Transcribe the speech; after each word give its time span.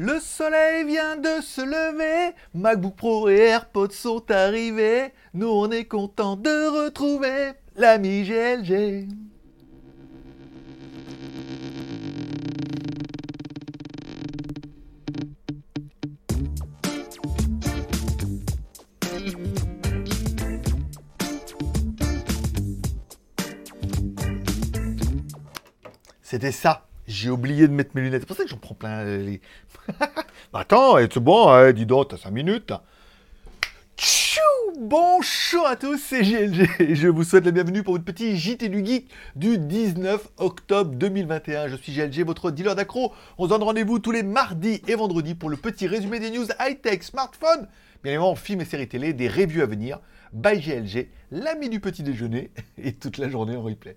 Le 0.00 0.20
soleil 0.20 0.84
vient 0.86 1.16
de 1.16 1.42
se 1.42 1.60
lever, 1.60 2.32
MacBook 2.54 2.94
Pro 2.94 3.28
et 3.28 3.34
AirPods 3.34 3.90
sont 3.90 4.30
arrivés. 4.30 5.12
Nous 5.34 5.48
on 5.48 5.72
est 5.72 5.86
content 5.86 6.36
de 6.36 6.84
retrouver 6.84 7.50
l'ami 7.74 8.22
GLG. 8.22 9.08
C'était 26.22 26.52
ça. 26.52 26.87
J'ai 27.08 27.30
oublié 27.30 27.66
de 27.66 27.72
mettre 27.72 27.92
mes 27.94 28.02
lunettes. 28.02 28.20
C'est 28.20 28.26
pour 28.26 28.36
ça 28.36 28.44
que 28.44 28.50
j'en 28.50 28.58
prends 28.58 28.74
plein 28.74 29.02
les. 29.02 29.40
Attends, 30.52 30.98
c'est 30.98 31.18
bon, 31.18 31.48
hein, 31.48 31.72
dis 31.72 31.86
donc, 31.86 32.08
t'as 32.08 32.18
5 32.18 32.30
minutes. 32.30 32.72
Tchou 33.96 34.40
Bonjour 34.78 35.66
à 35.66 35.74
tous, 35.74 35.96
c'est 35.96 36.22
GLG 36.22 36.94
je 36.94 37.08
vous 37.08 37.24
souhaite 37.24 37.46
la 37.46 37.50
bienvenue 37.50 37.82
pour 37.82 37.94
votre 37.94 38.04
petit 38.04 38.36
JT 38.36 38.68
du 38.68 38.84
Geek 38.84 39.08
du 39.34 39.58
19 39.58 40.28
octobre 40.36 40.94
2021. 40.94 41.68
Je 41.68 41.76
suis 41.76 41.92
GLG, 41.92 42.24
votre 42.24 42.50
dealer 42.50 42.76
d'accro. 42.76 43.12
On 43.38 43.44
se 43.44 43.48
donne 43.48 43.62
rendez-vous 43.62 43.98
tous 43.98 44.12
les 44.12 44.22
mardis 44.22 44.82
et 44.86 44.94
vendredis 44.94 45.34
pour 45.34 45.48
le 45.48 45.56
petit 45.56 45.88
résumé 45.88 46.20
des 46.20 46.30
news 46.30 46.46
high-tech, 46.60 47.02
smartphone, 47.02 47.68
bien 48.04 48.12
évidemment 48.12 48.36
films 48.36 48.60
et 48.60 48.66
séries 48.66 48.86
télé, 48.86 49.14
des 49.14 49.28
reviews 49.28 49.62
à 49.62 49.66
venir, 49.66 49.98
by 50.34 50.60
GLG, 50.60 51.08
l'ami 51.30 51.70
du 51.70 51.80
petit 51.80 52.02
déjeuner 52.02 52.50
et 52.78 52.92
toute 52.92 53.16
la 53.16 53.30
journée 53.30 53.56
en 53.56 53.62
replay. 53.62 53.96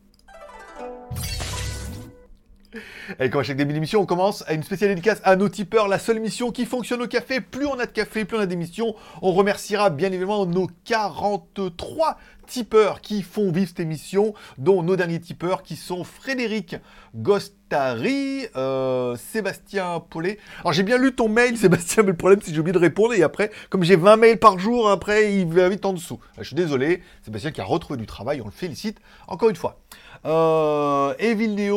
Et 3.20 3.30
comme 3.30 3.42
à 3.42 3.44
chaque 3.44 3.58
début 3.58 3.74
d'émission, 3.74 4.02
on 4.02 4.06
commence 4.06 4.44
à 4.48 4.54
une 4.54 4.64
spéciale 4.64 4.90
dédicace 4.92 5.22
à 5.24 5.36
nos 5.36 5.50
tipeurs, 5.50 5.88
la 5.88 6.00
seule 6.00 6.18
émission 6.18 6.52
qui 6.52 6.66
fonctionne 6.66 7.02
au 7.02 7.08
café. 7.08 7.42
Plus 7.42 7.66
on 7.66 7.80
a 7.80 7.86
de 7.86 7.92
café, 7.92 8.26
plus 8.26 8.38
on 8.38 8.42
a 8.42 8.46
d'émissions. 8.46 8.96
On 9.22 9.32
remerciera 9.34 9.90
bien 9.90 10.08
évidemment 10.08 10.46
nos 10.46 10.68
43 10.86 12.18
tipeurs 12.48 13.02
qui 13.02 13.22
font 13.22 13.52
vivre 13.52 13.68
cette 13.68 13.80
émission, 13.80 14.34
dont 14.58 14.84
nos 14.84 14.96
derniers 14.96 15.20
tipeurs 15.20 15.64
qui 15.64 15.76
sont 15.76 16.04
Frédéric 16.04 16.76
Gostari, 17.16 18.48
euh, 18.56 19.16
Sébastien 19.16 20.02
Paulet. 20.10 20.38
Alors 20.60 20.74
j'ai 20.74 20.84
bien 20.84 20.98
lu 20.98 21.14
ton 21.14 21.30
mail, 21.30 21.58
Sébastien, 21.60 22.04
mais 22.04 22.12
le 22.12 22.18
problème 22.18 22.40
c'est 22.42 22.48
que 22.48 22.54
j'ai 22.54 22.60
oublié 22.60 22.74
de 22.74 22.78
répondre 22.78 23.14
et 23.14 23.24
après, 23.24 23.52
comme 23.70 23.84
j'ai 23.84 23.96
20 23.96 24.18
mails 24.18 24.40
par 24.40 24.60
jour, 24.60 24.90
après 24.90 25.34
il 25.36 25.48
va 25.48 25.70
vite 25.70 25.86
en 25.86 25.94
dessous. 25.94 26.20
Je 26.38 26.44
suis 26.44 26.56
désolé, 26.56 27.02
Sébastien 27.24 27.52
qui 27.52 27.62
a 27.62 27.66
retrouvé 27.66 28.00
du 28.00 28.06
travail, 28.06 28.42
on 28.42 28.46
le 28.46 28.52
félicite 28.52 29.00
encore 29.28 29.50
une 29.50 29.56
fois. 29.56 29.78
Euh, 30.26 31.16
Evil 31.18 31.72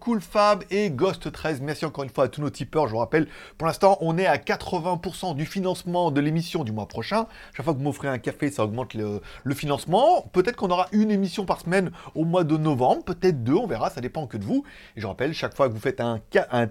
Cool 0.00 0.20
Fab 0.20 0.62
et 0.70 0.90
Ghost 0.90 1.30
13. 1.32 1.60
Merci 1.60 1.84
encore 1.84 2.04
une 2.04 2.10
fois 2.10 2.24
à 2.24 2.28
tous 2.28 2.40
nos 2.40 2.50
tipeurs. 2.50 2.86
Je 2.86 2.92
vous 2.92 2.98
rappelle, 2.98 3.26
pour 3.56 3.66
l'instant, 3.66 3.98
on 4.00 4.16
est 4.18 4.26
à 4.26 4.36
80% 4.36 5.34
du 5.34 5.46
financement 5.46 6.10
de 6.10 6.20
l'émission 6.20 6.64
du 6.64 6.72
mois 6.72 6.86
prochain. 6.86 7.26
Chaque 7.54 7.64
fois 7.64 7.74
que 7.74 7.78
vous 7.78 7.84
m'offrez 7.84 8.08
un 8.08 8.18
café, 8.18 8.50
ça 8.50 8.64
augmente 8.64 8.94
le, 8.94 9.20
financement. 9.54 10.07
Peut-être 10.32 10.56
qu'on 10.56 10.70
aura 10.70 10.88
une 10.92 11.10
émission 11.10 11.44
par 11.44 11.60
semaine 11.60 11.90
au 12.14 12.24
mois 12.24 12.44
de 12.44 12.56
novembre, 12.56 13.04
peut-être 13.04 13.42
deux, 13.44 13.54
on 13.54 13.66
verra, 13.66 13.90
ça 13.90 14.00
dépend 14.00 14.26
que 14.26 14.36
de 14.36 14.44
vous. 14.44 14.64
Et 14.96 15.00
je 15.00 15.06
rappelle, 15.06 15.32
chaque 15.34 15.54
fois 15.54 15.68
que 15.68 15.74
vous 15.74 15.80
faites 15.80 16.00
un, 16.00 16.20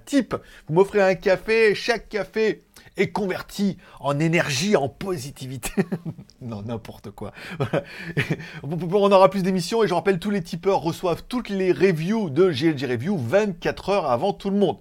type, 0.06 0.36
vous 0.68 0.74
m'offrez 0.74 1.02
un 1.02 1.16
café, 1.16 1.76
chaque 1.76 2.10
café 2.10 2.64
est 2.96 3.12
converti 3.12 3.78
en 4.00 4.20
énergie, 4.20 4.76
en 4.76 4.90
positivité. 4.90 5.72
non, 6.42 6.62
n'importe 6.64 7.12
quoi. 7.12 7.32
On 8.64 9.12
aura 9.12 9.30
plus 9.30 9.44
d'émissions 9.44 9.84
et 9.84 9.88
je 9.88 9.94
rappelle, 9.94 10.20
tous 10.20 10.32
les 10.32 10.42
tipeurs 10.42 10.82
reçoivent 10.82 11.24
toutes 11.28 11.50
les 11.50 11.72
reviews 11.72 12.30
de 12.30 12.50
GLG 12.50 12.90
Review 12.90 13.18
24 13.18 13.90
heures 13.90 14.12
avant 14.12 14.34
tout 14.34 14.50
le 14.50 14.58
monde. 14.58 14.78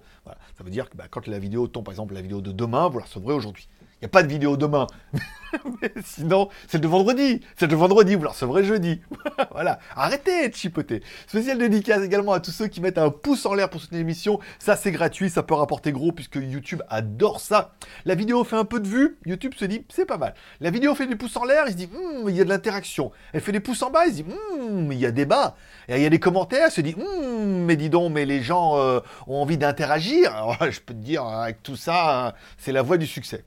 Ça 0.57 0.63
veut 0.63 0.71
dire 0.71 0.89
que 0.89 0.97
bah, 0.97 1.05
quand 1.09 1.27
la 1.27 1.39
vidéo 1.39 1.67
tombe, 1.67 1.85
par 1.85 1.93
exemple 1.93 2.13
la 2.13 2.21
vidéo 2.21 2.41
de 2.41 2.51
demain, 2.51 2.89
vous 2.89 2.97
la 2.97 3.05
recevrez 3.05 3.33
aujourd'hui. 3.33 3.67
Il 3.99 4.05
n'y 4.05 4.05
a 4.05 4.09
pas 4.09 4.21
de 4.21 4.27
vidéo 4.27 4.57
demain. 4.57 4.85
Sinon, 6.05 6.49
c'est 6.67 6.79
de 6.79 6.87
vendredi. 6.87 7.41
C'est 7.55 7.67
de 7.67 7.75
vendredi, 7.75 8.13
vous 8.13 8.23
la 8.23 8.29
recevrez 8.29 8.63
jeudi. 8.63 9.01
voilà. 9.51 9.79
Arrêtez 9.95 10.49
de 10.49 10.53
chipoter. 10.53 11.01
Spécial 11.25 11.57
dédicace 11.57 12.03
également 12.03 12.33
à 12.33 12.39
tous 12.39 12.51
ceux 12.51 12.67
qui 12.67 12.79
mettent 12.79 12.99
un 12.99 13.09
pouce 13.09 13.47
en 13.47 13.55
l'air 13.55 13.71
pour 13.71 13.81
soutenir 13.81 14.01
l'émission. 14.01 14.39
Ça, 14.59 14.75
c'est 14.75 14.91
gratuit. 14.91 15.31
Ça 15.31 15.41
peut 15.41 15.55
rapporter 15.55 15.91
gros 15.91 16.11
puisque 16.11 16.35
YouTube 16.35 16.83
adore 16.89 17.39
ça. 17.39 17.73
La 18.05 18.13
vidéo 18.13 18.43
fait 18.43 18.55
un 18.55 18.65
peu 18.65 18.79
de 18.79 18.87
vues. 18.87 19.17
YouTube 19.25 19.53
se 19.57 19.65
dit, 19.65 19.83
c'est 19.89 20.05
pas 20.05 20.17
mal. 20.17 20.35
La 20.59 20.69
vidéo 20.69 20.93
fait 20.93 21.07
des 21.07 21.15
pouces 21.15 21.35
en 21.35 21.45
l'air. 21.45 21.63
Il 21.65 21.71
se 21.71 21.77
dit, 21.77 21.87
hmm, 21.87 22.29
il 22.29 22.35
y 22.35 22.41
a 22.41 22.43
de 22.43 22.49
l'interaction. 22.49 23.11
Elle 23.33 23.41
fait 23.41 23.51
des 23.51 23.61
pouces 23.61 23.81
en 23.81 23.89
bas. 23.89 24.05
Il 24.05 24.11
se 24.11 24.21
dit, 24.21 24.25
hmm, 24.25 24.91
il 24.91 24.99
y 24.99 25.07
a 25.07 25.11
débat. 25.11 25.55
Et 25.87 25.95
il 25.95 26.03
y 26.03 26.05
a 26.05 26.09
des 26.11 26.19
commentaires. 26.19 26.67
Il 26.69 26.71
se 26.71 26.81
dit, 26.81 26.93
hmm, 26.95 27.65
mais 27.65 27.75
dis 27.75 27.89
donc, 27.89 28.13
mais 28.13 28.25
les 28.25 28.43
gens 28.43 28.77
euh, 28.77 28.99
ont 29.25 29.41
envie 29.41 29.57
d'interagir. 29.57 30.55
Je 30.69 30.79
peux 30.81 30.93
te 30.93 30.99
dire, 30.99 31.23
avec 31.23 31.63
tout 31.63 31.75
ça, 31.75 32.27
hein, 32.27 32.33
c'est 32.59 32.71
la 32.71 32.83
voie 32.83 32.97
du 32.97 33.07
succès. 33.07 33.43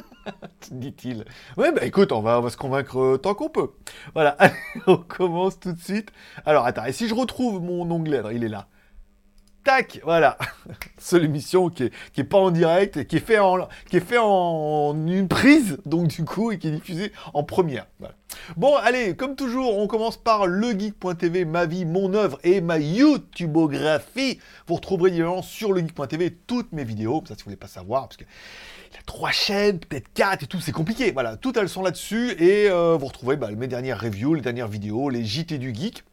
dit-il. 0.70 1.24
Ouais, 1.56 1.72
bah 1.72 1.84
écoute, 1.84 2.12
on 2.12 2.20
va, 2.20 2.38
on 2.38 2.42
va 2.42 2.50
se 2.50 2.56
convaincre 2.56 2.98
euh, 2.98 3.16
tant 3.18 3.34
qu'on 3.34 3.48
peut. 3.48 3.70
Voilà, 4.14 4.36
on 4.86 4.96
commence 4.96 5.58
tout 5.58 5.72
de 5.72 5.80
suite. 5.80 6.10
Alors, 6.44 6.66
attends, 6.66 6.84
et 6.84 6.92
si 6.92 7.08
je 7.08 7.14
retrouve 7.14 7.62
mon 7.62 7.90
onglet, 7.90 8.22
il 8.32 8.44
est 8.44 8.48
là. 8.48 8.68
Tac, 9.64 10.00
voilà. 10.02 10.36
Seule 10.98 11.24
émission 11.24 11.68
qui 11.68 11.84
est, 12.16 12.24
pas 12.24 12.38
en 12.38 12.50
direct 12.50 12.96
et 12.96 13.06
qui 13.06 13.16
est 13.16 13.20
fait 13.24 13.38
en, 13.38 13.68
qui 13.88 13.96
est 13.96 14.00
fait 14.00 14.18
en 14.18 14.94
une 15.06 15.28
prise, 15.28 15.78
donc 15.86 16.08
du 16.08 16.24
coup, 16.24 16.50
et 16.50 16.58
qui 16.58 16.68
est 16.68 16.72
diffusée 16.72 17.12
en 17.32 17.44
première. 17.44 17.86
Bon, 18.56 18.74
allez, 18.76 19.14
comme 19.14 19.36
toujours, 19.36 19.78
on 19.78 19.86
commence 19.86 20.16
par 20.16 20.46
legeek.tv, 20.46 21.44
ma 21.44 21.66
vie, 21.66 21.84
mon 21.84 22.12
œuvre 22.14 22.40
et 22.42 22.60
ma 22.60 22.78
YouTubeographie. 22.78 24.40
Vous 24.66 24.74
retrouverez 24.74 25.12
sur 25.42 25.72
legeek.tv 25.72 26.38
toutes 26.46 26.72
mes 26.72 26.84
vidéos, 26.84 27.22
ça 27.28 27.34
si 27.34 27.40
vous 27.40 27.44
voulez 27.44 27.56
pas 27.56 27.68
savoir, 27.68 28.08
parce 28.08 28.16
que 28.16 28.24
il 28.90 28.96
y 28.96 28.98
a 28.98 29.02
trois 29.06 29.30
chaînes, 29.30 29.78
peut-être 29.78 30.12
quatre 30.12 30.42
et 30.42 30.46
tout, 30.46 30.60
c'est 30.60 30.72
compliqué. 30.72 31.12
Voilà, 31.12 31.36
toutes 31.36 31.56
elles 31.56 31.68
sont 31.68 31.82
là-dessus 31.82 32.32
et 32.32 32.68
euh, 32.68 32.96
vous 32.98 33.06
retrouverez 33.06 33.36
bah, 33.36 33.50
mes 33.50 33.66
dernières 33.68 34.00
reviews, 34.00 34.34
les 34.34 34.42
dernières 34.42 34.68
vidéos, 34.68 35.08
les 35.08 35.24
JT 35.24 35.58
du 35.58 35.74
geek. 35.74 36.04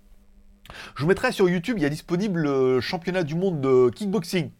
Je 0.95 1.03
vous 1.03 1.07
mettrai 1.07 1.31
sur 1.31 1.49
YouTube, 1.49 1.77
il 1.77 1.83
y 1.83 1.85
a 1.85 1.89
disponible 1.89 2.41
le 2.41 2.81
championnat 2.81 3.23
du 3.23 3.35
monde 3.35 3.61
de 3.61 3.89
kickboxing. 3.89 4.51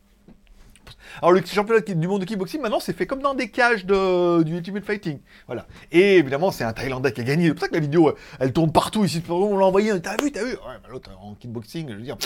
Alors 1.21 1.31
le 1.31 1.41
championnat 1.45 1.81
du 1.81 2.07
monde 2.07 2.21
de 2.21 2.25
kickboxing 2.25 2.61
maintenant 2.61 2.79
c'est 2.79 2.95
fait 2.95 3.05
comme 3.05 3.21
dans 3.21 3.33
des 3.33 3.49
cages 3.49 3.85
de, 3.85 4.43
du 4.43 4.55
Ultimate 4.55 4.85
Fighting. 4.85 5.19
Voilà. 5.47 5.65
Et 5.91 6.17
évidemment 6.17 6.51
c'est 6.51 6.63
un 6.63 6.73
Thaïlandais 6.73 7.11
qui 7.11 7.21
a 7.21 7.23
gagné. 7.23 7.47
C'est 7.47 7.53
pour 7.53 7.61
ça 7.61 7.67
que 7.67 7.75
la 7.75 7.79
vidéo 7.79 8.13
elle 8.39 8.53
tourne 8.53 8.71
partout 8.71 9.03
ici. 9.05 9.21
On 9.29 9.57
l'a 9.57 9.65
envoyé. 9.65 9.99
T'as 10.01 10.15
vu, 10.21 10.31
t'as 10.31 10.43
vu? 10.43 10.51
Ouais, 10.51 10.89
l'autre 10.89 11.11
en 11.21 11.35
kickboxing, 11.35 11.89
je 11.89 11.95
veux 11.95 12.01
dire, 12.01 12.17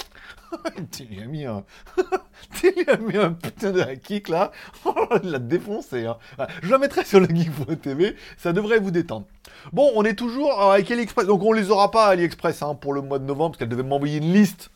tu 0.91 1.03
lui 1.05 1.21
as 1.21 1.25
mis 1.25 1.45
un, 1.45 1.63
lui 2.63 2.85
as 2.87 2.97
mis 2.97 3.17
un 3.17 3.33
putain 3.33 3.71
de 3.71 3.83
kick 3.95 4.29
là. 4.29 4.51
Il 5.23 5.31
l'a 5.31 5.39
défoncé. 5.39 6.05
Hein. 6.05 6.17
Je 6.61 6.69
la 6.69 6.77
mettrai 6.77 7.05
sur 7.05 7.19
le 7.19 7.27
geek.tv. 7.27 8.15
Ça 8.37 8.53
devrait 8.53 8.79
vous 8.79 8.91
détendre. 8.91 9.25
Bon, 9.71 9.91
on 9.95 10.03
est 10.03 10.15
toujours 10.15 10.61
avec 10.61 10.89
AliExpress. 10.89 11.27
Donc 11.27 11.43
on 11.43 11.51
les 11.53 11.71
aura 11.71 11.91
pas 11.91 12.07
AliExpress 12.07 12.61
hein, 12.61 12.75
pour 12.75 12.93
le 12.93 13.01
mois 13.01 13.19
de 13.19 13.25
novembre 13.25 13.51
parce 13.51 13.59
qu'elle 13.59 13.69
devait 13.69 13.83
m'envoyer 13.83 14.17
une 14.17 14.33
liste 14.33 14.69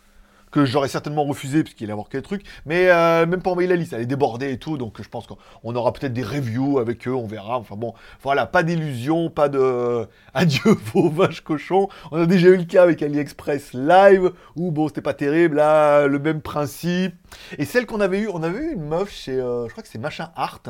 j'aurais 0.65 0.87
certainement 0.87 1.23
refusé 1.23 1.63
parce 1.63 1.73
qu'il 1.73 1.85
allait 1.85 1.93
avoir 1.93 2.09
quelques 2.09 2.25
trucs, 2.25 2.43
mais 2.65 2.89
euh, 2.89 3.25
même 3.25 3.41
pas 3.41 3.51
envoyer 3.51 3.67
la 3.69 3.75
liste, 3.75 3.93
elle 3.93 4.01
est 4.01 4.05
débordée 4.05 4.51
et 4.51 4.57
tout, 4.57 4.77
donc 4.77 5.01
je 5.01 5.09
pense 5.09 5.27
qu'on 5.27 5.75
aura 5.75 5.93
peut-être 5.93 6.13
des 6.13 6.23
reviews 6.23 6.79
avec 6.79 7.07
eux, 7.07 7.13
on 7.13 7.27
verra. 7.27 7.57
Enfin 7.57 7.75
bon, 7.75 7.93
voilà, 8.21 8.45
pas 8.45 8.63
d'illusion, 8.63 9.29
pas 9.29 9.49
de 9.49 10.05
adieu 10.33 10.75
vos 10.93 11.09
vaches 11.09 11.41
cochons. 11.41 11.89
On 12.11 12.21
a 12.21 12.25
déjà 12.25 12.47
eu 12.47 12.57
le 12.57 12.65
cas 12.65 12.83
avec 12.83 13.01
AliExpress 13.01 13.73
Live 13.73 14.31
où 14.55 14.71
bon, 14.71 14.87
c'était 14.87 15.01
pas 15.01 15.13
terrible, 15.13 15.57
là 15.57 16.07
le 16.07 16.19
même 16.19 16.41
principe. 16.41 17.15
Et 17.57 17.65
celle 17.65 17.85
qu'on 17.85 18.01
avait 18.01 18.19
eu, 18.19 18.29
on 18.29 18.43
avait 18.43 18.59
eu 18.59 18.73
une 18.73 18.87
meuf 18.87 19.11
chez, 19.11 19.39
euh, 19.39 19.67
je 19.67 19.71
crois 19.71 19.83
que 19.83 19.89
c'est 19.89 19.99
Machin 19.99 20.29
Art 20.35 20.61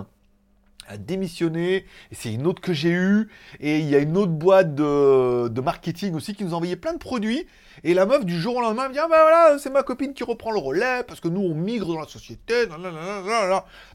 a 0.88 0.98
démissionné, 0.98 1.86
et 2.12 2.16
c'est 2.16 2.34
une 2.34 2.48
autre 2.48 2.62
que 2.62 2.74
j'ai 2.74 2.92
eue, 2.92 3.30
et 3.60 3.80
il 3.80 3.90
y 3.90 3.96
a 3.96 4.00
une 4.00 4.18
autre 4.18 4.32
boîte 4.32 4.74
de, 4.76 5.62
marketing 5.62 6.16
aussi 6.16 6.34
qui 6.34 6.46
nous 6.46 6.54
envoyait 6.54 6.76
plein 6.76 6.94
de 6.94 6.98
produits, 6.98 7.46
et 7.84 7.94
la 7.94 8.06
meuf 8.06 8.26
du 8.26 8.40
jour 8.40 8.56
au 8.56 8.62
lendemain 8.62 8.90
dit, 8.90 8.98
ah 9.00 9.08
ben 9.10 9.22
voilà, 9.22 9.58
c'est 9.60 9.70
ma 9.70 9.84
copine 9.84 10.14
qui 10.14 10.24
reprend 10.24 10.52
le 10.52 10.60
relais, 10.60 11.04
parce 11.08 11.20
que 11.20 11.28
nous 11.28 11.42
on 11.42 11.54
migre 11.54 11.94
dans 11.94 12.00
la 12.00 12.08
société, 12.08 12.66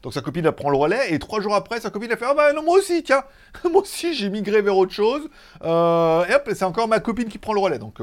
donc 0.01 0.13
sa 0.13 0.21
copine 0.21 0.45
elle 0.45 0.51
prend 0.51 0.69
le 0.69 0.77
relais, 0.77 1.13
et 1.13 1.19
trois 1.19 1.41
jours 1.41 1.55
après, 1.55 1.79
sa 1.79 1.89
copine 1.89 2.11
a 2.11 2.17
fait, 2.17 2.25
ah 2.27 2.33
ben 2.35 2.53
non, 2.53 2.63
moi 2.63 2.77
aussi, 2.77 3.03
tiens, 3.03 3.23
moi 3.71 3.81
aussi 3.81 4.13
j'ai 4.13 4.29
migré 4.29 4.61
vers 4.61 4.77
autre 4.77 4.93
chose, 4.93 5.29
euh, 5.63 6.25
et 6.25 6.33
hop, 6.33 6.49
c'est 6.53 6.65
encore 6.65 6.87
ma 6.87 6.99
copine 6.99 7.27
qui 7.27 7.37
prend 7.37 7.53
le 7.53 7.59
relais, 7.59 7.79
donc 7.79 7.99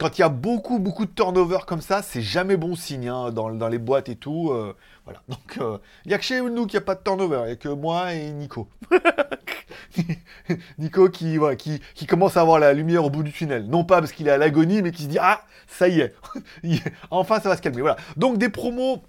quand 0.00 0.18
il 0.18 0.22
y 0.22 0.24
a 0.24 0.28
beaucoup, 0.28 0.78
beaucoup 0.78 1.06
de 1.06 1.10
turnover 1.12 1.58
comme 1.66 1.80
ça, 1.80 2.02
c'est 2.02 2.20
jamais 2.20 2.56
bon 2.56 2.74
signe 2.74 3.08
hein, 3.08 3.30
dans, 3.30 3.50
dans, 3.50 3.68
les 3.68 3.78
boîtes 3.78 4.08
et 4.08 4.16
tout. 4.16 4.50
Euh, 4.50 4.74
voilà. 5.04 5.22
Donc, 5.28 5.58
euh, 5.58 5.78
il 6.04 6.08
n'y 6.08 6.14
a 6.14 6.18
que 6.18 6.24
chez 6.24 6.40
nous 6.40 6.66
qu'il 6.66 6.78
n'y 6.78 6.82
a 6.82 6.86
pas 6.86 6.94
de 6.94 7.02
turnover. 7.02 7.40
Il 7.42 7.46
n'y 7.46 7.52
a 7.52 7.56
que 7.56 7.68
moi 7.68 8.14
et 8.14 8.30
Nico. 8.30 8.68
Nico 10.78 11.08
qui, 11.10 11.38
qui, 11.58 11.80
qui, 11.94 12.06
commence 12.06 12.36
à 12.36 12.40
avoir 12.40 12.58
la 12.58 12.72
lumière 12.72 13.04
au 13.04 13.10
bout 13.10 13.22
du 13.22 13.32
tunnel. 13.32 13.66
Non 13.66 13.84
pas 13.84 14.00
parce 14.00 14.12
qu'il 14.12 14.28
est 14.28 14.32
à 14.32 14.38
l'agonie, 14.38 14.82
mais 14.82 14.92
qui 14.92 15.02
se 15.02 15.08
dit 15.08 15.18
Ah, 15.20 15.42
ça 15.66 15.88
y 15.88 16.00
est. 16.00 16.14
enfin, 17.10 17.40
ça 17.40 17.48
va 17.48 17.56
se 17.56 17.62
calmer. 17.62 17.82
Voilà. 17.82 17.96
Donc, 18.16 18.38
des 18.38 18.48
promos 18.48 19.02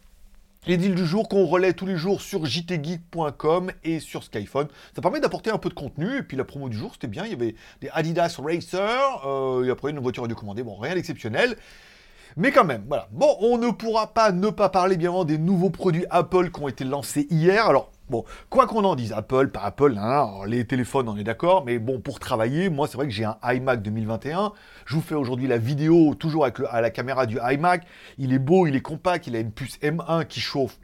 les 0.68 0.78
deals 0.78 0.96
du 0.96 1.06
jour 1.06 1.30
qu'on 1.30 1.46
relaie 1.46 1.74
tous 1.74 1.86
les 1.86 1.96
jours 1.96 2.22
sur 2.22 2.46
jtgeek.com 2.46 3.72
et 3.84 4.00
sur 4.00 4.24
Skyphone. 4.24 4.68
Ça 4.96 5.02
permet 5.02 5.20
d'apporter 5.20 5.52
un 5.52 5.58
peu 5.58 5.70
de 5.70 5.76
contenu. 5.76 6.18
Et 6.18 6.24
puis 6.24 6.38
la 6.38 6.44
promo 6.44 6.70
du 6.70 6.78
jour, 6.78 6.92
c'était 6.94 7.08
bien. 7.08 7.26
Il 7.26 7.32
y 7.32 7.36
avait 7.36 7.56
des 7.82 7.90
Adidas 7.94 8.40
Racer. 8.40 9.28
Euh, 9.28 9.64
et 9.64 9.70
après, 9.70 9.92
une 9.92 10.00
voiture 10.00 10.24
radiocommandée. 10.24 10.64
Bon, 10.64 10.76
rien 10.76 10.96
d'exceptionnel. 10.96 11.56
Mais 12.38 12.52
quand 12.52 12.66
même, 12.66 12.84
voilà. 12.88 13.08
Bon, 13.12 13.38
on 13.40 13.58
ne 13.58 13.72
pourra 13.72 14.08
pas 14.08 14.32
ne 14.32 14.50
pas 14.50 14.70
parler, 14.70 14.98
bien 14.98 15.10
évidemment, 15.10 15.26
des 15.26 15.38
nouveaux 15.38 15.70
produits 15.70 16.06
Apple 16.10 16.52
qui 16.52 16.62
ont 16.62 16.68
été 16.68 16.84
lancés 16.84 17.28
hier. 17.30 17.68
Alors, 17.68 17.92
Bon, 18.08 18.24
quoi 18.52 18.68
qu'on 18.68 18.84
en 18.84 18.96
dise, 18.96 19.14
Apple, 19.14 19.48
pas 19.48 19.62
Apple, 19.62 19.96
hein, 19.98 20.30
les 20.46 20.64
téléphones, 20.66 21.10
on 21.10 21.18
est 21.18 21.24
d'accord, 21.24 21.66
mais 21.66 21.80
bon, 21.80 22.00
pour 22.00 22.20
travailler, 22.20 22.70
moi, 22.70 22.88
c'est 22.88 22.98
vrai 22.98 23.08
que 23.08 23.12
j'ai 23.12 23.26
un 23.26 23.38
iMac 23.44 23.82
2021. 23.82 24.54
Je 24.86 24.94
vous 24.94 25.02
fais 25.02 25.16
aujourd'hui 25.16 25.48
la 25.48 25.58
vidéo, 25.58 26.14
toujours 26.14 26.44
avec 26.44 26.60
à 26.70 26.82
la 26.82 26.92
caméra 26.92 27.26
du 27.26 27.40
iMac. 27.42 27.84
Il 28.20 28.32
est 28.32 28.38
beau, 28.38 28.68
il 28.68 28.76
est 28.76 28.82
compact, 28.82 29.26
il 29.26 29.36
a 29.36 29.40
une 29.40 29.52
puce 29.52 29.80
M1 29.80 30.28
qui 30.28 30.40
chauffe 30.40 30.78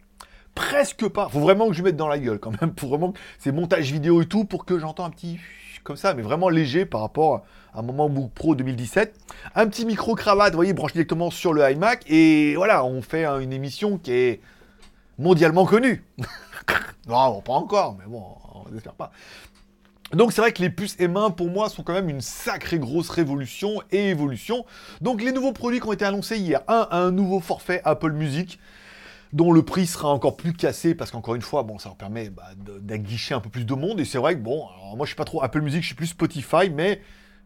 presque 0.55 1.07
pas. 1.07 1.29
Faut 1.29 1.39
vraiment 1.39 1.67
que 1.67 1.73
je 1.73 1.83
mette 1.83 1.95
dans 1.95 2.07
la 2.07 2.19
gueule 2.19 2.39
quand 2.39 2.59
même, 2.59 2.73
pour 2.75 2.89
vraiment 2.89 3.13
c'est 3.37 3.51
montage 3.51 3.91
vidéo 3.91 4.21
et 4.21 4.25
tout, 4.25 4.45
pour 4.45 4.65
que 4.65 4.79
j'entends 4.79 5.05
un 5.05 5.11
petit 5.11 5.39
comme 5.83 5.97
ça, 5.97 6.13
mais 6.13 6.21
vraiment 6.21 6.49
léger 6.49 6.85
par 6.85 7.01
rapport 7.01 7.43
un 7.73 7.81
moment 7.81 8.09
MacBook 8.09 8.31
Pro 8.31 8.55
2017. 8.55 9.15
Un 9.55 9.67
petit 9.67 9.85
micro 9.85 10.15
cravate, 10.15 10.51
vous 10.51 10.57
voyez, 10.57 10.73
branche 10.73 10.93
directement 10.93 11.31
sur 11.31 11.53
le 11.53 11.69
iMac, 11.69 12.03
et 12.09 12.55
voilà, 12.55 12.83
on 12.85 13.01
fait 13.01 13.25
une 13.25 13.53
émission 13.53 13.97
qui 13.97 14.11
est 14.11 14.41
mondialement 15.17 15.65
connue. 15.65 16.03
non, 17.07 17.41
pas 17.41 17.53
encore, 17.53 17.97
mais 17.99 18.05
bon, 18.07 18.23
on 18.53 18.71
n'espère 18.71 18.93
pas. 18.93 19.11
Donc 20.13 20.33
c'est 20.33 20.41
vrai 20.41 20.51
que 20.51 20.61
les 20.61 20.69
puces 20.69 20.97
M1 20.97 21.35
pour 21.35 21.49
moi 21.49 21.69
sont 21.69 21.83
quand 21.83 21.93
même 21.93 22.09
une 22.09 22.19
sacrée 22.19 22.79
grosse 22.79 23.09
révolution 23.09 23.81
et 23.91 24.09
évolution. 24.09 24.65
Donc 24.99 25.21
les 25.21 25.31
nouveaux 25.31 25.53
produits 25.53 25.79
qui 25.79 25.87
ont 25.87 25.93
été 25.93 26.03
annoncés 26.03 26.37
hier, 26.37 26.61
un, 26.67 26.87
un 26.91 27.11
nouveau 27.11 27.39
forfait 27.39 27.81
Apple 27.85 28.11
Music 28.11 28.59
dont 29.31 29.53
le 29.53 29.63
prix 29.63 29.87
sera 29.87 30.09
encore 30.09 30.35
plus 30.35 30.51
cassé 30.51 30.95
parce 30.95 31.11
qu'encore 31.11 31.35
une 31.35 31.41
fois, 31.41 31.63
bon, 31.63 31.79
ça 31.79 31.87
leur 31.87 31.95
permet 31.95 32.29
bah, 32.29 32.49
d'aguicher 32.81 33.33
un 33.33 33.39
peu 33.39 33.49
plus 33.49 33.65
de 33.65 33.73
monde. 33.73 34.01
Et 34.01 34.05
c'est 34.05 34.17
vrai 34.17 34.35
que 34.35 34.41
bon, 34.41 34.67
moi 34.95 35.05
je 35.05 35.11
suis 35.11 35.15
pas 35.15 35.23
trop 35.23 35.41
Apple 35.43 35.61
Music, 35.61 35.81
je 35.81 35.87
suis 35.87 35.95
plus 35.95 36.07
Spotify, 36.07 36.69
mais 36.69 37.01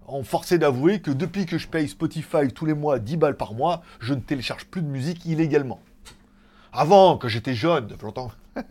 on 0.08 0.24
forçait 0.24 0.58
d'avouer 0.58 1.00
que 1.00 1.12
depuis 1.12 1.46
que 1.46 1.58
je 1.58 1.68
paye 1.68 1.88
Spotify 1.88 2.48
tous 2.54 2.66
les 2.66 2.74
mois 2.74 3.00
10 3.00 3.18
balles 3.18 3.38
par 3.38 3.54
mois, 3.54 3.82
je 4.00 4.14
ne 4.14 4.20
télécharge 4.20 4.66
plus 4.66 4.82
de 4.82 4.88
musique 4.88 5.26
illégalement. 5.26 5.80
Avant, 6.74 7.18
quand 7.18 7.30
j'étais 7.30 7.54
jeune, 7.54 7.88
depuis 7.88 8.06
longtemps. 8.06 8.32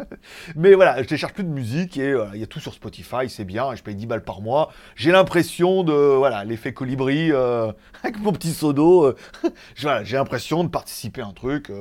Mais 0.57 0.75
voilà, 0.75 1.03
je 1.03 1.09
télécharge 1.09 1.33
plus 1.33 1.45
de 1.45 1.49
musique 1.49 1.97
et 1.97 2.13
euh, 2.13 2.27
il 2.35 2.41
y 2.41 2.43
a 2.43 2.47
tout 2.47 2.61
sur 2.61 2.75
Spotify, 2.75 3.29
c'est 3.29 3.45
bien, 3.45 3.75
je 3.75 3.83
paye 3.83 3.95
10 3.95 4.07
balles 4.07 4.25
par 4.25 4.41
mois. 4.41 4.73
J'ai 4.95 5.11
l'impression 5.11 5.83
de, 5.85 5.93
voilà, 5.93 6.45
l'effet 6.45 6.73
colibri 6.73 7.33
euh, 7.33 7.73
avec 8.03 8.19
mon 8.21 8.33
petit 8.33 8.53
sodo. 8.53 9.05
Euh, 9.05 9.17
j'ai 9.75 10.17
l'impression 10.17 10.65
de 10.65 10.69
participer 10.69 11.23
à 11.23 11.27
un 11.27 11.33
truc. 11.33 11.73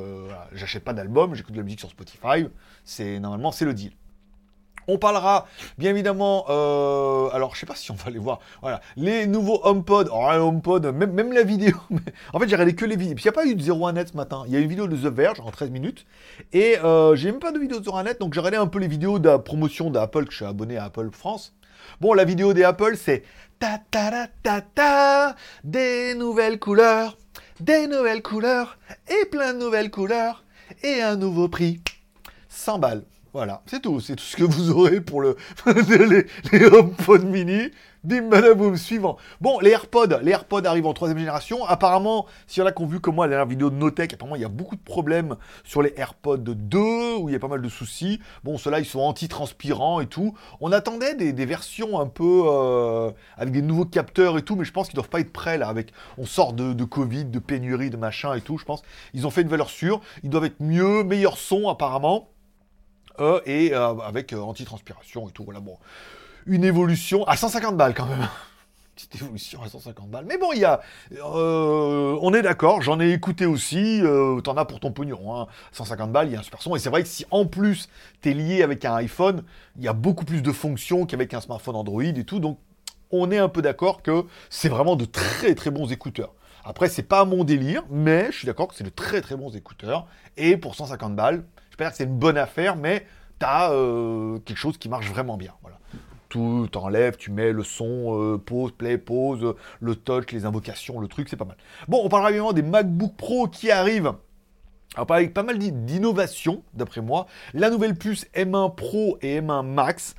J'achète 0.53 0.83
pas 0.83 0.93
d'album, 0.93 1.35
j'écoute 1.35 1.53
de 1.53 1.57
la 1.57 1.63
musique 1.63 1.79
sur 1.79 1.89
Spotify. 1.89 2.47
C'est 2.85 3.19
normalement 3.19 3.51
c'est 3.51 3.65
le 3.65 3.73
deal. 3.73 3.91
On 4.87 4.97
parlera 4.97 5.47
bien 5.77 5.91
évidemment, 5.91 6.45
euh, 6.49 7.29
alors 7.31 7.55
je 7.55 7.59
sais 7.61 7.65
pas 7.65 7.75
si 7.75 7.91
on 7.91 7.95
va 7.95 8.09
les 8.09 8.19
voir, 8.19 8.39
voilà, 8.61 8.81
les 8.97 9.27
nouveaux 9.27 9.61
HomePod, 9.63 10.09
oh, 10.11 10.27
HomePod, 10.29 10.85
même, 10.87 11.31
la 11.31 11.43
vidéo, 11.43 11.75
en 12.33 12.39
fait 12.39 12.47
j'ai 12.47 12.55
regardé 12.55 12.75
que 12.75 12.85
les 12.85 12.95
vidéos, 12.95 13.15
puis 13.15 13.23
il 13.23 13.27
n'y 13.27 13.29
a 13.29 13.33
pas 13.33 13.45
eu 13.45 13.55
de 13.55 13.63
01net 13.63 14.11
ce 14.11 14.17
matin, 14.17 14.43
il 14.47 14.53
y 14.53 14.55
a 14.55 14.59
une 14.59 14.67
vidéo 14.67 14.87
de 14.87 14.95
The 14.95 15.13
Verge 15.13 15.39
en 15.39 15.51
13 15.51 15.69
minutes, 15.69 16.05
et 16.51 16.77
euh, 16.83 17.15
j'ai 17.15 17.31
même 17.31 17.39
pas 17.39 17.51
de 17.51 17.59
vidéo 17.59 17.79
de 17.79 17.89
01net, 17.89 18.19
donc 18.19 18.33
j'ai 18.33 18.39
regardé 18.39 18.57
un 18.57 18.67
peu 18.67 18.79
les 18.79 18.87
vidéos 18.87 19.19
de 19.19 19.37
promotion 19.37 19.89
d'Apple, 19.89 20.25
que 20.25 20.31
je 20.31 20.37
suis 20.37 20.45
abonné 20.45 20.77
à 20.77 20.85
Apple 20.85 21.09
France. 21.11 21.53
Bon, 22.01 22.13
la 22.13 22.25
vidéo 22.25 22.53
des 22.53 22.63
Apple, 22.63 22.95
c'est 22.97 23.23
ta 23.59 23.79
ta 23.91 24.11
ta 24.11 24.27
ta 24.41 24.61
ta, 24.61 25.35
des 25.63 26.15
nouvelles 26.15 26.59
couleurs, 26.59 27.17
des 27.59 27.87
nouvelles 27.87 28.21
couleurs, 28.21 28.77
et 29.07 29.25
plein 29.25 29.53
de 29.53 29.59
nouvelles 29.59 29.91
couleurs, 29.91 30.43
et 30.83 31.01
un 31.01 31.15
nouveau 31.15 31.47
prix, 31.47 31.81
100 32.49 32.79
balles. 32.79 33.03
Voilà, 33.33 33.63
c'est 33.65 33.81
tout. 33.81 33.99
C'est 33.99 34.15
tout 34.15 34.23
ce 34.23 34.37
que 34.37 34.43
vous 34.43 34.69
aurez 34.69 35.01
pour 35.01 35.19
le 35.19 35.35
les, 35.65 36.27
les 36.51 36.65
HomePod 36.65 37.23
mini. 37.25 37.71
Bim 38.03 38.27
badaboum, 38.27 38.75
suivant. 38.75 39.15
Bon, 39.39 39.59
les 39.61 39.71
AirPods, 39.71 40.19
les 40.21 40.31
AirPods 40.31 40.65
arrivent 40.65 40.87
en 40.87 40.93
troisième 40.93 41.19
génération. 41.19 41.63
Apparemment, 41.65 42.25
s'il 42.47 42.59
y 42.59 42.63
en 42.63 42.67
a 42.67 42.73
qui 42.73 42.83
ont 42.83 42.85
vu 42.85 42.99
comme 42.99 43.15
moi 43.15 43.27
la 43.27 43.29
dernière 43.29 43.47
vidéo 43.47 43.69
de 43.69 43.75
Notech, 43.75 44.13
apparemment 44.13 44.35
il 44.35 44.41
y 44.41 44.45
a 44.45 44.49
beaucoup 44.49 44.75
de 44.75 44.81
problèmes 44.81 45.37
sur 45.63 45.81
les 45.81 45.93
AirPods 45.95 46.37
2, 46.37 47.15
où 47.15 47.29
il 47.29 47.31
y 47.31 47.35
a 47.35 47.39
pas 47.39 47.47
mal 47.47 47.61
de 47.61 47.69
soucis. 47.69 48.19
Bon, 48.43 48.57
ceux-là, 48.57 48.81
ils 48.81 48.85
sont 48.85 48.99
anti-transpirants 48.99 50.01
et 50.01 50.07
tout. 50.07 50.35
On 50.59 50.73
attendait 50.73 51.15
des, 51.15 51.45
versions 51.45 51.97
un 51.97 52.07
peu 52.07 52.43
euh, 52.45 53.11
avec 53.37 53.53
des 53.53 53.61
nouveaux 53.61 53.85
capteurs 53.85 54.37
et 54.37 54.41
tout, 54.41 54.57
mais 54.57 54.65
je 54.65 54.73
pense 54.73 54.87
qu'ils 54.87 54.95
doivent 54.95 55.07
pas 55.07 55.21
être 55.21 55.31
prêts 55.31 55.57
là. 55.57 55.69
Avec, 55.69 55.93
on 56.17 56.25
sort 56.25 56.51
de, 56.51 56.73
de, 56.73 56.83
Covid, 56.83 57.23
de 57.23 57.39
pénurie, 57.39 57.89
de 57.89 57.97
machin 57.97 58.33
et 58.33 58.41
tout. 58.41 58.57
Je 58.57 58.65
pense 58.65 58.83
ils 59.13 59.25
ont 59.25 59.29
fait 59.29 59.43
une 59.43 59.47
valeur 59.47 59.69
sûre. 59.69 60.01
Ils 60.23 60.29
doivent 60.29 60.45
être 60.45 60.59
mieux, 60.59 61.05
meilleur 61.05 61.37
son 61.37 61.69
apparemment. 61.69 62.32
Euh, 63.19 63.41
et 63.45 63.73
euh, 63.73 63.99
avec 63.99 64.33
euh, 64.33 64.39
anti-transpiration 64.39 65.29
et 65.29 65.31
tout. 65.31 65.43
Voilà, 65.43 65.59
bon. 65.59 65.77
Une 66.45 66.63
évolution 66.63 67.25
à 67.25 67.37
150 67.37 67.77
balles 67.77 67.93
quand 67.93 68.05
même. 68.05 68.27
Petite 68.95 69.15
évolution 69.15 69.61
à 69.63 69.69
150 69.69 70.09
balles. 70.09 70.25
Mais 70.27 70.37
bon, 70.37 70.51
il 70.53 70.59
y 70.59 70.65
a. 70.65 70.81
on 71.23 72.33
est 72.33 72.43
d'accord, 72.43 72.81
j'en 72.81 72.99
ai 72.99 73.11
écouté 73.11 73.47
aussi. 73.47 74.03
T'en 74.43 74.55
as 74.55 74.65
pour 74.65 74.79
ton 74.79 74.91
pognon. 74.91 75.35
Hein. 75.35 75.47
150 75.71 76.11
balles, 76.11 76.27
il 76.27 76.33
y 76.33 76.35
a 76.35 76.39
un 76.39 76.43
super 76.43 76.61
son. 76.61 76.75
Et 76.75 76.79
c'est 76.79 76.91
vrai 76.91 77.01
que 77.01 77.09
si 77.09 77.25
en 77.31 77.45
plus 77.47 77.89
t'es 78.21 78.33
lié 78.33 78.61
avec 78.61 78.85
un 78.85 78.93
iPhone, 78.95 79.43
il 79.77 79.83
y 79.83 79.87
a 79.87 79.93
beaucoup 79.93 80.25
plus 80.25 80.43
de 80.43 80.51
fonctions 80.51 81.07
qu'avec 81.07 81.33
un 81.33 81.41
smartphone 81.41 81.75
Android 81.75 82.03
et 82.03 82.23
tout. 82.23 82.39
Donc 82.39 82.59
on 83.09 83.31
est 83.31 83.39
un 83.39 83.49
peu 83.49 83.63
d'accord 83.63 84.03
que 84.03 84.25
c'est 84.51 84.69
vraiment 84.69 84.95
de 84.95 85.05
très 85.05 85.55
très 85.55 85.71
bons 85.71 85.91
écouteurs. 85.91 86.33
Après, 86.65 86.87
c'est 86.87 87.03
pas 87.03 87.25
mon 87.25 87.43
délire, 87.43 87.83
mais 87.89 88.27
je 88.31 88.37
suis 88.37 88.45
d'accord 88.45 88.67
que 88.67 88.75
c'est 88.75 88.85
de 88.85 88.89
très 88.89 89.21
très 89.21 89.35
bons 89.35 89.55
écouteurs. 89.55 90.07
Et 90.37 90.55
pour 90.55 90.75
150 90.75 91.15
balles, 91.15 91.43
je 91.79 91.89
que 91.89 91.95
c'est 91.95 92.03
une 92.03 92.17
bonne 92.17 92.37
affaire, 92.37 92.75
mais 92.75 93.05
tu 93.39 93.45
as 93.45 93.71
euh, 93.71 94.37
quelque 94.39 94.57
chose 94.57 94.77
qui 94.77 94.89
marche 94.89 95.09
vraiment 95.09 95.37
bien. 95.37 95.53
Voilà. 95.61 95.79
Tout 96.29 96.67
t'enlèves, 96.71 97.17
tu 97.17 97.31
mets 97.31 97.51
le 97.51 97.63
son, 97.63 98.19
euh, 98.19 98.37
pause, 98.37 98.71
play, 98.71 98.97
pause, 98.97 99.55
le 99.79 99.95
touch, 99.95 100.31
les 100.31 100.45
invocations, 100.45 100.99
le 100.99 101.07
truc, 101.07 101.29
c'est 101.29 101.37
pas 101.37 101.45
mal. 101.45 101.57
Bon, 101.87 102.01
on 102.03 102.09
parlera 102.09 102.29
évidemment 102.29 102.53
des 102.53 102.63
MacBook 102.63 103.15
Pro 103.15 103.47
qui 103.47 103.71
arrivent. 103.71 104.13
Alors, 104.95 105.11
avec 105.11 105.33
pas 105.33 105.43
mal 105.43 105.57
d'innovations, 105.57 106.63
d'après 106.73 107.01
moi. 107.01 107.25
La 107.53 107.69
nouvelle 107.69 107.95
puce 107.95 108.25
M1 108.35 108.75
Pro 108.75 109.17
et 109.21 109.41
M1 109.41 109.65
Max. 109.65 110.15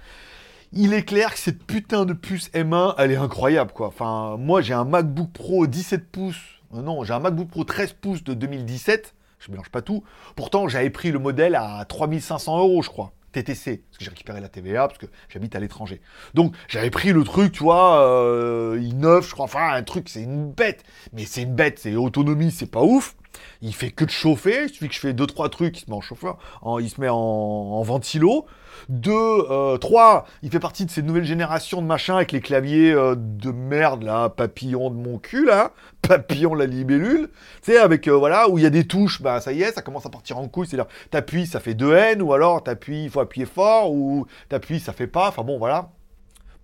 Il 0.73 0.93
est 0.93 1.05
clair 1.05 1.33
que 1.33 1.39
cette 1.39 1.63
putain 1.65 2.05
de 2.05 2.13
puce 2.13 2.51
M1, 2.51 2.95
elle 2.99 3.13
est 3.13 3.17
incroyable, 3.17 3.71
quoi. 3.73 3.89
Enfin, 3.89 4.37
moi, 4.39 4.61
j'ai 4.61 4.75
un 4.75 4.85
MacBook 4.85 5.31
Pro 5.33 5.69
17 5.69 6.11
pouces. 6.11 6.43
Euh, 6.75 6.83
non, 6.83 7.05
j'ai 7.05 7.13
un 7.13 7.21
MacBook 7.21 7.49
Pro 7.49 7.63
13 7.63 7.93
pouces 7.93 8.25
de 8.25 8.35
2017 8.35 9.15
je 9.45 9.51
mélange 9.51 9.71
pas 9.71 9.83
tout. 9.83 10.03
Pourtant, 10.37 10.69
j'avais 10.69 10.91
pris 10.91 11.11
le 11.11 11.19
modèle 11.19 11.55
à 11.55 11.85
3500 11.87 12.59
euros, 12.59 12.83
je 12.83 12.89
crois. 12.89 13.13
TTC, 13.33 13.83
parce 13.91 13.99
que 13.99 14.05
j'ai 14.05 14.11
récupéré 14.11 14.41
la 14.41 14.49
TVA, 14.49 14.87
parce 14.87 14.99
que 14.99 15.07
j'habite 15.29 15.57
à 15.57 15.61
l'étranger. 15.61 16.01
Donc, 16.35 16.55
j'avais 16.69 16.91
pris 16.91 17.13
le 17.13 17.25
truc, 17.25 17.53
tu 17.53 17.65
vois, 17.65 18.01
euh, 18.01 18.79
i9, 18.79 19.23
je 19.23 19.33
crois, 19.33 19.45
enfin, 19.45 19.73
un 19.73 19.83
truc, 19.83 20.09
c'est 20.09 20.23
une 20.23 20.53
bête. 20.53 20.85
Mais 21.13 21.25
c'est 21.25 21.43
une 21.43 21.55
bête, 21.55 21.81
c'est 21.81 21.97
autonomie, 21.97 22.53
c'est 22.53 22.71
pas 22.71 22.83
ouf. 22.83 23.17
Il 23.63 23.75
fait 23.75 23.91
que 23.91 24.05
de 24.05 24.11
chauffer, 24.11 24.65
il 24.65 24.69
suffit 24.69 24.89
que 24.89 24.95
je 24.95 25.01
fais 25.01 25.13
2-3 25.13 25.51
trucs, 25.51 25.79
il 25.79 25.85
se 25.85 25.91
met 25.91 25.97
en 25.97 26.01
chauffeur, 26.01 26.39
il 26.81 26.89
se 26.89 27.01
met 27.01 27.09
en 27.09 27.83
ventilo. 27.83 28.47
Deux, 28.89 29.13
euh, 29.51 29.77
trois, 29.79 30.27
il 30.43 30.51
fait 30.51 30.61
partie 30.61 30.85
de 30.85 30.91
ces 30.91 31.03
nouvelles 31.03 31.25
générations 31.25 31.81
de 31.81 31.87
machins 31.87 32.17
avec 32.17 32.33
les 32.33 32.41
claviers 32.41 32.93
euh, 32.93 33.15
de 33.17 33.51
merde, 33.51 34.03
là, 34.03 34.29
papillon 34.29 34.91
de 34.91 34.97
mon 34.97 35.19
cul, 35.19 35.47
là, 35.47 35.73
papillon 36.03 36.55
la 36.55 36.67
libellule, 36.67 37.31
tu 37.63 37.73
sais, 37.73 37.79
avec, 37.79 38.09
euh, 38.09 38.13
voilà, 38.13 38.49
où 38.49 38.59
il 38.59 38.65
y 38.65 38.67
a 38.67 38.71
des 38.71 38.87
touches, 38.87 39.23
bah 39.23 39.41
ça 39.41 39.53
y 39.53 39.63
est, 39.63 39.73
ça 39.73 39.83
commence 39.83 40.07
à 40.07 40.11
partir 40.11 40.39
en 40.39 40.49
couille, 40.49 40.67
c'est-à-dire, 40.67 40.91
t'appuies, 41.11 41.47
ça 41.47 41.61
fait 41.61 41.75
2 41.75 41.95
N, 41.95 42.23
ou 42.23 42.33
alors 42.33 42.63
t'appuies, 42.63 43.05
il 43.05 43.11
faut 43.11 43.21
appuyer 43.21 43.47
fort, 43.47 43.93
ou 43.93 44.27
t'appuies, 44.49 44.81
ça 44.81 44.93
fait 44.93 45.07
pas, 45.07 45.29
enfin 45.29 45.45
bon, 45.45 45.59
voilà. 45.59 45.91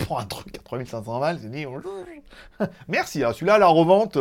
Pour 0.07 0.19
un 0.19 0.25
truc 0.25 0.57
à 0.57 0.63
3500 0.63 1.21
balles, 1.21 1.39
c'est 1.41 1.51
dit. 1.51 1.67
Merci, 2.89 3.23
hein, 3.23 3.33
celui-là, 3.33 3.59
la 3.59 3.67
revente, 3.67 4.19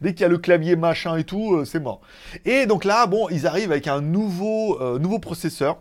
dès 0.00 0.14
qu'il 0.14 0.22
y 0.22 0.24
a 0.24 0.28
le 0.28 0.38
clavier 0.38 0.76
machin 0.76 1.16
et 1.16 1.24
tout, 1.24 1.64
c'est 1.64 1.80
mort. 1.80 2.00
Et 2.44 2.66
donc 2.66 2.84
là, 2.84 3.06
bon, 3.06 3.28
ils 3.28 3.46
arrivent 3.46 3.72
avec 3.72 3.88
un 3.88 4.00
nouveau, 4.00 4.98
nouveau 4.98 5.18
processeur 5.18 5.78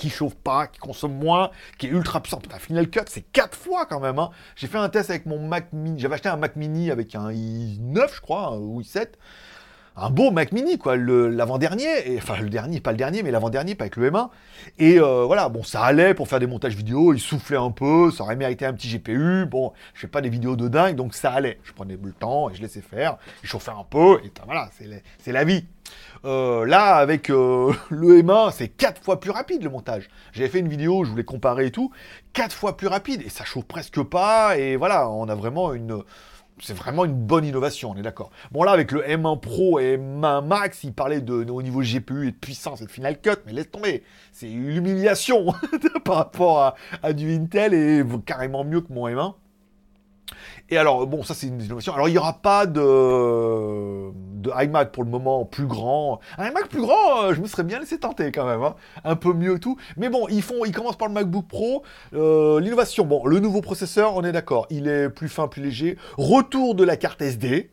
qui 0.00 0.08
chauffe 0.08 0.34
pas, 0.34 0.66
qui 0.66 0.78
consomme 0.78 1.14
moins, 1.14 1.50
qui 1.78 1.86
est 1.86 1.90
ultra 1.90 2.20
puissant. 2.22 2.38
Putain, 2.38 2.58
Final 2.58 2.88
Cut, 2.88 3.02
c'est 3.08 3.20
4 3.20 3.56
fois 3.56 3.84
quand 3.84 4.00
même. 4.00 4.18
Hein. 4.18 4.30
J'ai 4.56 4.66
fait 4.66 4.78
un 4.78 4.88
test 4.88 5.10
avec 5.10 5.26
mon 5.26 5.38
Mac 5.38 5.72
Mini. 5.74 6.00
J'avais 6.00 6.14
acheté 6.14 6.30
un 6.30 6.36
Mac 6.36 6.56
Mini 6.56 6.90
avec 6.90 7.14
un 7.14 7.30
i9, 7.30 8.14
je 8.14 8.20
crois, 8.22 8.56
ou 8.56 8.80
i7. 8.80 9.08
Un 9.96 10.08
beau 10.08 10.30
Mac 10.30 10.52
Mini, 10.52 10.78
quoi, 10.78 10.96
l'avant-dernier, 10.96 12.16
enfin 12.16 12.40
le 12.40 12.48
dernier, 12.48 12.80
pas 12.80 12.92
le 12.92 12.96
dernier, 12.96 13.22
mais 13.22 13.30
l'avant-dernier, 13.30 13.74
pas 13.74 13.84
avec 13.84 13.96
le 13.96 14.10
M1. 14.10 14.28
Et 14.78 14.98
euh, 15.00 15.24
voilà, 15.24 15.48
bon, 15.48 15.62
ça 15.62 15.82
allait 15.82 16.14
pour 16.14 16.28
faire 16.28 16.38
des 16.38 16.46
montages 16.46 16.76
vidéo, 16.76 17.12
il 17.12 17.18
soufflait 17.18 17.56
un 17.56 17.72
peu, 17.72 18.10
ça 18.10 18.22
aurait 18.22 18.36
mérité 18.36 18.64
un 18.64 18.72
petit 18.72 18.88
GPU. 18.88 19.46
Bon, 19.46 19.72
je 19.94 20.00
fais 20.00 20.06
pas 20.06 20.20
des 20.20 20.28
vidéos 20.28 20.56
de 20.56 20.68
dingue, 20.68 20.94
donc 20.94 21.14
ça 21.14 21.32
allait. 21.32 21.58
Je 21.64 21.72
prenais 21.72 21.98
le 22.02 22.12
temps 22.12 22.50
et 22.50 22.54
je 22.54 22.62
laissais 22.62 22.80
faire, 22.80 23.18
il 23.42 23.48
chauffait 23.48 23.72
un 23.72 23.84
peu, 23.88 24.20
et 24.24 24.32
voilà, 24.46 24.70
c'est 25.18 25.32
la 25.32 25.44
vie. 25.44 25.64
Euh, 26.24 26.66
là, 26.66 26.96
avec 26.96 27.28
euh, 27.28 27.72
le 27.90 28.22
M1, 28.22 28.52
c'est 28.52 28.68
4 28.68 29.02
fois 29.02 29.18
plus 29.18 29.32
rapide 29.32 29.64
le 29.64 29.70
montage. 29.70 30.08
J'avais 30.32 30.48
fait 30.48 30.60
une 30.60 30.68
vidéo, 30.68 31.04
je 31.04 31.10
voulais 31.10 31.24
comparer 31.24 31.66
et 31.66 31.70
tout, 31.72 31.90
4 32.32 32.54
fois 32.54 32.76
plus 32.76 32.86
rapide, 32.86 33.22
et 33.26 33.28
ça 33.28 33.44
chauffe 33.44 33.64
presque 33.64 34.02
pas, 34.02 34.56
et 34.56 34.76
voilà, 34.76 35.10
on 35.10 35.28
a 35.28 35.34
vraiment 35.34 35.74
une... 35.74 36.02
C'est 36.62 36.74
vraiment 36.74 37.04
une 37.04 37.14
bonne 37.14 37.44
innovation, 37.44 37.92
on 37.92 37.96
est 37.96 38.02
d'accord. 38.02 38.30
Bon 38.52 38.62
là, 38.62 38.72
avec 38.72 38.92
le 38.92 39.02
M1 39.02 39.40
Pro 39.40 39.78
et 39.80 39.96
M1 39.96 40.46
Max, 40.46 40.84
il 40.84 40.92
parlait 40.92 41.20
de, 41.20 41.50
au 41.50 41.62
niveau 41.62 41.80
GPU 41.80 42.28
et 42.28 42.32
de 42.32 42.36
puissance 42.36 42.82
et 42.82 42.86
de 42.86 42.90
Final 42.90 43.20
Cut, 43.20 43.36
mais 43.46 43.52
laisse 43.52 43.70
tomber, 43.70 44.02
c'est 44.32 44.50
une 44.50 44.68
humiliation 44.68 45.54
par 46.04 46.16
rapport 46.16 46.60
à, 46.60 46.74
à 47.02 47.12
du 47.12 47.32
Intel 47.34 47.72
et 47.72 48.04
carrément 48.26 48.64
mieux 48.64 48.82
que 48.82 48.92
mon 48.92 49.08
M1. 49.08 49.34
Et 50.68 50.76
alors, 50.76 51.06
bon, 51.06 51.22
ça 51.22 51.34
c'est 51.34 51.48
une 51.48 51.60
innovation. 51.60 51.94
Alors, 51.94 52.08
il 52.08 52.12
n'y 52.12 52.18
aura 52.18 52.34
pas 52.40 52.66
de 52.66 54.10
de 54.40 54.50
iMac 54.54 54.92
pour 54.92 55.04
le 55.04 55.10
moment 55.10 55.44
plus 55.44 55.66
grand. 55.66 56.20
Un 56.38 56.48
iMac 56.48 56.68
plus 56.68 56.80
grand, 56.80 57.24
euh, 57.24 57.34
je 57.34 57.40
me 57.40 57.46
serais 57.46 57.64
bien 57.64 57.78
laissé 57.78 57.98
tenter 57.98 58.32
quand 58.32 58.46
même. 58.46 58.62
Hein. 58.62 58.74
Un 59.04 59.16
peu 59.16 59.32
mieux 59.32 59.58
tout. 59.58 59.76
Mais 59.96 60.08
bon, 60.08 60.26
ils, 60.28 60.42
font, 60.42 60.64
ils 60.64 60.72
commencent 60.72 60.98
par 60.98 61.08
le 61.08 61.14
MacBook 61.14 61.46
Pro. 61.46 61.82
Euh, 62.14 62.60
l'innovation, 62.60 63.04
bon, 63.04 63.26
le 63.26 63.38
nouveau 63.40 63.60
processeur, 63.60 64.16
on 64.16 64.24
est 64.24 64.32
d'accord. 64.32 64.66
Il 64.70 64.88
est 64.88 65.08
plus 65.08 65.28
fin, 65.28 65.48
plus 65.48 65.62
léger. 65.62 65.96
Retour 66.16 66.74
de 66.74 66.84
la 66.84 66.96
carte 66.96 67.22
SD. 67.22 67.70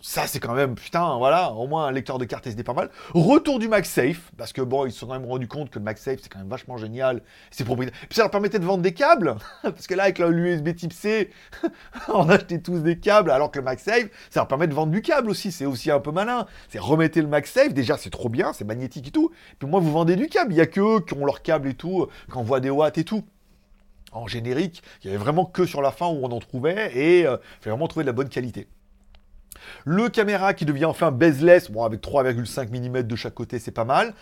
Ça, 0.00 0.28
c'est 0.28 0.38
quand 0.38 0.54
même, 0.54 0.76
putain, 0.76 1.16
voilà, 1.16 1.52
au 1.52 1.66
moins 1.66 1.86
un 1.86 1.90
lecteur 1.90 2.18
de 2.18 2.24
carte 2.24 2.46
SD 2.46 2.62
pas 2.62 2.72
mal. 2.72 2.88
Retour 3.14 3.58
du 3.58 3.66
MagSafe, 3.66 4.30
parce 4.36 4.52
que 4.52 4.62
bon, 4.62 4.86
ils 4.86 4.92
se 4.92 5.00
sont 5.00 5.08
quand 5.08 5.18
même 5.18 5.28
rendus 5.28 5.48
compte 5.48 5.70
que 5.70 5.78
le 5.80 5.84
MagSafe, 5.84 6.20
c'est 6.22 6.28
quand 6.28 6.38
même 6.38 6.48
vachement 6.48 6.76
génial. 6.76 7.20
C'est 7.50 7.64
propriétaire. 7.64 7.98
Puis 8.02 8.14
ça 8.14 8.22
leur 8.22 8.30
permettait 8.30 8.60
de 8.60 8.64
vendre 8.64 8.82
des 8.82 8.94
câbles, 8.94 9.34
parce 9.62 9.88
que 9.88 9.94
là, 9.94 10.04
avec 10.04 10.20
l'USB 10.20 10.76
type 10.76 10.92
C, 10.92 11.30
on 12.08 12.28
achetait 12.28 12.60
tous 12.60 12.78
des 12.78 13.00
câbles, 13.00 13.32
alors 13.32 13.50
que 13.50 13.58
le 13.58 13.64
MagSafe, 13.64 14.08
ça 14.30 14.40
leur 14.40 14.46
permet 14.46 14.68
de 14.68 14.74
vendre 14.74 14.92
du 14.92 15.02
câble 15.02 15.30
aussi. 15.30 15.50
C'est 15.50 15.66
aussi 15.66 15.90
un 15.90 15.98
peu 15.98 16.12
malin. 16.12 16.46
C'est 16.68 16.78
remettez 16.78 17.20
le 17.20 17.28
MagSafe, 17.28 17.74
déjà, 17.74 17.96
c'est 17.96 18.10
trop 18.10 18.28
bien, 18.28 18.52
c'est 18.52 18.64
magnétique 18.64 19.08
et 19.08 19.12
tout. 19.12 19.32
Puis 19.58 19.68
moi, 19.68 19.80
vous 19.80 19.90
vendez 19.90 20.14
du 20.14 20.28
câble. 20.28 20.52
Il 20.52 20.58
y 20.58 20.60
a 20.60 20.66
que 20.66 20.80
eux 20.80 21.00
qui 21.00 21.14
ont 21.14 21.24
leur 21.24 21.42
câble 21.42 21.68
et 21.68 21.74
tout, 21.74 22.06
qui 22.30 22.38
envoient 22.38 22.60
des 22.60 22.70
watts 22.70 22.98
et 22.98 23.04
tout 23.04 23.24
en 24.12 24.26
générique, 24.26 24.82
il 25.02 25.08
y 25.08 25.10
avait 25.10 25.22
vraiment 25.22 25.44
que 25.44 25.66
sur 25.66 25.82
la 25.82 25.90
fin 25.90 26.06
où 26.06 26.20
on 26.22 26.30
en 26.30 26.38
trouvait 26.38 26.96
et 26.96 27.26
euh, 27.26 27.36
il 27.36 27.62
fallait 27.62 27.72
vraiment 27.72 27.88
trouver 27.88 28.04
de 28.04 28.08
la 28.08 28.14
bonne 28.14 28.30
qualité. 28.30 28.66
Le 29.84 30.08
caméra 30.08 30.54
qui 30.54 30.64
devient 30.64 30.86
enfin 30.86 31.10
bezeless, 31.10 31.70
bon 31.70 31.84
avec 31.84 32.00
3,5 32.00 32.68
mm 32.70 33.02
de 33.02 33.16
chaque 33.16 33.34
côté, 33.34 33.58
c'est 33.58 33.70
pas 33.70 33.84
mal. 33.84 34.14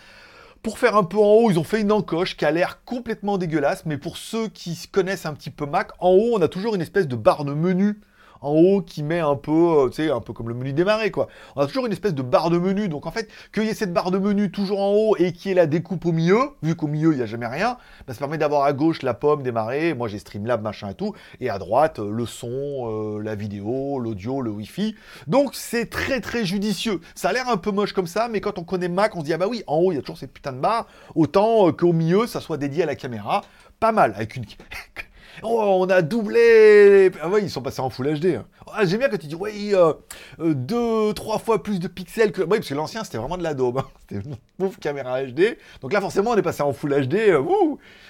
Pour 0.63 0.79
faire 0.79 0.95
un 0.95 1.03
peu 1.03 1.17
en 1.17 1.33
haut, 1.33 1.51
ils 1.51 1.59
ont 1.59 1.63
fait 1.63 1.81
une 1.81 1.91
encoche 1.91 2.35
qui 2.35 2.45
a 2.45 2.51
l'air 2.51 2.83
complètement 2.83 3.37
dégueulasse, 3.37 3.85
mais 3.85 3.97
pour 3.97 4.17
ceux 4.17 4.47
qui 4.47 4.87
connaissent 4.91 5.25
un 5.25 5.33
petit 5.33 5.49
peu 5.49 5.65
Mac, 5.65 5.91
en 5.99 6.09
haut, 6.09 6.31
on 6.33 6.41
a 6.41 6.47
toujours 6.47 6.75
une 6.75 6.81
espèce 6.81 7.07
de 7.07 7.15
barre 7.15 7.45
de 7.45 7.53
menu 7.53 7.99
en 8.41 8.51
haut 8.51 8.81
qui 8.81 9.03
met 9.03 9.19
un 9.19 9.35
peu, 9.35 9.51
euh, 9.51 9.89
tu 9.89 10.03
sais, 10.03 10.11
un 10.11 10.21
peu 10.21 10.33
comme 10.33 10.49
le 10.49 10.55
menu 10.55 10.73
démarrer, 10.73 11.11
quoi. 11.11 11.27
On 11.55 11.61
a 11.61 11.67
toujours 11.67 11.85
une 11.85 11.91
espèce 11.91 12.13
de 12.13 12.21
barre 12.21 12.49
de 12.49 12.57
menu. 12.57 12.89
Donc 12.89 13.05
en 13.05 13.11
fait, 13.11 13.29
qu'il 13.53 13.63
y 13.63 13.69
ait 13.69 13.73
cette 13.73 13.93
barre 13.93 14.11
de 14.11 14.17
menu 14.17 14.51
toujours 14.51 14.79
en 14.81 14.91
haut 14.91 15.15
et 15.17 15.33
qu'il 15.33 15.49
y 15.49 15.51
ait 15.51 15.55
la 15.55 15.65
découpe 15.65 16.05
au 16.05 16.11
milieu, 16.11 16.51
vu 16.61 16.75
qu'au 16.75 16.87
milieu, 16.87 17.11
il 17.11 17.17
n'y 17.17 17.23
a 17.23 17.25
jamais 17.25 17.47
rien, 17.47 17.77
bah, 18.07 18.13
ça 18.13 18.19
permet 18.19 18.37
d'avoir 18.37 18.63
à 18.63 18.73
gauche 18.73 19.01
la 19.01 19.13
pomme 19.13 19.43
démarrer. 19.43 19.93
Moi, 19.93 20.07
j'ai 20.07 20.19
Streamlab, 20.19 20.61
machin 20.61 20.89
et 20.89 20.95
tout. 20.95 21.13
Et 21.39 21.49
à 21.49 21.57
droite, 21.59 21.99
euh, 21.99 22.11
le 22.11 22.25
son, 22.25 22.47
euh, 22.49 23.21
la 23.21 23.35
vidéo, 23.35 23.99
l'audio, 23.99 24.41
le 24.41 24.51
Wi-Fi. 24.51 24.95
Donc 25.27 25.55
c'est 25.55 25.89
très 25.89 26.21
très 26.21 26.45
judicieux. 26.45 27.01
Ça 27.15 27.29
a 27.29 27.33
l'air 27.33 27.49
un 27.49 27.57
peu 27.57 27.71
moche 27.71 27.93
comme 27.93 28.07
ça, 28.07 28.27
mais 28.29 28.41
quand 28.41 28.59
on 28.59 28.63
connaît 28.63 28.89
Mac, 28.89 29.15
on 29.15 29.21
se 29.21 29.25
dit, 29.25 29.33
ah 29.33 29.37
bah 29.37 29.47
oui, 29.47 29.63
en 29.67 29.77
haut, 29.77 29.91
il 29.91 29.95
y 29.95 29.97
a 29.97 30.01
toujours 30.01 30.17
cette 30.17 30.33
putain 30.33 30.53
de 30.53 30.59
barre. 30.59 30.87
Autant 31.15 31.71
qu'au 31.71 31.93
milieu, 31.93 32.27
ça 32.27 32.41
soit 32.41 32.57
dédié 32.57 32.83
à 32.83 32.85
la 32.85 32.95
caméra. 32.95 33.43
Pas 33.79 33.91
mal, 33.91 34.13
avec 34.15 34.35
une... 34.35 34.45
Oh, 35.43 35.79
on 35.81 35.89
a 35.89 36.01
doublé 36.01 37.11
Ah 37.21 37.29
ouais, 37.29 37.43
ils 37.43 37.49
sont 37.49 37.61
passés 37.61 37.81
en 37.81 37.89
Full 37.89 38.19
HD. 38.19 38.25
Hein. 38.37 38.45
Ah, 38.73 38.85
J'aime 38.85 38.99
bien 38.99 39.09
quand 39.09 39.17
tu 39.17 39.27
dis, 39.27 39.35
oui, 39.35 39.71
euh, 39.73 39.93
euh, 40.39 40.53
deux, 40.53 41.13
trois 41.13 41.37
fois 41.37 41.61
plus 41.61 41.79
de 41.79 41.87
pixels 41.87 42.31
que... 42.31 42.41
Oui, 42.41 42.57
parce 42.57 42.69
que 42.69 42.73
l'ancien, 42.73 43.03
c'était 43.03 43.17
vraiment 43.17 43.37
de 43.37 43.43
la 43.43 43.53
daube. 43.53 43.79
Hein. 43.79 43.85
C'était 44.09 44.27
une 44.27 44.35
pauvre 44.57 44.79
caméra 44.79 45.23
HD. 45.23 45.57
Donc 45.81 45.93
là, 45.93 46.01
forcément, 46.01 46.31
on 46.31 46.35
est 46.37 46.41
passé 46.41 46.63
en 46.63 46.73
Full 46.73 47.07
HD. 47.07 47.15
Euh, 47.15 47.43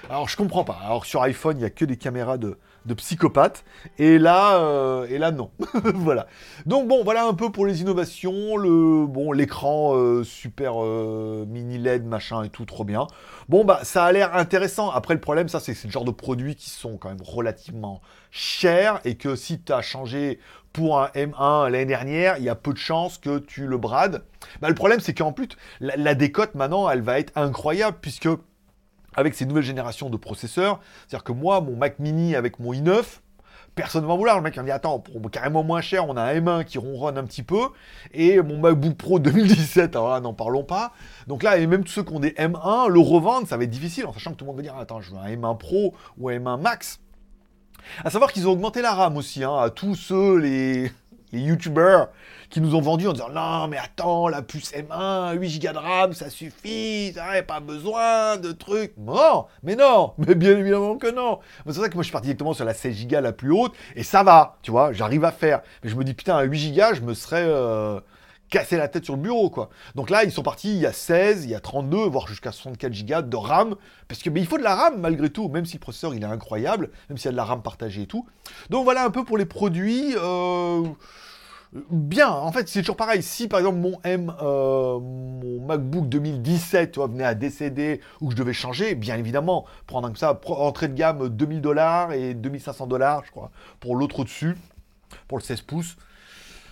Alors, 0.10 0.30
je 0.30 0.38
comprends 0.38 0.64
pas. 0.64 0.80
Alors, 0.84 1.06
sur 1.06 1.22
iPhone, 1.22 1.58
il 1.58 1.62
n'y 1.62 1.66
a 1.66 1.70
que 1.70 1.86
des 1.86 1.98
caméras 1.98 2.38
de, 2.38 2.58
de 2.88 2.94
psychopathe. 2.94 3.64
Et 4.00 4.18
là, 4.18 4.60
euh, 4.60 5.06
et 5.10 5.18
là 5.18 5.32
non. 5.32 5.52
voilà. 5.94 6.28
Donc 6.66 6.88
bon, 6.88 7.04
voilà 7.04 7.28
un 7.28 7.34
peu 7.34 7.52
pour 7.52 7.66
les 7.66 7.82
innovations. 7.82 8.58
Le 8.58 9.06
bon, 9.06 9.32
l'écran 9.32 9.96
euh, 9.96 10.24
super 10.24 10.84
euh, 10.84 11.46
mini 11.48 11.78
LED 11.78 12.06
machin 12.06 12.44
et 12.44 12.50
tout, 12.50 12.66
trop 12.66 12.86
bien. 12.86 13.06
Bon 13.50 13.66
bah 13.66 13.82
ça 13.84 14.06
a 14.06 14.12
l'air 14.12 14.36
intéressant. 14.36 14.90
Après 14.90 15.14
le 15.14 15.20
problème, 15.20 15.50
ça 15.50 15.60
c'est 15.60 15.74
ce 15.74 15.88
genre 15.88 16.06
de 16.06 16.12
produits 16.12 16.56
qui 16.56 16.70
sont 16.70 16.98
quand 16.98 17.10
même 17.10 17.22
relativement 17.22 18.02
chers 18.32 19.00
et 19.06 19.16
que 19.16 19.36
si 19.36 19.62
tu 19.62 19.72
as 19.72 19.82
changé 19.82 20.40
pour 20.74 21.00
un 21.00 21.08
M1 21.08 21.70
l'année 21.70 21.86
dernière, 21.86 22.38
il 22.38 22.44
y 22.44 22.50
a 22.50 22.56
peu 22.56 22.72
de 22.72 22.78
chances 22.78 23.18
que 23.18 23.40
tu 23.40 23.68
le 23.68 23.78
brades. 23.78 24.24
Bah, 24.62 24.70
le 24.70 24.76
problème 24.76 25.00
c'est 25.00 25.14
qu'en 25.14 25.34
plus 25.34 25.50
la 25.80 26.16
décote 26.16 26.56
maintenant, 26.56 26.90
elle 26.90 27.02
va 27.02 27.20
être 27.20 27.34
incroyable 27.36 27.98
puisque 28.02 28.30
avec 29.18 29.34
ces 29.34 29.46
nouvelles 29.46 29.64
générations 29.64 30.10
de 30.10 30.16
processeurs. 30.16 30.80
C'est-à-dire 31.08 31.26
que 31.26 31.34
moi, 31.34 31.60
mon 31.60 31.76
Mac 31.76 32.00
mini 32.00 32.36
avec 32.36 32.60
mon 32.60 32.72
i9, 32.72 33.04
personne 33.76 34.04
ne 34.04 34.08
va 34.08 34.16
vouloir. 34.16 34.38
Le 34.38 34.44
mec 34.44 34.56
il 34.56 34.62
me 34.62 34.66
dit 34.66 34.72
Attends, 34.72 35.00
pour 35.00 35.20
carrément 35.30 35.64
moins 35.64 35.82
cher, 35.82 36.08
on 36.08 36.16
a 36.16 36.22
un 36.22 36.40
M1 36.40 36.64
qui 36.64 36.78
ronronne 36.78 37.18
un 37.18 37.26
petit 37.26 37.44
peu. 37.44 37.70
Et 38.14 38.42
mon 38.42 38.58
MacBook 38.60 38.96
Pro 38.96 39.20
2017, 39.20 39.96
alors 39.96 40.12
là, 40.12 40.22
n'en 40.22 40.34
parlons 40.34 40.64
pas. 40.64 40.94
Donc 41.28 41.44
là, 41.44 41.58
et 41.58 41.68
même 41.68 41.84
tous 41.84 41.92
ceux 41.92 42.04
qui 42.04 42.14
ont 42.14 42.20
des 42.20 42.32
M1, 42.32 42.88
le 42.88 43.00
revendre, 43.00 43.48
ça 43.48 43.58
va 43.58 43.64
être 43.64 43.70
difficile, 43.70 44.06
en 44.06 44.14
sachant 44.14 44.32
que 44.32 44.38
tout 44.38 44.46
le 44.46 44.52
monde 44.52 44.58
va 44.58 44.64
dire 44.64 44.78
Attends, 44.78 45.02
je 45.02 45.12
veux 45.12 45.18
un 45.18 45.28
M1 45.28 45.58
Pro 45.58 45.94
ou 46.18 46.30
un 46.30 46.40
M1 46.40 46.62
Max. 46.62 47.00
À 48.04 48.10
savoir 48.10 48.32
qu'ils 48.32 48.48
ont 48.48 48.52
augmenté 48.52 48.82
la 48.82 48.94
RAM 48.94 49.18
aussi, 49.18 49.44
hein, 49.44 49.56
à 49.58 49.70
tous 49.70 49.96
ceux, 49.96 50.38
les 50.38 50.92
les 51.32 51.42
youtubeurs 51.42 52.10
qui 52.50 52.62
nous 52.62 52.76
ont 52.76 52.82
vendu 52.82 53.08
en 53.08 53.14
disant 53.14 53.30
non 53.30 53.68
mais 53.68 53.78
attends 53.78 54.28
la 54.28 54.42
puce 54.42 54.72
M1 54.72 55.38
8 55.38 55.60
Go 55.62 55.74
de 55.74 55.78
RAM 55.78 56.14
ça 56.14 56.30
suffit 56.30 57.14
ça 57.14 57.42
pas 57.44 57.60
besoin 57.60 58.38
de 58.38 58.52
trucs 58.52 58.96
non 58.98 59.46
mais 59.64 59.76
non 59.76 60.14
mais 60.18 60.36
bien 60.36 60.58
évidemment 60.58 60.98
que 60.98 61.12
non 61.12 61.40
c'est 61.58 61.74
pour 61.74 61.84
ça 61.84 61.90
que 61.90 61.96
moi 61.96 62.04
je 62.04 62.08
suis 62.08 62.14
parti 62.14 62.28
directement 62.28 62.54
sur 62.54 62.66
la 62.66 62.74
16 62.74 63.08
Go 63.08 63.20
la 63.20 63.34
plus 63.34 63.52
haute 63.52 63.74
et 63.96 64.04
ça 64.04 64.24
va 64.24 64.58
tu 64.62 64.72
vois 64.72 64.94
j'arrive 64.94 65.26
à 65.26 65.32
faire 65.32 65.62
mais 65.84 65.90
je 65.90 65.96
me 65.96 66.04
dis 66.04 66.14
putain 66.14 66.38
à 66.38 66.44
8 66.44 66.74
Go 66.74 66.84
je 66.94 67.02
me 67.02 67.14
serais 67.14 67.44
euh, 67.46 68.00
cassé 68.50 68.78
la 68.78 68.88
tête 68.88 69.06
sur 69.06 69.16
le 69.16 69.22
bureau, 69.22 69.50
quoi. 69.50 69.70
Donc 69.96 70.10
là, 70.10 70.24
ils 70.24 70.32
sont 70.32 70.44
partis, 70.44 70.70
il 70.70 70.82
y 70.82 70.86
a 70.86 70.94
16, 70.94 71.46
il 71.46 71.52
y 71.52 71.56
a 71.56 71.60
32, 71.60 71.98
voire 72.08 72.28
jusqu'à 72.28 72.52
64 72.52 73.06
Go 73.06 73.22
de 73.22 73.36
RAM, 73.36 73.76
parce 74.08 74.22
que 74.22 74.30
mais 74.30 74.40
il 74.40 74.48
faut 74.48 74.58
de 74.58 74.64
la 74.64 74.76
RAM 74.76 75.00
malgré 75.00 75.30
tout, 75.30 75.50
même 75.50 75.66
si 75.66 75.76
le 75.76 75.80
processeur 75.80 76.14
il 76.14 76.24
est 76.24 76.28
incroyable, 76.28 76.92
même 77.10 77.18
s'il 77.18 77.26
y 77.26 77.30
a 77.30 77.32
de 77.32 77.38
la 77.38 77.44
RAM 77.44 77.62
partagée 77.62 78.04
et 78.04 78.08
tout. 78.08 78.26
Donc 78.70 78.84
voilà 78.84 79.04
un 79.04 79.10
peu 79.10 79.24
pour 79.24 79.38
les 79.38 79.46
produits. 79.46 80.16
Euh, 80.18 80.84
bien, 81.74 82.30
en 82.30 82.52
fait, 82.52 82.68
c'est 82.68 82.82
toujours 82.82 82.96
pareil. 82.96 83.22
Si 83.22 83.48
par 83.48 83.60
exemple 83.60 83.78
mon 83.78 84.00
M, 84.04 84.34
euh, 84.42 85.00
mon 85.00 85.66
MacBook 85.66 86.08
2017, 86.08 86.92
tu 86.92 87.00
vois, 87.00 87.08
venait 87.08 87.24
à 87.24 87.36
décéder 87.36 88.02
ou 88.22 88.28
que 88.28 88.32
je 88.34 88.38
devais 88.38 88.54
changer, 88.54 88.96
bien 88.96 89.18
évidemment, 89.18 89.66
prendre 89.86 90.08
comme 90.08 90.16
ça, 90.16 90.40
entrée 90.48 90.88
de 90.88 90.94
gamme 90.94 91.30
2000 91.30 91.62
dollars 91.62 92.14
et 92.14 92.34
2500 92.34 92.88
dollars, 92.88 93.24
je 93.26 93.32
crois, 93.32 93.52
pour 93.80 93.96
l'autre 93.96 94.20
au-dessus, 94.20 94.56
pour 95.28 95.38
le 95.38 95.44
16 95.44 95.62
pouces. 95.62 95.98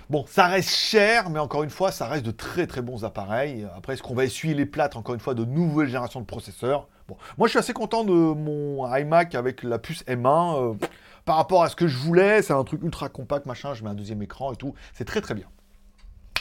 Bon, 0.10 0.24
ça 0.28 0.46
reste 0.46 0.70
cher, 0.70 1.32
mais 1.32 1.40
encore 1.40 1.64
une 1.64 1.72
fois, 1.72 1.92
ça 1.92 2.08
reste 2.08 2.26
de 2.26 2.32
très 2.32 2.68
très 2.68 2.82
bons 2.82 3.04
appareils. 3.06 3.68
Après, 3.76 3.94
est-ce 3.94 4.04
qu'on 4.04 4.14
va 4.14 4.26
essuyer 4.26 4.54
les 4.54 4.68
plâtres, 4.68 4.98
encore 4.98 5.16
une 5.16 5.22
fois, 5.22 5.34
de 5.34 5.46
nouvelles 5.46 5.88
générations 5.88 6.22
de 6.22 6.26
processeurs? 6.26 6.88
Bon, 7.08 7.18
moi 7.38 7.48
je 7.48 7.52
suis 7.52 7.60
assez 7.60 7.74
content 7.74 8.04
de 8.04 8.12
mon 8.12 8.92
iMac 8.96 9.36
avec 9.36 9.62
la 9.62 9.78
puce 9.78 10.04
M1. 10.06 10.72
Euh, 10.72 10.88
par 11.26 11.36
rapport 11.38 11.64
à 11.64 11.70
ce 11.70 11.76
que 11.76 11.88
je 11.88 11.98
voulais, 11.98 12.42
c'est 12.42 12.54
un 12.54 12.64
truc 12.64 12.82
ultra 12.84 13.10
compact, 13.10 13.46
machin, 13.46 13.74
je 13.74 13.84
mets 13.84 13.90
un 13.90 13.96
deuxième 13.96 14.22
écran 14.22 14.54
et 14.54 14.56
tout. 14.56 14.74
C'est 14.94 15.06
très 15.06 15.22
très 15.22 15.34
bien. 15.34 15.48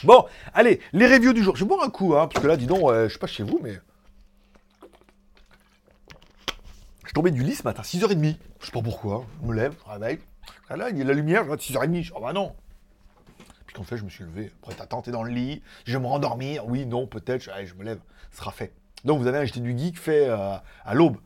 Bon, 0.03 0.25
allez, 0.53 0.79
les 0.93 1.07
reviews 1.07 1.33
du 1.33 1.43
jour. 1.43 1.55
Je 1.55 1.63
vais 1.63 1.67
boire 1.67 1.83
un 1.83 1.89
coup, 1.89 2.15
hein, 2.15 2.27
parce 2.27 2.41
que 2.41 2.47
là, 2.47 2.57
dis 2.57 2.67
donc, 2.67 2.93
je 2.93 3.07
suis 3.07 3.19
pas 3.19 3.27
chez 3.27 3.43
vous, 3.43 3.59
mais. 3.63 3.79
Je 7.01 7.07
suis 7.09 7.13
tombé 7.13 7.31
du 7.31 7.43
lit 7.43 7.55
ce 7.55 7.63
matin, 7.63 7.81
6h30. 7.81 8.37
Je 8.59 8.65
sais 8.65 8.71
pas 8.71 8.81
pourquoi. 8.81 9.25
Je 9.41 9.47
me 9.47 9.53
lève, 9.53 9.73
je 9.85 9.91
réveille. 9.91 10.19
Là, 10.69 10.89
il 10.89 10.97
y 10.97 11.01
a 11.01 11.05
la 11.05 11.13
lumière, 11.13 11.45
je 11.45 11.51
6h30. 11.51 12.03
Je 12.03 12.13
oh 12.15 12.19
bah 12.21 12.33
non. 12.33 12.55
En 13.77 13.83
fait, 13.83 13.97
je 13.97 14.03
me 14.03 14.09
suis 14.09 14.23
levé. 14.23 14.51
Après, 14.61 14.75
t'as 14.75 14.85
tenté 14.85 15.11
dans 15.11 15.23
le 15.23 15.31
lit. 15.31 15.61
Je 15.85 15.93
vais 15.93 15.99
me 15.99 16.07
rendormir. 16.07 16.65
Oui, 16.65 16.85
non, 16.85 17.07
peut-être. 17.07 17.41
Je, 17.41 17.73
me 17.75 17.83
lève. 17.83 17.99
Ce 18.31 18.37
sera 18.37 18.51
fait. 18.51 18.73
Donc, 19.03 19.19
vous 19.19 19.27
avez 19.27 19.37
acheté 19.37 19.59
du 19.59 19.77
geek 19.77 19.99
fait 19.99 20.27
euh, 20.29 20.55
à 20.85 20.93
l'aube. 20.93 21.17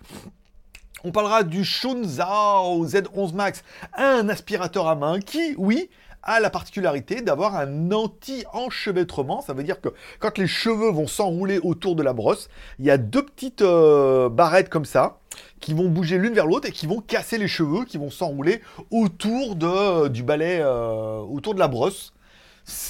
On 1.04 1.12
parlera 1.12 1.44
du 1.44 1.64
Shunzao 1.64 2.86
Z11 2.86 3.34
Max, 3.34 3.64
un 3.98 4.28
aspirateur 4.28 4.88
à 4.88 4.96
main 4.96 5.20
qui, 5.20 5.56
oui, 5.58 5.90
a 6.24 6.40
la 6.40 6.50
particularité 6.50 7.22
d'avoir 7.22 7.56
un 7.56 7.92
anti-enchevêtrement. 7.92 9.42
Ça 9.42 9.54
veut 9.54 9.64
dire 9.64 9.80
que 9.80 9.90
quand 10.20 10.38
les 10.38 10.48
cheveux 10.48 10.92
vont 10.92 11.08
s'enrouler 11.08 11.60
autour 11.60 11.96
de 11.96 12.04
la 12.04 12.12
brosse, 12.14 12.50
il 12.80 12.86
y 12.86 12.92
a 12.92 12.98
deux 12.98 13.24
petites 13.24 13.62
euh, 13.62 14.28
barrettes 14.28 14.70
comme 14.70 14.86
ça 14.86 15.20
qui 15.62 15.74
vont 15.74 15.88
bouger 15.88 16.18
l'une 16.18 16.34
vers 16.34 16.46
l'autre 16.46 16.68
et 16.68 16.72
qui 16.72 16.88
vont 16.88 17.00
casser 17.00 17.38
les 17.38 17.48
cheveux, 17.48 17.86
qui 17.86 17.98
vont 17.98 18.10
s'enrouler 18.10 18.62
autour 18.92 19.56
de, 19.56 20.10
du 20.10 20.24
balai, 20.24 20.60
euh, 20.62 21.20
autour 21.20 21.54
de 21.54 21.60
la 21.60 21.68
brosse. 21.68 22.14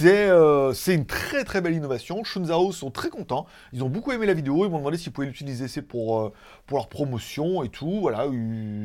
Euh, 0.02 0.74
c'est 0.74 0.96
une 0.96 1.06
très 1.06 1.44
très 1.44 1.62
belle 1.62 1.74
innovation. 1.74 2.24
Shunzao 2.24 2.72
sont 2.72 2.92
très 2.92 3.10
contents. 3.10 3.46
Ils 3.74 3.84
ont 3.84 3.90
beaucoup 3.90 4.12
aimé 4.12 4.26
la 4.26 4.34
vidéo. 4.34 4.66
Ils 4.66 4.72
m'ont 4.72 4.80
demandé 4.80 4.98
s'ils 4.98 5.12
pouvaient 5.12 5.28
l'utiliser 5.28 5.82
pour, 5.82 6.20
euh, 6.20 6.34
pour 6.66 6.78
leur 6.78 6.90
promotion 6.90 7.64
et 7.64 7.70
tout. 7.70 8.00
Voilà, 8.02 8.26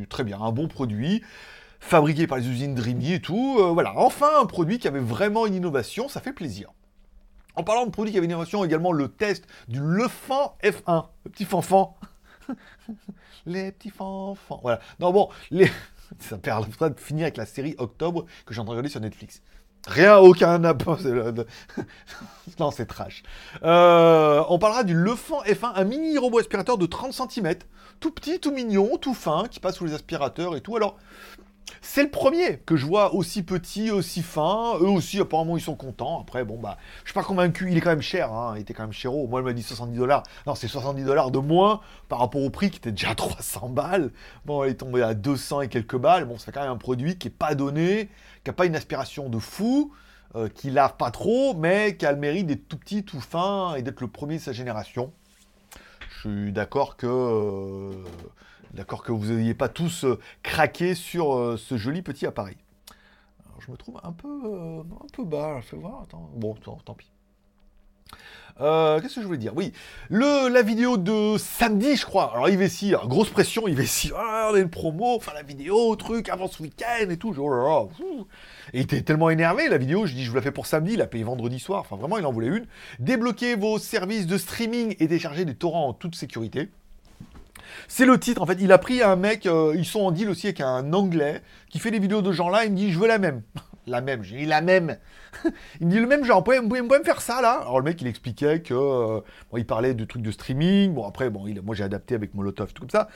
très 0.09 0.25
bien, 0.25 0.41
un 0.41 0.53
bon 0.53 0.69
produit. 0.69 1.23
Fabriqué 1.81 2.27
par 2.27 2.39
les 2.39 2.49
usines 2.49 2.75
Dreamy 2.75 3.15
et 3.15 3.21
tout. 3.21 3.57
Euh, 3.59 3.71
voilà, 3.73 3.93
enfin 3.97 4.41
un 4.41 4.47
produit 4.47 4.79
qui 4.79 4.89
avait 4.89 5.01
vraiment 5.01 5.47
une 5.47 5.55
innovation. 5.55 6.09
Ça 6.09 6.21
fait 6.21 6.33
plaisir. 6.33 6.73
En 7.57 7.63
parlant 7.63 7.87
de 7.87 7.91
produits 7.91 8.13
qui 8.13 8.19
avaient 8.19 8.27
une 8.27 8.33
innovation, 8.33 8.65
également 8.65 8.93
le 8.93 9.09
test 9.09 9.47
du 9.69 9.81
Lefan 9.81 10.57
F1. 10.63 11.07
Le 11.25 11.31
petit 11.31 11.45
fanfan. 11.45 11.97
les 13.47 13.73
petits 13.73 13.91
fanfans. 13.91 14.61
Voilà. 14.63 14.81
Non, 14.99 15.13
bon, 15.13 15.29
les... 15.51 15.71
ça 16.19 16.39
permettra 16.39 16.91
de 16.91 16.99
finir 16.99 17.25
avec 17.25 17.37
la 17.37 17.47
série 17.47 17.75
Octobre 17.79 18.27
que 18.45 18.55
j'ai 18.55 18.61
en 18.61 18.65
train 18.65 18.73
de 18.73 18.79
regarder 18.79 18.89
sur 18.89 19.01
Netflix. 19.01 19.43
Rien, 19.87 20.17
aucun 20.17 20.59
non, 22.59 22.71
c'est 22.71 22.87
trash. 22.87 23.23
Euh, 23.63 24.43
on 24.49 24.59
parlera 24.59 24.83
du 24.83 24.95
Lefan 24.95 25.43
F1, 25.43 25.73
un 25.75 25.85
mini 25.85 26.17
robot 26.17 26.39
aspirateur 26.39 26.79
de 26.79 26.87
30 26.87 27.13
cm. 27.13 27.55
Tout 28.01 28.11
petit, 28.11 28.41
tout 28.41 28.51
mignon, 28.51 28.97
tout 28.97 29.15
fin, 29.15 29.45
qui 29.51 29.61
passe 29.61 29.77
sous 29.77 29.85
les 29.85 29.95
aspirateurs 29.95 30.57
et 30.57 30.61
tout. 30.61 30.77
Alors, 30.77 30.97
C'est 31.81 32.03
le 32.03 32.11
premier 32.11 32.59
que 32.65 32.77
je 32.77 32.87
vois 32.87 33.15
aussi 33.15 33.43
petit, 33.43 33.91
aussi 33.91 34.23
fin. 34.23 34.75
Eux 34.81 34.89
aussi, 34.89 35.21
apparemment, 35.21 35.57
ils 35.57 35.63
sont 35.63 35.75
contents. 35.77 36.21
Après, 36.21 36.45
bon, 36.45 36.59
bah, 36.59 36.79
je 37.05 37.11
suis 37.11 37.15
pas 37.15 37.23
convaincu. 37.23 37.71
Il 37.71 37.77
est 37.77 37.81
quand 37.81 37.91
même 37.91 38.03
cher, 38.03 38.33
hein. 38.33 38.55
Il 38.57 38.63
était 38.63 38.73
quand 38.75 38.85
même 38.85 38.93
cher. 38.93 39.13
Moi, 39.13 39.41
il 39.41 39.45
m'a 39.45 39.53
dit 39.53 39.63
70 39.63 39.97
dollars. 39.99 40.23
Non, 40.47 40.55
c'est 40.55 40.69
70 40.69 41.05
dollars 41.05 41.31
de 41.31 41.39
moins 41.39 41.81
par 42.09 42.19
rapport 42.21 42.43
au 42.43 42.51
prix 42.51 42.71
qui 42.71 42.79
était 42.79 42.93
déjà 42.93 43.15
300 43.15 43.69
balles. 43.71 44.11
Bon, 44.47 44.65
il 44.65 44.71
est 44.71 44.75
tombé 44.75 45.03
à 45.03 45.15
200 45.15 45.63
et 45.63 45.69
quelques 45.69 45.97
balles. 45.97 46.25
Bon, 46.25 46.39
c'est 46.39 46.53
quand 46.53 46.63
même 46.63 46.71
un 46.73 46.77
produit 46.77 47.17
qui 47.19 47.29
est 47.29 47.31
pas 47.31 47.55
donné, 47.55 48.09
qui 48.45 48.51
a 48.51 48.53
pas 48.53 48.67
une 48.67 48.77
aspiration 48.77 49.29
de 49.29 49.39
fou, 49.39 49.93
euh, 50.37 50.49
qui 50.49 50.71
lave 50.71 50.97
pas 50.97 51.11
trop, 51.11 51.55
mais 51.55 51.97
qui 51.97 52.07
a 52.07 52.13
le 52.13 52.19
mérite 52.19 52.47
d'être 52.47 52.69
tout 52.69 52.77
petit, 52.77 53.05
tout 53.05 53.21
fin 53.21 53.75
et 53.75 53.83
d'être 53.83 54.01
le 54.01 54.09
premier 54.09 54.37
de 54.37 54.43
sa 54.43 54.53
génération. 54.53 55.13
Je 56.11 56.29
suis 56.29 56.53
d'accord 56.53 56.97
que. 56.97 57.07
Euh, 57.07 57.93
D'accord 58.73 59.05
que 59.05 59.13
vous 59.13 59.33
n'ayez 59.33 59.55
pas 59.55 59.69
tous 59.69 60.05
euh, 60.05 60.19
craqué 60.43 60.97
sur 60.97 61.57
ce 61.57 61.77
joli 61.77 62.03
petit 62.03 62.27
appareil. 62.27 62.57
Je 63.61 63.71
me 63.71 63.77
trouve 63.77 64.01
un 64.03 64.11
peu, 64.11 64.29
un 64.29 65.07
peu 65.13 65.25
bas, 65.25 65.61
fais 65.63 65.77
voir, 65.77 66.03
attends. 66.03 66.29
Bon, 66.35 66.55
tant, 66.55 66.95
pis. 66.95 67.09
Qu'est-ce 68.57 69.17
que 69.17 69.21
je 69.21 69.27
voulais 69.27 69.39
dire? 69.39 69.53
Oui, 69.57 69.73
le, 70.11 70.49
la 70.49 70.63
vidéo 70.63 70.97
de 70.97 71.37
samedi, 71.39 71.97
je 71.97 72.07
crois. 72.07 72.33
Alors, 72.35 72.49
Ivessi, 72.49 72.95
grosse 73.07 73.31
pression, 73.31 73.67
Ivessi. 73.67 74.13
Ah, 74.17 74.51
on 74.53 74.55
a 74.55 74.59
une 74.61 74.71
promo, 74.71 75.17
enfin 75.17 75.33
la 75.35 75.43
vidéo, 75.43 75.97
truc, 75.97 76.29
avant 76.29 76.47
ce 76.47 76.63
week-end 76.63 77.11
et 77.11 77.17
tout. 77.17 77.35
Oh 77.37 77.91
et 78.73 78.79
il 78.79 78.83
était 78.83 79.03
tellement 79.03 79.31
énervé, 79.31 79.69
la 79.69 79.79
vidéo, 79.79 80.07
je 80.07 80.15
dis, 80.15 80.25
je 80.25 80.31
vous 80.31 80.37
la 80.37 80.43
fais 80.43 80.53
pour 80.53 80.67
samedi, 80.67 80.95
il 80.95 81.03
a 81.03 81.07
payé 81.07 81.25
vendredi 81.25 81.59
soir. 81.59 81.81
Enfin, 81.81 81.97
vraiment, 81.97 82.19
il 82.19 82.27
en 82.27 82.33
voulait 82.33 82.47
une. 82.47 82.67
Débloquez 83.01 83.57
vos 83.57 83.79
services 83.79 84.27
de 84.27 84.39
streaming 84.39 84.93
et 84.93 85.09
téléchargez 85.09 85.45
des 85.45 85.55
torrents 85.55 85.89
en 85.89 85.93
toute 85.93 86.15
sécurité. 86.15 86.71
C'est 87.89 88.07
le 88.07 88.19
titre, 88.21 88.41
en 88.41 88.47
fait. 88.47 88.59
Il 88.61 88.71
a 88.71 88.79
pris 88.79 89.03
un 89.03 89.17
mec, 89.17 89.47
euh, 89.47 89.75
ils 89.77 89.85
sont 89.85 90.01
en 90.01 90.13
deal 90.13 90.31
aussi 90.31 90.47
avec 90.47 90.61
un 90.61 90.93
anglais 90.93 91.43
qui 91.71 91.81
fait 91.81 91.91
des 91.91 91.99
vidéos 91.99 92.23
de 92.23 92.31
gens 92.31 92.49
là. 92.49 92.65
Il 92.65 92.73
me 92.73 92.77
dit, 92.77 92.93
je 92.93 92.99
veux 92.99 93.09
la 93.09 93.19
même. 93.19 93.43
La 93.87 94.01
même, 94.01 94.23
j'ai 94.23 94.39
dit 94.39 94.47
la 94.47 94.61
même. 94.61 94.97
il 95.81 95.87
me 95.87 95.93
dit 95.93 95.99
le 95.99 96.07
même 96.07 96.25
genre, 96.25 96.39
vous 96.39 96.69
pouvez, 96.69 96.83
me 96.83 97.05
faire 97.05 97.21
ça 97.21 97.41
là 97.41 97.61
Alors 97.63 97.79
le 97.79 97.85
mec, 97.85 98.01
il 98.01 98.07
expliquait 98.07 98.63
que. 98.63 98.75
Euh, 98.75 99.21
il 99.57 99.67
parlait 99.67 99.95
de 99.95 100.05
trucs 100.05 100.23
de 100.23 100.31
streaming. 100.31 100.95
Bon, 100.95 101.07
après, 101.07 101.31
bon, 101.31 101.47
il, 101.47 101.61
moi 101.63 101.75
j'ai 101.75 101.85
adapté 101.85 102.15
avec 102.15 102.35
Molotov, 102.35 102.73
tout 102.73 102.83
comme 102.83 102.91
ça. 102.91 103.09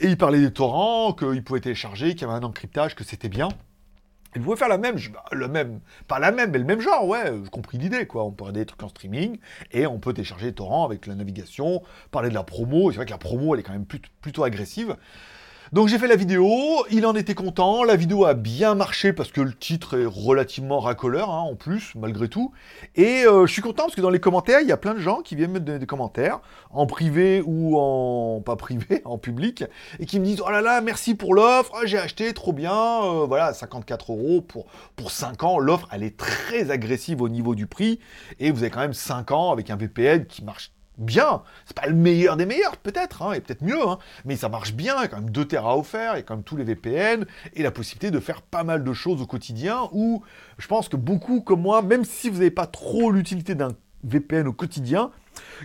Et 0.00 0.06
il 0.06 0.16
parlait 0.16 0.40
des 0.40 0.52
torrents, 0.52 1.12
qu'il 1.12 1.42
pouvait 1.42 1.60
télécharger, 1.60 2.14
qu'il 2.14 2.22
y 2.22 2.24
avait 2.24 2.38
un 2.38 2.42
encryptage, 2.42 2.94
que 2.94 3.02
c'était 3.02 3.28
bien. 3.28 3.48
Vous 4.36 4.42
pouvez 4.44 4.56
faire 4.56 4.68
la 4.68 4.78
même, 4.78 4.96
bah, 5.12 5.24
le 5.32 5.48
même, 5.48 5.80
pas 6.06 6.18
la 6.18 6.30
même, 6.30 6.50
mais 6.52 6.58
le 6.58 6.64
même 6.64 6.80
genre, 6.80 7.06
ouais, 7.06 7.32
j'ai 7.42 7.50
compris 7.50 7.78
l'idée, 7.78 8.06
quoi. 8.06 8.24
On 8.24 8.30
peut 8.30 8.44
regarder 8.44 8.60
des 8.60 8.66
trucs 8.66 8.82
en 8.82 8.88
streaming, 8.88 9.38
et 9.72 9.86
on 9.86 9.98
peut 9.98 10.12
télécharger 10.12 10.46
les 10.46 10.54
torrents 10.54 10.84
avec 10.84 11.06
la 11.06 11.14
navigation, 11.14 11.82
parler 12.10 12.28
de 12.28 12.34
la 12.34 12.44
promo, 12.44 12.90
c'est 12.90 12.96
vrai 12.96 13.06
que 13.06 13.10
la 13.10 13.18
promo, 13.18 13.54
elle 13.54 13.60
est 13.60 13.64
quand 13.64 13.72
même 13.72 13.86
plutôt 13.86 14.44
agressive. 14.44 14.96
Donc 15.72 15.88
j'ai 15.88 15.98
fait 15.98 16.06
la 16.06 16.16
vidéo, 16.16 16.48
il 16.90 17.04
en 17.04 17.14
était 17.14 17.34
content, 17.34 17.84
la 17.84 17.96
vidéo 17.96 18.24
a 18.24 18.32
bien 18.32 18.74
marché 18.74 19.12
parce 19.12 19.30
que 19.30 19.42
le 19.42 19.52
titre 19.52 19.98
est 19.98 20.06
relativement 20.06 20.80
racoleur 20.80 21.30
hein, 21.30 21.40
en 21.42 21.56
plus, 21.56 21.92
malgré 21.94 22.28
tout. 22.28 22.52
Et 22.96 23.24
euh, 23.26 23.44
je 23.44 23.52
suis 23.52 23.60
content 23.60 23.82
parce 23.82 23.94
que 23.94 24.00
dans 24.00 24.08
les 24.08 24.18
commentaires, 24.18 24.60
il 24.62 24.68
y 24.68 24.72
a 24.72 24.78
plein 24.78 24.94
de 24.94 24.98
gens 24.98 25.20
qui 25.20 25.36
viennent 25.36 25.52
me 25.52 25.60
donner 25.60 25.78
des 25.78 25.86
commentaires, 25.86 26.40
en 26.70 26.86
privé 26.86 27.42
ou 27.44 27.78
en... 27.78 28.40
pas 28.40 28.56
privé, 28.56 29.02
en 29.04 29.18
public, 29.18 29.64
et 29.98 30.06
qui 30.06 30.20
me 30.20 30.24
disent 30.24 30.40
«Oh 30.46 30.50
là 30.50 30.62
là, 30.62 30.80
merci 30.80 31.14
pour 31.14 31.34
l'offre, 31.34 31.72
oh, 31.74 31.82
j'ai 31.84 31.98
acheté, 31.98 32.32
trop 32.32 32.54
bien, 32.54 32.72
euh, 32.72 33.26
voilà, 33.26 33.52
54 33.52 34.12
euros 34.12 34.40
pour, 34.40 34.66
pour 34.96 35.10
5 35.10 35.44
ans. 35.44 35.58
L'offre, 35.58 35.88
elle 35.92 36.02
est 36.02 36.16
très 36.16 36.70
agressive 36.70 37.20
au 37.20 37.28
niveau 37.28 37.54
du 37.54 37.66
prix, 37.66 38.00
et 38.40 38.50
vous 38.52 38.62
avez 38.62 38.70
quand 38.70 38.80
même 38.80 38.94
5 38.94 39.32
ans 39.32 39.52
avec 39.52 39.68
un 39.68 39.76
VPN 39.76 40.24
qui 40.24 40.42
marche 40.42 40.72
bien. 40.98 41.42
C'est 41.66 41.76
pas 41.76 41.86
le 41.86 41.94
meilleur 41.94 42.36
des 42.36 42.46
meilleurs, 42.46 42.76
peut-être, 42.76 43.22
hein, 43.22 43.32
et 43.32 43.40
peut-être 43.40 43.62
mieux, 43.62 43.80
hein, 43.80 43.98
mais 44.24 44.36
ça 44.36 44.48
marche 44.48 44.74
bien. 44.74 44.96
Il 44.98 45.02
y 45.02 45.04
a 45.04 45.08
quand 45.08 45.20
même 45.20 45.30
2 45.30 45.44
Tera 45.44 45.76
offerts, 45.76 46.14
il 46.14 46.18
y 46.18 46.20
a 46.20 46.22
quand 46.22 46.34
même 46.34 46.44
tous 46.44 46.56
les 46.56 46.64
VPN, 46.64 47.26
et 47.54 47.62
la 47.62 47.70
possibilité 47.70 48.10
de 48.10 48.20
faire 48.20 48.42
pas 48.42 48.64
mal 48.64 48.84
de 48.84 48.92
choses 48.92 49.22
au 49.22 49.26
quotidien, 49.26 49.88
où 49.92 50.22
je 50.58 50.66
pense 50.66 50.88
que 50.88 50.96
beaucoup 50.96 51.40
comme 51.40 51.62
moi, 51.62 51.82
même 51.82 52.04
si 52.04 52.28
vous 52.28 52.38
n'avez 52.38 52.50
pas 52.50 52.66
trop 52.66 53.10
l'utilité 53.10 53.54
d'un 53.54 53.74
VPN 54.04 54.46
au 54.48 54.52
quotidien, 54.52 55.10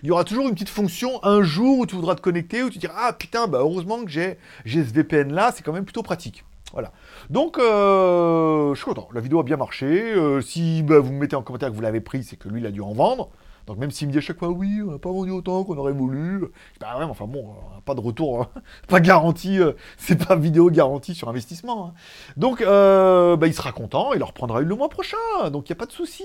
il 0.04 0.08
y 0.08 0.12
aura 0.12 0.24
toujours 0.24 0.48
une 0.48 0.54
petite 0.54 0.70
fonction 0.70 1.24
un 1.24 1.44
jour 1.44 1.80
où 1.80 1.86
tu 1.86 1.96
voudras 1.96 2.16
te 2.16 2.22
connecter, 2.22 2.64
où 2.64 2.70
tu 2.70 2.78
diras 2.78 2.96
Ah 2.98 3.14
putain, 3.14 3.48
bah 3.48 3.60
heureusement 3.62 4.04
que 4.04 4.12
j'ai 4.12 4.38
ce 4.66 4.94
VPN 4.94 5.34
là, 5.34 5.52
c'est 5.56 5.64
quand 5.64 5.74
même 5.74 5.86
plutôt 5.86 6.04
pratique. 6.04 6.46
Voilà. 6.74 6.92
Donc, 7.30 7.60
euh, 7.60 8.74
je 8.74 8.78
suis 8.78 8.86
content. 8.86 9.08
La 9.14 9.22
vidéo 9.22 9.40
a 9.40 9.44
bien 9.44 9.58
marché. 9.58 10.14
Euh, 10.16 10.42
si 10.42 10.82
bah, 10.82 11.00
vous 11.00 11.14
me 11.14 11.20
mettez 11.20 11.36
en 11.36 11.44
commentaire 11.44 11.70
que 11.70 11.76
vous 11.76 11.82
l'avez 11.82 12.02
pris, 12.02 12.24
c'est 12.24 12.36
que 12.36 12.50
lui, 12.50 12.62
il 12.62 12.66
a 12.66 12.72
dû 12.72 12.82
en 12.82 12.94
vendre. 12.94 13.30
Donc 13.66 13.78
même 13.78 13.92
s'il 13.92 14.08
me 14.08 14.12
dit 14.12 14.18
à 14.18 14.22
chaque 14.22 14.40
fois 14.40 14.50
oui, 14.50 14.82
on 14.86 14.92
n'a 14.92 15.00
pas 15.00 15.12
vendu 15.12 15.32
autant 15.32 15.64
qu'on 15.64 15.78
aurait 15.78 15.94
voulu, 15.94 16.42
bah 16.80 16.98
ouais, 16.98 17.06
enfin 17.06 17.26
bon, 17.26 17.56
pas 17.86 17.96
de 17.96 18.02
retour, 18.02 18.42
hein. 18.42 18.50
pas 18.88 19.00
garanti, 19.00 19.60
euh, 19.60 19.74
c'est 19.98 20.28
pas 20.28 20.36
vidéo 20.36 20.70
garantie 20.70 21.16
sur 21.16 21.30
investissement. 21.30 21.88
Hein. 21.88 21.94
Donc 22.36 22.62
euh, 22.62 23.38
bah, 23.38 23.48
il 23.48 23.54
sera 23.54 23.72
content, 23.72 24.14
il 24.14 24.24
en 24.24 24.28
reprendra 24.28 24.62
une 24.62 24.68
le 24.68 24.76
mois 24.76 24.90
prochain, 24.90 25.18
donc 25.52 25.70
il 25.70 25.72
n'y 25.72 25.78
a 25.78 25.80
pas 25.80 25.86
de 25.86 25.92
souci. 25.92 26.24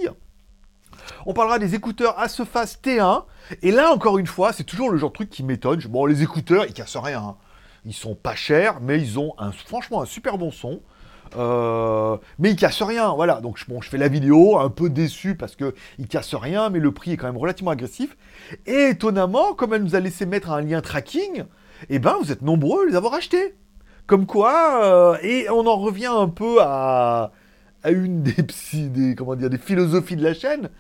On 1.27 1.33
parlera 1.33 1.59
des 1.59 1.74
écouteurs 1.74 2.18
Asephas 2.18 2.77
T1, 2.83 3.24
et 3.62 3.70
là 3.70 3.92
encore 3.92 4.18
une 4.18 4.27
fois, 4.27 4.53
c'est 4.53 4.64
toujours 4.64 4.90
le 4.90 4.98
genre 4.98 5.11
de 5.11 5.14
truc 5.14 5.31
qui 5.31 5.44
m'étonne. 5.44 5.81
Bon, 5.88 6.07
les 6.07 6.22
écouteurs, 6.22 6.64
ils 6.66 6.74
cassent 6.74 6.96
rien, 6.96 7.20
hein. 7.20 7.37
ils 7.85 7.94
sont 7.94 8.16
pas 8.16 8.35
chers, 8.35 8.81
mais 8.81 9.01
ils 9.01 9.18
ont 9.18 9.35
franchement 9.64 10.03
un 10.03 10.07
super 10.07 10.38
bon 10.38 10.51
son. 10.51 10.81
Euh, 11.36 12.16
mais 12.38 12.50
il 12.50 12.56
casse 12.56 12.82
rien, 12.82 13.12
voilà. 13.14 13.40
Donc 13.40 13.58
je 13.58 13.88
fais 13.88 13.98
la 13.98 14.08
vidéo, 14.08 14.58
un 14.58 14.70
peu 14.70 14.90
déçu 14.90 15.34
parce 15.34 15.56
que 15.56 15.74
il 15.98 16.06
casse 16.06 16.34
rien, 16.34 16.70
mais 16.70 16.78
le 16.78 16.92
prix 16.92 17.12
est 17.12 17.16
quand 17.16 17.26
même 17.26 17.36
relativement 17.36 17.70
agressif. 17.70 18.16
Et 18.66 18.90
étonnamment, 18.90 19.54
comme 19.54 19.74
elle 19.74 19.82
nous 19.82 19.94
a 19.94 20.00
laissé 20.00 20.26
mettre 20.26 20.50
un 20.50 20.60
lien 20.60 20.80
tracking, 20.80 21.44
eh 21.90 21.98
ben 21.98 22.16
vous 22.20 22.32
êtes 22.32 22.42
nombreux 22.42 22.84
à 22.84 22.90
les 22.90 22.96
avoir 22.96 23.14
achetés. 23.14 23.54
Comme 24.06 24.26
quoi, 24.26 24.84
euh, 24.84 25.18
et 25.22 25.50
on 25.50 25.66
en 25.66 25.76
revient 25.76 26.06
un 26.06 26.28
peu 26.28 26.58
à, 26.62 27.32
une 27.84 28.22
des, 28.72 28.88
des, 28.88 29.14
comment 29.14 29.36
dire, 29.36 29.50
des 29.50 29.58
philosophies 29.58 30.16
de 30.16 30.22
la 30.22 30.32
chaîne, 30.32 30.70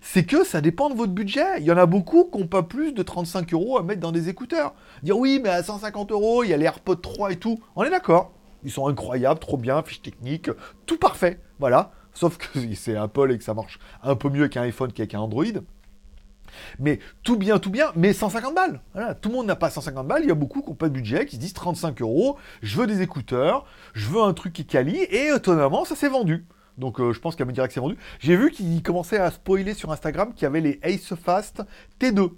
c'est 0.00 0.24
que 0.24 0.44
ça 0.44 0.60
dépend 0.60 0.88
de 0.88 0.94
votre 0.94 1.12
budget. 1.12 1.58
Il 1.58 1.64
y 1.64 1.72
en 1.72 1.76
a 1.76 1.86
beaucoup 1.86 2.24
qui 2.32 2.38
n'ont 2.38 2.46
pas 2.46 2.62
plus 2.62 2.92
de 2.92 3.02
35 3.02 3.52
euros 3.52 3.78
à 3.78 3.82
mettre 3.82 4.00
dans 4.00 4.12
des 4.12 4.28
écouteurs. 4.28 4.74
Dire 5.02 5.18
oui, 5.18 5.40
mais 5.42 5.50
à 5.50 5.62
150 5.62 6.12
euros, 6.12 6.44
il 6.44 6.50
y 6.50 6.54
a 6.54 6.56
les 6.56 6.64
AirPods 6.64 6.96
3 6.96 7.32
et 7.32 7.36
tout. 7.36 7.60
On 7.76 7.84
est 7.84 7.90
d'accord. 7.90 8.32
Ils 8.64 8.70
sont 8.70 8.86
incroyables, 8.88 9.40
trop 9.40 9.56
bien, 9.56 9.82
fiche 9.82 10.02
technique, 10.02 10.50
tout 10.86 10.98
parfait. 10.98 11.40
Voilà. 11.58 11.92
Sauf 12.14 12.36
que 12.36 12.46
c'est 12.74 12.96
Apple 12.96 13.32
et 13.32 13.38
que 13.38 13.44
ça 13.44 13.54
marche 13.54 13.78
un 14.02 14.16
peu 14.16 14.28
mieux 14.28 14.48
qu'un 14.48 14.62
iPhone 14.62 14.92
qu'avec 14.92 15.14
un 15.14 15.20
Android. 15.20 15.44
Mais 16.78 16.98
tout 17.22 17.36
bien, 17.36 17.58
tout 17.58 17.70
bien, 17.70 17.92
mais 17.94 18.12
150 18.12 18.54
balles. 18.54 18.80
Voilà, 18.94 19.14
tout 19.14 19.28
le 19.28 19.36
monde 19.36 19.46
n'a 19.46 19.56
pas 19.56 19.70
150 19.70 20.06
balles. 20.06 20.22
Il 20.22 20.28
y 20.28 20.32
a 20.32 20.34
beaucoup 20.34 20.62
qui 20.62 20.68
n'ont 20.70 20.74
pas 20.74 20.88
de 20.88 20.94
budget, 20.94 21.26
qui 21.26 21.36
se 21.36 21.40
disent 21.40 21.52
35 21.52 22.00
euros, 22.00 22.36
je 22.62 22.78
veux 22.78 22.86
des 22.86 23.02
écouteurs, 23.02 23.66
je 23.94 24.08
veux 24.08 24.22
un 24.22 24.32
truc 24.32 24.52
qui 24.52 24.64
quali, 24.64 24.96
et 24.96 25.28
étonnamment, 25.28 25.84
ça 25.84 25.94
s'est 25.94 26.08
vendu. 26.08 26.46
Donc 26.78 27.00
euh, 27.00 27.12
je 27.12 27.20
pense 27.20 27.34
qu'elle 27.34 27.46
me 27.46 27.52
dirait 27.52 27.68
que 27.68 27.74
c'est 27.74 27.80
vendu. 27.80 27.98
J'ai 28.20 28.36
vu 28.36 28.50
qu'il 28.50 28.82
commençait 28.82 29.18
à 29.18 29.30
spoiler 29.30 29.74
sur 29.74 29.90
Instagram 29.90 30.32
qu'il 30.32 30.44
y 30.44 30.46
avait 30.46 30.60
les 30.60 30.80
Ace 30.82 31.14
Fast 31.14 31.62
T2. 32.00 32.30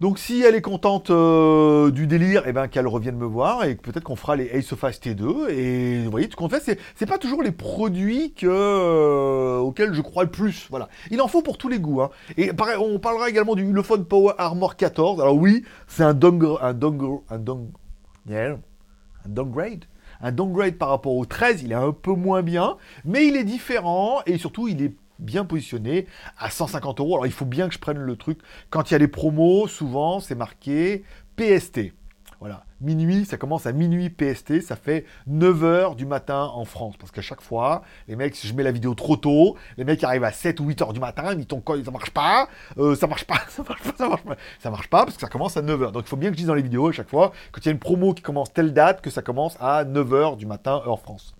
Donc 0.00 0.20
si 0.20 0.42
elle 0.42 0.54
est 0.54 0.62
contente 0.62 1.10
euh, 1.10 1.90
du 1.90 2.06
délire, 2.06 2.44
eh 2.46 2.52
ben 2.52 2.68
qu'elle 2.68 2.86
revienne 2.86 3.16
me 3.16 3.26
voir 3.26 3.64
et 3.64 3.74
peut-être 3.74 4.04
qu'on 4.04 4.14
fera 4.14 4.36
les 4.36 4.46
Ace 4.46 4.72
of 4.72 4.84
Ice 4.88 5.00
T2. 5.00 5.50
Et 5.50 6.04
vous 6.04 6.10
voyez, 6.10 6.28
tout 6.28 6.36
qu'on 6.36 6.48
fait, 6.48 6.78
c'est, 6.94 7.06
pas 7.06 7.18
toujours 7.18 7.42
les 7.42 7.50
produits 7.50 8.32
euh, 8.44 9.58
auxquels 9.58 9.94
je 9.94 10.00
crois 10.00 10.22
le 10.22 10.30
plus. 10.30 10.68
Voilà. 10.70 10.88
Il 11.10 11.20
en 11.20 11.26
faut 11.26 11.42
pour 11.42 11.58
tous 11.58 11.68
les 11.68 11.80
goûts. 11.80 12.00
Hein. 12.00 12.10
Et 12.36 12.52
pareil, 12.52 12.76
on 12.78 13.00
parlera 13.00 13.28
également 13.28 13.56
du 13.56 13.64
Ulefone 13.64 14.04
Power 14.04 14.34
Armor 14.38 14.76
14. 14.76 15.20
Alors 15.20 15.34
oui, 15.34 15.64
c'est 15.88 16.04
un 16.04 16.14
downgrade, 16.14 16.58
un 16.62 16.88
un, 17.30 17.34
un 17.34 19.28
downgrade 19.28 19.84
un 20.20 20.32
downgrade 20.32 20.74
par 20.74 20.88
rapport 20.88 21.14
au 21.14 21.24
13, 21.24 21.62
il 21.62 21.72
est 21.72 21.76
un 21.76 21.92
peu 21.92 22.12
moins 22.12 22.42
bien, 22.42 22.76
mais 23.04 23.26
il 23.26 23.36
est 23.36 23.44
différent 23.44 24.20
et 24.26 24.38
surtout 24.38 24.68
il 24.68 24.82
est 24.82 24.94
bien 25.18 25.44
positionné 25.44 26.06
à 26.38 26.50
150 26.50 27.00
euros. 27.00 27.14
Alors 27.14 27.26
il 27.26 27.32
faut 27.32 27.44
bien 27.44 27.68
que 27.68 27.74
je 27.74 27.78
prenne 27.78 27.98
le 27.98 28.16
truc. 28.16 28.38
Quand 28.70 28.90
il 28.90 28.94
y 28.94 28.96
a 28.96 28.98
des 28.98 29.08
promos, 29.08 29.68
souvent 29.68 30.20
c'est 30.20 30.34
marqué 30.34 31.04
PST. 31.36 31.92
Voilà, 32.40 32.62
minuit, 32.80 33.24
ça 33.24 33.36
commence 33.36 33.66
à 33.66 33.72
minuit 33.72 34.10
PST, 34.10 34.60
ça 34.60 34.76
fait 34.76 35.04
9h 35.28 35.96
du 35.96 36.06
matin 36.06 36.48
en 36.54 36.64
France. 36.64 36.96
Parce 36.96 37.10
qu'à 37.10 37.20
chaque 37.20 37.40
fois, 37.40 37.82
les 38.06 38.14
mecs, 38.14 38.36
si 38.36 38.46
je 38.46 38.54
mets 38.54 38.62
la 38.62 38.70
vidéo 38.70 38.94
trop 38.94 39.16
tôt, 39.16 39.56
les 39.76 39.84
mecs 39.84 40.04
arrivent 40.04 40.22
à 40.22 40.30
7 40.30 40.60
ou 40.60 40.70
8h 40.70 40.92
du 40.92 41.00
matin, 41.00 41.34
ils 41.36 41.46
ton 41.46 41.60
ça 41.84 41.90
marche 41.90 42.10
pas, 42.10 42.48
euh, 42.78 42.94
ça 42.94 43.08
marche 43.08 43.24
pas, 43.24 43.40
ça 43.48 43.64
marche 43.68 43.82
pas, 43.82 43.92
ça 43.96 44.08
marche 44.08 44.22
pas. 44.22 44.36
Ça 44.60 44.70
marche 44.70 44.88
pas 44.88 45.04
parce 45.04 45.16
que 45.16 45.22
ça 45.22 45.28
commence 45.28 45.56
à 45.56 45.62
9h. 45.62 45.90
Donc 45.90 46.04
il 46.06 46.08
faut 46.08 46.16
bien 46.16 46.30
que 46.30 46.34
je 46.34 46.38
dise 46.38 46.46
dans 46.46 46.54
les 46.54 46.62
vidéos 46.62 46.86
à 46.86 46.92
chaque 46.92 47.08
fois, 47.08 47.32
quand 47.50 47.60
il 47.62 47.66
y 47.66 47.70
a 47.70 47.72
une 47.72 47.80
promo 47.80 48.14
qui 48.14 48.22
commence 48.22 48.52
telle 48.52 48.72
date, 48.72 49.00
que 49.00 49.10
ça 49.10 49.22
commence 49.22 49.56
à 49.58 49.84
9h 49.84 50.36
du 50.36 50.46
matin, 50.46 50.80
heure 50.86 51.00
France. 51.00 51.34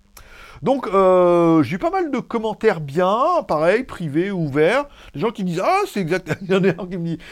Donc, 0.61 0.87
euh, 0.87 1.63
j'ai 1.63 1.75
eu 1.75 1.79
pas 1.79 1.89
mal 1.89 2.11
de 2.11 2.19
commentaires 2.19 2.81
bien, 2.81 3.43
pareil, 3.47 3.83
privés, 3.83 4.31
ouverts. 4.31 4.85
Des 5.13 5.19
gens 5.19 5.31
qui 5.31 5.43
disent 5.43 5.61
Ah, 5.63 5.81
c'est 5.87 6.01
exact. 6.01 6.29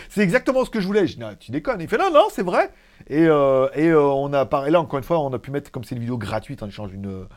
C'est 0.10 0.22
exactement 0.22 0.66
ce 0.66 0.70
que 0.70 0.80
je 0.80 0.88
voulais. 0.88 1.08
Je 1.08 1.18
dis 1.18 1.24
ah, 1.24 1.36
Tu 1.40 1.52
déconnes. 1.52 1.82
Il 1.82 1.88
fait 1.88 1.98
Non, 1.98 2.12
non, 2.12 2.28
c'est 2.32 2.44
vrai. 2.44 2.72
Et, 3.10 3.26
euh, 3.28 3.68
et 3.74 3.88
euh, 3.88 4.02
on 4.02 4.34
a, 4.34 4.70
là, 4.70 4.82
encore 4.82 4.98
une 4.98 5.04
fois, 5.04 5.20
on 5.20 5.32
a 5.34 5.40
pu 5.40 5.52
mettre, 5.52 5.72
comme 5.72 5.84
c'est 5.84 5.96
une 5.96 6.02
vidéo 6.02 6.18
gratuite 6.18 6.64
en 6.64 6.68
échange 6.68 6.92
d'une 6.92 7.28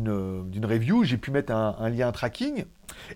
d'une 0.00 0.66
review, 0.66 1.04
j'ai 1.04 1.16
pu 1.16 1.30
mettre 1.30 1.52
un, 1.52 1.88
lien 1.88 2.10
tracking. 2.12 2.64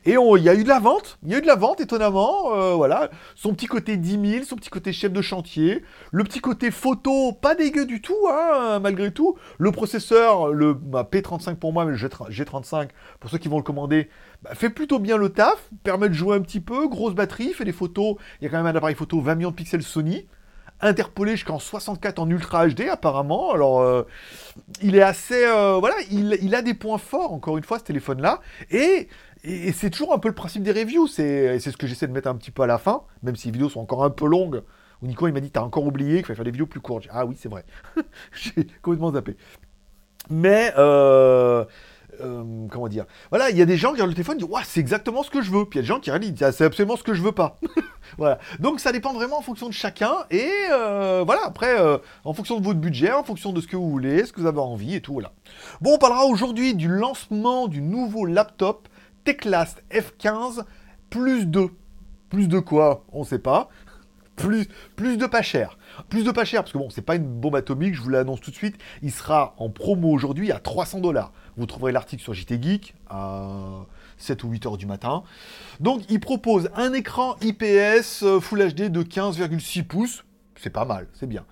Et 0.04 0.16
il 0.16 0.42
y 0.42 0.48
a 0.48 0.54
eu 0.54 0.62
de 0.62 0.68
la 0.68 0.78
vente, 0.78 1.18
il 1.22 1.30
y 1.30 1.34
a 1.34 1.38
eu 1.38 1.40
de 1.42 1.46
la 1.46 1.54
vente 1.54 1.80
étonnamment, 1.80 2.54
euh, 2.54 2.74
voilà. 2.74 3.10
Son 3.34 3.54
petit 3.54 3.66
côté 3.66 3.96
10 3.96 4.30
000, 4.32 4.44
son 4.44 4.56
petit 4.56 4.70
côté 4.70 4.92
chef 4.92 5.12
de 5.12 5.20
chantier, 5.22 5.82
le 6.12 6.24
petit 6.24 6.40
côté 6.40 6.70
photo, 6.70 7.32
pas 7.32 7.54
dégueu 7.54 7.84
du 7.84 8.00
tout, 8.00 8.16
hein, 8.30 8.78
malgré 8.80 9.12
tout. 9.12 9.36
Le 9.58 9.72
processeur, 9.72 10.52
le 10.52 10.74
P35 10.74 11.56
pour 11.56 11.72
moi, 11.72 11.84
mais 11.84 11.92
le 11.92 11.96
G35 11.96 12.88
pour 13.20 13.30
ceux 13.30 13.38
qui 13.38 13.48
vont 13.48 13.58
le 13.58 13.62
commander, 13.62 14.08
bah, 14.42 14.54
fait 14.54 14.70
plutôt 14.70 14.98
bien 14.98 15.16
le 15.16 15.28
taf, 15.28 15.70
permet 15.82 16.08
de 16.08 16.14
jouer 16.14 16.36
un 16.36 16.40
petit 16.40 16.60
peu, 16.60 16.88
grosse 16.88 17.14
batterie, 17.14 17.52
fait 17.52 17.64
des 17.64 17.72
photos, 17.72 18.16
il 18.40 18.44
y 18.44 18.46
a 18.46 18.50
quand 18.50 18.58
même 18.58 18.66
un 18.66 18.76
appareil 18.76 18.96
photo 18.96 19.20
20 19.20 19.34
millions 19.34 19.50
de 19.50 19.56
pixels 19.56 19.82
Sony, 19.82 20.26
interpolé 20.80 21.32
jusqu'en 21.32 21.58
64 21.58 22.18
en 22.18 22.28
Ultra 22.28 22.68
HD 22.68 22.82
apparemment. 22.90 23.52
Alors, 23.52 23.80
euh, 23.80 24.02
il 24.82 24.96
est 24.96 25.02
assez, 25.02 25.44
euh, 25.44 25.78
voilà, 25.78 25.96
il, 26.10 26.54
a 26.54 26.62
des 26.62 26.74
points 26.74 26.98
forts 26.98 27.32
encore 27.32 27.56
une 27.56 27.64
fois 27.64 27.78
ce 27.78 27.84
téléphone-là, 27.84 28.40
et, 28.70 29.08
c'est 29.72 29.90
toujours 29.90 30.12
un 30.12 30.18
peu 30.18 30.26
le 30.28 30.34
principe 30.34 30.64
des 30.64 30.72
reviews. 30.72 31.06
C'est 31.06 31.60
ce 31.60 31.76
que 31.76 31.86
j'essaie 31.86 32.08
de 32.08 32.12
mettre 32.12 32.28
un 32.28 32.34
petit 32.34 32.50
peu 32.50 32.62
à 32.62 32.66
la 32.66 32.78
fin, 32.78 33.02
même 33.22 33.36
si 33.36 33.46
les 33.46 33.52
vidéos 33.52 33.68
sont 33.68 33.80
encore 33.80 34.02
un 34.02 34.10
peu 34.10 34.26
longues. 34.26 34.62
Où 35.02 35.06
Nico 35.06 35.28
il 35.28 35.34
m'a 35.34 35.40
dit 35.40 35.50
t'as 35.50 35.60
encore 35.60 35.86
oublié 35.86 36.16
qu'il 36.16 36.24
fallait 36.24 36.36
faire 36.36 36.44
des 36.44 36.50
vidéos 36.50 36.66
plus 36.66 36.80
courtes. 36.80 37.06
Ah 37.10 37.26
oui 37.26 37.36
c'est 37.38 37.50
vrai, 37.50 37.64
j'ai 38.32 38.66
complètement 38.82 39.12
zappé. 39.12 39.36
Mais 40.30 40.72
euh, 40.78 41.64
euh, 42.20 42.66
comment 42.70 42.88
dire 42.88 43.06
Voilà, 43.30 43.50
il 43.50 43.56
y 43.56 43.62
a 43.62 43.66
des 43.66 43.76
gens 43.76 43.88
qui 43.88 43.94
regardent 43.94 44.10
le 44.10 44.14
téléphone 44.14 44.38
c'est 44.64 44.80
exactement 44.80 45.22
ce 45.22 45.30
que 45.30 45.42
je 45.42 45.50
veux. 45.50 45.64
Puis 45.64 45.78
il 45.78 45.80
y 45.80 45.80
a 45.80 45.82
des 45.82 45.88
gens 45.88 46.00
qui 46.00 46.32
disent 46.32 46.50
c'est 46.50 46.64
absolument 46.64 46.96
ce 46.96 47.02
que 47.02 47.14
je 47.14 47.22
veux 47.22 47.32
pas. 47.32 47.58
voilà. 48.18 48.38
Donc 48.58 48.80
ça 48.80 48.92
dépend 48.92 49.12
vraiment 49.12 49.38
en 49.38 49.42
fonction 49.42 49.68
de 49.68 49.74
chacun 49.74 50.14
et 50.30 50.50
euh, 50.72 51.22
voilà. 51.24 51.42
Après, 51.44 51.78
euh, 51.80 51.98
en 52.24 52.32
fonction 52.32 52.58
de 52.58 52.64
votre 52.64 52.80
budget, 52.80 53.12
en 53.12 53.24
fonction 53.24 53.52
de 53.52 53.60
ce 53.60 53.66
que 53.66 53.76
vous 53.76 53.90
voulez, 53.90 54.24
ce 54.24 54.32
que 54.32 54.40
vous 54.40 54.46
avez 54.46 54.60
envie 54.60 54.94
et 54.94 55.00
tout. 55.00 55.14
Voilà. 55.14 55.32
Bon, 55.80 55.94
on 55.94 55.98
parlera 55.98 56.24
aujourd'hui 56.24 56.74
du 56.74 56.88
lancement 56.88 57.68
du 57.68 57.80
nouveau 57.80 58.24
laptop 58.26 58.88
Teclast 59.24 59.82
F15 59.90 60.64
plus 61.10 61.46
2. 61.46 61.70
Plus 62.30 62.48
de 62.48 62.58
quoi? 62.58 63.04
On 63.12 63.24
sait 63.24 63.38
pas. 63.38 63.68
Plus, 64.36 64.68
plus 64.96 65.16
de 65.16 65.24
pas 65.24 65.40
cher. 65.40 65.78
Plus 66.10 66.22
de 66.22 66.30
pas 66.30 66.44
cher, 66.44 66.62
parce 66.62 66.70
que 66.70 66.76
bon, 66.76 66.90
c'est 66.90 67.00
pas 67.00 67.16
une 67.16 67.24
bombe 67.24 67.56
atomique, 67.56 67.94
je 67.94 68.02
vous 68.02 68.10
l'annonce 68.10 68.42
tout 68.42 68.50
de 68.50 68.56
suite. 68.56 68.76
Il 69.00 69.10
sera 69.10 69.54
en 69.56 69.70
promo 69.70 70.10
aujourd'hui 70.10 70.52
à 70.52 70.58
300 70.58 71.00
dollars. 71.00 71.32
Vous 71.56 71.66
trouverez 71.66 71.92
l'article 71.92 72.22
sur 72.22 72.34
JT 72.34 72.62
Geek 72.62 72.94
à 73.08 73.86
7 74.18 74.44
ou 74.44 74.50
8 74.50 74.66
heures 74.66 74.76
du 74.76 74.86
matin. 74.86 75.22
Donc, 75.80 76.02
il 76.10 76.20
propose 76.20 76.70
un 76.74 76.92
écran 76.92 77.36
IPS 77.40 78.22
euh, 78.22 78.40
Full 78.40 78.72
HD 78.72 78.90
de 78.90 79.02
15,6 79.02 79.84
pouces. 79.84 80.24
C'est 80.58 80.70
pas 80.70 80.84
mal, 80.84 81.06
c'est 81.12 81.28
bien. 81.28 81.44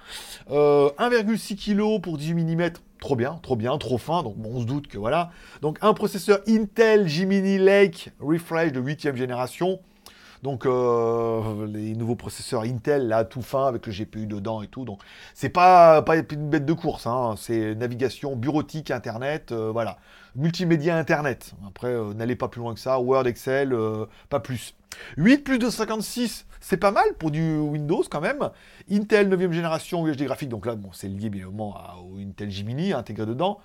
1,6 0.50 0.50
euh, 0.52 1.96
kg 1.96 2.02
pour 2.02 2.16
18 2.16 2.56
mm, 2.56 2.70
trop 3.00 3.16
bien, 3.16 3.38
trop 3.42 3.56
bien, 3.56 3.76
trop 3.78 3.98
fin. 3.98 4.22
Donc, 4.22 4.36
bon, 4.36 4.50
on 4.54 4.60
se 4.60 4.66
doute 4.66 4.88
que 4.88 4.98
voilà. 4.98 5.30
Donc, 5.60 5.78
un 5.82 5.92
processeur 5.92 6.40
Intel 6.48 7.06
Gemini 7.06 7.58
Lake 7.58 8.10
Refresh 8.20 8.72
de 8.72 8.80
8 8.80 9.14
génération. 9.14 9.80
Donc 10.44 10.66
euh, 10.66 11.66
les 11.66 11.96
nouveaux 11.96 12.16
processeurs 12.16 12.64
Intel 12.64 13.09
là 13.09 13.24
tout 13.24 13.40
fin 13.40 13.66
avec 13.66 13.87
le 13.87 13.94
GPU 13.94 14.26
dedans 14.26 14.61
et 14.61 14.66
tout. 14.66 14.85
Donc 14.85 15.00
c'est 15.33 15.48
pas 15.48 16.04
une 16.30 16.50
bête 16.50 16.66
de 16.66 16.72
course. 16.74 17.07
Hein. 17.07 17.35
C'est 17.38 17.74
navigation 17.74 18.37
bureautique, 18.37 18.90
internet, 18.90 19.52
euh, 19.52 19.70
voilà, 19.72 19.96
multimédia 20.37 20.98
internet. 20.98 21.54
Après 21.66 21.88
euh, 21.88 22.12
n'allez 22.12 22.37
pas 22.37 22.48
plus 22.48 22.61
loin 22.61 22.74
que 22.74 22.80
ça. 22.80 23.00
Word, 23.00 23.26
Excel, 23.26 23.74
pas 24.28 24.38
plus. 24.38 24.74
8 25.16 25.38
plus 25.38 25.59
de 25.59 25.70
56, 25.70 26.46
c'est 26.61 26.76
pas 26.76 26.92
mal 26.92 27.07
pour 27.18 27.30
du 27.30 27.57
Windows 27.57 28.04
quand 28.09 28.20
même. 28.20 28.50
Intel 28.90 29.30
9 29.30 29.50
génération 29.50 30.07
UHD 30.07 30.24
graphique, 30.24 30.50
donc 30.50 30.66
là 30.66 30.74
bon, 30.74 30.90
c'est 30.92 31.09
lié 31.09 31.30
bien 31.30 31.46
évidemment 31.46 31.74
au 32.02 32.18
Intel 32.18 32.50
Gemini 32.50 32.92
intégré 32.92 33.24
dedans. 33.24 33.61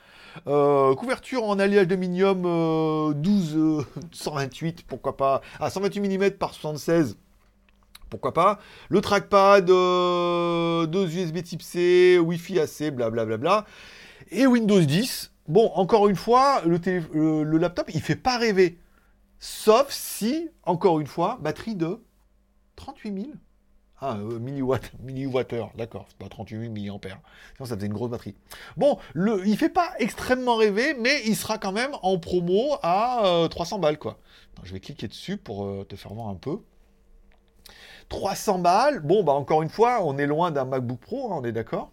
Euh, 0.48 0.96
couverture 0.96 1.44
en 1.44 1.60
alliage 1.60 1.88
d'aluminium 1.88 2.44
12 3.14 3.86
128, 4.12 4.86
pourquoi 4.88 5.18
pas. 5.18 5.42
Ah, 5.60 5.70
128 5.70 6.00
mm 6.02 6.32
par 6.32 6.54
76 6.54 7.18
pourquoi 8.10 8.34
pas. 8.34 8.60
Le 8.90 9.02
trackpad, 9.02 9.66
2 9.66 9.74
euh, 9.74 11.08
USB 11.08 11.44
type 11.44 11.62
C, 11.62 12.18
Wi-Fi 12.20 12.60
AC, 12.60 12.92
blablabla. 12.92 13.38
Bla, 13.38 13.66
et 14.32 14.48
Windows 14.48 14.82
10. 14.82 15.32
Bon, 15.48 15.72
encore 15.76 16.08
une 16.08 16.16
fois, 16.16 16.62
le, 16.66 16.80
le, 17.44 17.58
laptop, 17.58 17.90
il 17.94 18.02
fait 18.02 18.16
pas 18.16 18.38
rêver. 18.38 18.78
Sauf 19.40 19.90
si, 19.90 20.50
encore 20.64 21.00
une 21.00 21.08
fois, 21.08 21.40
batterie 21.42 21.76
de 21.76 22.00
38 22.76 23.14
000. 23.14 23.28
Ah, 24.02 24.16
euh, 24.18 24.40
milliwatt, 24.40 24.92
milliwattheure, 25.04 25.72
d'accord, 25.76 26.06
c'est 26.08 26.18
pas 26.18 26.30
38 26.30 26.70
mAh. 26.70 26.80
Sinon, 26.80 27.66
ça 27.66 27.76
faisait 27.76 27.88
une 27.88 27.94
grosse 27.94 28.10
batterie. 28.10 28.36
Bon, 28.78 28.98
le, 29.14 29.46
il 29.46 29.58
fait 29.58 29.70
pas 29.70 29.92
extrêmement 30.00 30.56
rêver, 30.56 30.94
mais 30.98 31.22
il 31.26 31.36
sera 31.36 31.58
quand 31.58 31.74
même 31.74 31.92
en 32.02 32.18
promo 32.18 32.78
à 32.82 33.48
300 33.50 33.76
euh, 33.76 33.80
balles, 33.80 34.00
quoi. 34.00 34.18
je 34.64 34.72
vais 34.72 34.80
cliquer 34.80 35.08
dessus 35.08 35.36
pour 35.36 35.66
euh, 35.66 35.86
te 35.88 35.96
faire 35.98 36.14
voir 36.14 36.28
un 36.30 36.36
peu. 36.36 36.60
300 38.08 38.60
balles, 38.60 39.02
bon, 39.02 39.24
bah 39.24 39.34
encore 39.34 39.62
une 39.62 39.70
fois, 39.70 40.00
on 40.04 40.18
est 40.18 40.26
loin 40.26 40.50
d'un 40.50 40.66
MacBook 40.66 41.00
Pro, 41.00 41.32
hein, 41.32 41.42
on 41.42 41.44
est 41.44 41.52
d'accord. 41.52 41.92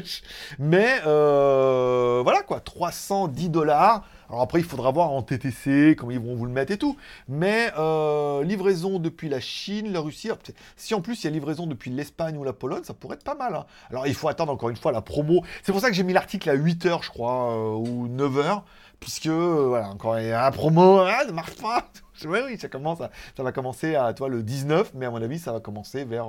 mais 0.58 1.00
voilà 1.04 2.42
quoi, 2.42 2.60
310 2.60 3.50
dollars 3.50 4.04
alors 4.32 4.40
après, 4.40 4.60
il 4.60 4.64
faudra 4.64 4.90
voir 4.90 5.10
en 5.10 5.20
TTC 5.20 5.94
comment 5.94 6.10
ils 6.10 6.18
vont 6.18 6.34
vous 6.34 6.46
le 6.46 6.52
mettre 6.52 6.72
et 6.72 6.78
tout. 6.78 6.96
Mais 7.28 7.70
euh, 7.76 8.42
livraison 8.42 8.98
depuis 8.98 9.28
la 9.28 9.40
Chine, 9.40 9.92
la 9.92 10.00
Russie. 10.00 10.30
Si 10.74 10.94
en 10.94 11.02
plus 11.02 11.22
il 11.22 11.24
y 11.24 11.26
a 11.26 11.30
livraison 11.30 11.66
depuis 11.66 11.90
l'Espagne 11.90 12.38
ou 12.38 12.42
la 12.42 12.54
Pologne, 12.54 12.82
ça 12.82 12.94
pourrait 12.94 13.16
être 13.16 13.24
pas 13.24 13.34
mal. 13.34 13.54
Hein. 13.54 13.66
Alors 13.90 14.06
il 14.06 14.14
faut 14.14 14.28
attendre 14.28 14.50
encore 14.50 14.70
une 14.70 14.76
fois 14.76 14.90
la 14.90 15.02
promo. 15.02 15.44
C'est 15.62 15.70
pour 15.70 15.82
ça 15.82 15.90
que 15.90 15.94
j'ai 15.94 16.02
mis 16.02 16.14
l'article 16.14 16.48
à 16.48 16.56
8h, 16.56 17.04
je 17.04 17.10
crois, 17.10 17.52
euh, 17.52 17.74
ou 17.74 18.08
9h. 18.08 18.62
Puisque, 19.00 19.26
euh, 19.26 19.66
voilà, 19.68 19.90
encore 19.90 20.14
la 20.14 20.50
promo, 20.50 21.00
ah, 21.00 21.24
ça 21.26 21.32
marche 21.32 21.56
pas. 21.56 21.90
oui, 22.24 22.38
oui, 22.46 22.58
ça, 22.58 22.68
commence 22.68 23.00
ça 23.36 23.42
va 23.42 23.52
commencer 23.52 23.96
à 23.96 24.14
toi, 24.14 24.30
le 24.30 24.42
19, 24.42 24.92
mais 24.94 25.04
à 25.04 25.10
mon 25.10 25.20
avis, 25.20 25.40
ça 25.40 25.52
va 25.52 25.60
commencer 25.60 26.06
vers 26.06 26.28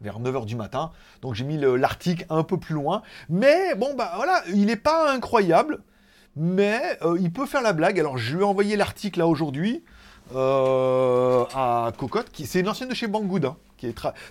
vers 0.00 0.20
9h 0.20 0.46
du 0.46 0.56
matin. 0.56 0.90
Donc 1.20 1.34
j'ai 1.34 1.44
mis 1.44 1.58
l'article 1.58 2.24
un 2.30 2.44
peu 2.44 2.56
plus 2.56 2.74
loin. 2.74 3.02
Mais 3.28 3.74
bon, 3.74 3.94
bah 3.94 4.12
voilà, 4.16 4.42
il 4.48 4.66
n'est 4.66 4.76
pas 4.76 5.12
incroyable 5.12 5.82
mais 6.36 6.98
euh, 7.02 7.16
il 7.20 7.32
peut 7.32 7.46
faire 7.46 7.62
la 7.62 7.72
blague. 7.72 7.98
Alors, 7.98 8.18
je 8.18 8.36
lui 8.36 8.42
ai 8.42 8.46
envoyé 8.46 8.76
l'article 8.76 9.20
là 9.20 9.26
aujourd'hui 9.26 9.82
euh, 10.34 11.44
à 11.54 11.92
Cocotte, 11.96 12.30
qui 12.30 12.46
c'est 12.46 12.60
une 12.60 12.68
ancienne 12.68 12.88
de 12.88 12.94
chez 12.94 13.06
Banggood. 13.06 13.46
Hein. 13.46 13.56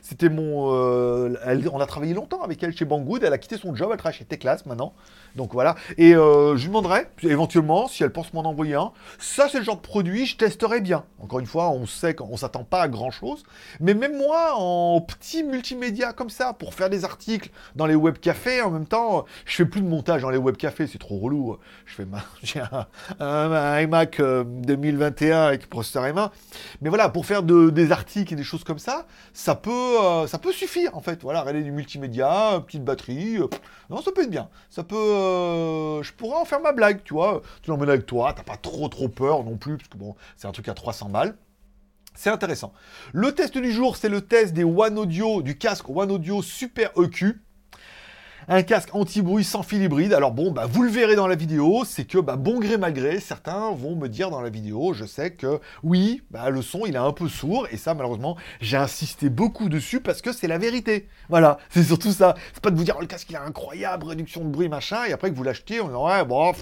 C'était 0.01 0.29
mon. 0.29 0.73
Euh, 0.73 1.35
on 1.71 1.79
a 1.79 1.85
travaillé 1.85 2.13
longtemps 2.13 2.41
avec 2.41 2.61
elle 2.63 2.75
chez 2.75 2.85
Banggood. 2.85 3.23
Elle 3.23 3.33
a 3.33 3.37
quitté 3.37 3.57
son 3.57 3.75
job, 3.75 3.89
elle 3.91 3.97
travaille 3.97 4.17
chez 4.17 4.25
Teclas 4.25 4.63
maintenant. 4.65 4.93
Donc 5.35 5.53
voilà. 5.53 5.75
Et 5.97 6.15
euh, 6.15 6.55
je 6.55 6.61
lui 6.61 6.67
demanderai, 6.69 7.07
éventuellement, 7.23 7.87
si 7.87 8.03
elle 8.03 8.11
pense 8.11 8.33
m'en 8.33 8.41
envoyer 8.41 8.75
un. 8.75 8.91
Ça, 9.19 9.47
c'est 9.51 9.59
le 9.59 9.63
genre 9.63 9.75
de 9.75 9.81
produit, 9.81 10.25
je 10.25 10.37
testerai 10.37 10.81
bien. 10.81 11.03
Encore 11.19 11.39
une 11.39 11.45
fois, 11.45 11.69
on 11.69 11.85
sait 11.85 12.15
qu'on 12.15 12.37
s'attend 12.37 12.63
pas 12.63 12.81
à 12.81 12.87
grand 12.87 13.11
chose. 13.11 13.43
Mais 13.79 13.93
même 13.93 14.17
moi, 14.17 14.53
en 14.55 15.01
petit 15.01 15.43
multimédia 15.43 16.13
comme 16.13 16.29
ça, 16.29 16.53
pour 16.53 16.73
faire 16.73 16.89
des 16.89 17.03
articles 17.03 17.49
dans 17.75 17.85
les 17.85 17.95
web 17.95 18.17
cafés, 18.17 18.61
en 18.61 18.71
même 18.71 18.87
temps, 18.87 19.25
je 19.45 19.55
fais 19.55 19.65
plus 19.65 19.81
de 19.81 19.87
montage 19.87 20.21
dans 20.21 20.29
les 20.29 20.37
web 20.37 20.55
cafés, 20.55 20.87
c'est 20.87 20.97
trop 20.97 21.19
relou. 21.19 21.57
Je 21.85 21.93
fais. 21.95 22.05
J'ai 22.43 22.61
un, 23.19 23.81
iMac 23.81 24.21
2021 24.21 25.35
euh, 25.35 25.47
avec 25.47 25.69
processeur 25.69 26.03
M1. 26.03 26.29
Mais 26.81 26.89
voilà, 26.89 27.09
pour 27.09 27.25
faire 27.25 27.43
des 27.43 27.91
articles 27.91 28.33
et 28.33 28.35
des 28.35 28.43
choses 28.43 28.63
comme 28.63 28.79
ça, 28.79 29.05
ça 29.35 29.53
peut, 29.53 29.69
euh, 29.69 30.27
ça 30.27 30.39
peut 30.39 30.53
suffire 30.53 30.95
en 30.95 31.01
fait. 31.01 31.21
Voilà, 31.21 31.41
regarder 31.41 31.61
du 31.61 31.71
multimédia, 31.71 32.63
petite 32.65 32.85
batterie, 32.85 33.37
euh, 33.37 33.47
non, 33.89 34.01
ça 34.01 34.13
peut 34.13 34.23
être 34.23 34.29
bien. 34.29 34.49
Ça 34.69 34.83
peut, 34.83 34.95
euh, 34.95 36.01
je 36.01 36.13
pourrais 36.13 36.37
en 36.37 36.45
faire 36.45 36.61
ma 36.61 36.71
blague, 36.71 37.03
tu 37.03 37.13
vois. 37.13 37.41
Tu 37.61 37.69
l'emmènes 37.69 37.89
avec 37.89 38.05
toi, 38.05 38.33
t'as 38.33 38.43
pas 38.43 38.55
trop 38.55 38.87
trop 38.87 39.09
peur 39.09 39.43
non 39.43 39.57
plus, 39.57 39.75
parce 39.75 39.89
que 39.89 39.97
bon, 39.97 40.15
c'est 40.37 40.47
un 40.47 40.53
truc 40.53 40.69
à 40.69 40.73
300 40.73 41.09
balles. 41.09 41.35
C'est 42.15 42.29
intéressant. 42.29 42.71
Le 43.11 43.33
test 43.33 43.57
du 43.57 43.73
jour, 43.73 43.97
c'est 43.97 44.07
le 44.07 44.21
test 44.21 44.53
des 44.53 44.63
One 44.63 44.97
Audio, 44.97 45.41
du 45.41 45.57
casque 45.57 45.89
One 45.89 46.11
Audio 46.11 46.41
Super 46.41 46.91
EQ 46.97 47.41
un 48.47 48.61
casque 48.63 48.93
anti-bruit 48.93 49.43
sans 49.43 49.63
fil 49.63 49.81
hybride. 49.81 50.13
Alors 50.13 50.31
bon, 50.31 50.51
bah, 50.51 50.65
vous 50.69 50.83
le 50.83 50.89
verrez 50.89 51.15
dans 51.15 51.27
la 51.27 51.35
vidéo, 51.35 51.83
c'est 51.85 52.05
que 52.05 52.17
bah, 52.17 52.35
bon 52.35 52.59
gré 52.59 52.77
mal 52.77 52.93
gré, 52.93 53.19
certains 53.19 53.71
vont 53.71 53.95
me 53.95 54.07
dire 54.07 54.29
dans 54.29 54.41
la 54.41 54.49
vidéo, 54.49 54.93
je 54.93 55.05
sais 55.05 55.31
que 55.31 55.59
oui, 55.83 56.21
bah, 56.31 56.49
le 56.49 56.61
son 56.61 56.85
il 56.85 56.95
est 56.95 56.99
un 56.99 57.11
peu 57.11 57.27
sourd, 57.27 57.67
et 57.71 57.77
ça 57.77 57.93
malheureusement, 57.93 58.37
j'ai 58.61 58.77
insisté 58.77 59.29
beaucoup 59.29 59.69
dessus 59.69 60.01
parce 60.01 60.21
que 60.21 60.31
c'est 60.31 60.47
la 60.47 60.57
vérité. 60.57 61.07
Voilà, 61.29 61.57
c'est 61.69 61.83
surtout 61.83 62.11
ça. 62.11 62.35
C'est 62.53 62.61
pas 62.61 62.71
de 62.71 62.77
vous 62.77 62.83
dire, 62.83 62.95
oh, 62.97 63.01
le 63.01 63.07
casque 63.07 63.29
il 63.29 63.35
est 63.35 63.39
incroyable, 63.39 64.05
réduction 64.07 64.43
de 64.43 64.49
bruit, 64.49 64.69
machin, 64.69 65.05
et 65.05 65.13
après 65.13 65.31
que 65.31 65.35
vous 65.35 65.43
l'achetez, 65.43 65.81
on 65.81 65.87
dit, 65.87 65.95
ouais, 65.95 66.25
bon, 66.25 66.53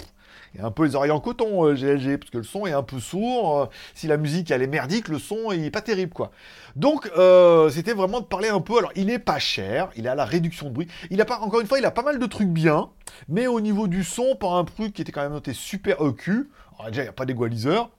a 0.62 0.66
un 0.66 0.72
peu 0.72 0.86
les 0.86 0.96
oreilles 0.96 1.12
en 1.12 1.20
coton, 1.20 1.74
GLG, 1.74 2.08
euh, 2.08 2.18
parce 2.18 2.30
que 2.30 2.38
le 2.38 2.44
son 2.44 2.66
est 2.68 2.74
un 2.74 2.84
peu 2.84 3.00
sourd. 3.00 3.62
Euh, 3.62 3.66
si 3.96 4.08
la 4.08 4.18
musique 4.18 4.52
elle 4.52 4.62
est 4.62 4.68
merdique, 4.68 5.08
le 5.08 5.20
son 5.20 5.52
il 5.52 5.66
est 5.66 5.72
pas 5.72 5.82
terrible 5.82 6.14
quoi. 6.14 6.32
Donc 6.76 7.10
euh, 7.18 7.70
c'était 7.70 7.94
vraiment 7.94 8.20
de 8.20 8.26
parler 8.26 8.50
un 8.50 8.62
peu. 8.62 8.78
Alors 8.78 8.92
il 8.96 9.10
est 9.10 9.20
pas 9.20 9.40
cher, 9.40 9.90
il 9.96 10.08
a 10.08 10.16
la 10.16 10.26
réduction 10.26 10.68
de 10.70 10.74
bruit. 10.74 10.88
Il 11.10 11.22
a 11.22 11.42
encore 11.42 11.62
une 11.62 11.68
fois, 11.68 11.80
il 11.80 11.86
a 11.86 11.92
pas 11.92 12.04
mal 12.04 12.20
de 12.20 12.26
trucs 12.26 12.50
bien, 12.50 12.90
mais 13.28 13.48
au 13.48 13.62
niveau 13.62 13.88
du 13.88 14.04
son, 14.04 14.36
par 14.36 14.54
un 14.54 14.64
truc 14.64 14.94
qui 14.94 15.02
était 15.02 15.12
quand 15.12 15.24
même 15.24 15.34
noté 15.34 15.54
super 15.54 16.02
EQ, 16.06 16.50
Alors, 16.78 16.90
déjà, 16.90 17.02
il 17.02 17.06
n'y 17.06 17.10
a 17.10 17.14
pas 17.14 17.26
d'égaliseur. 17.26 17.90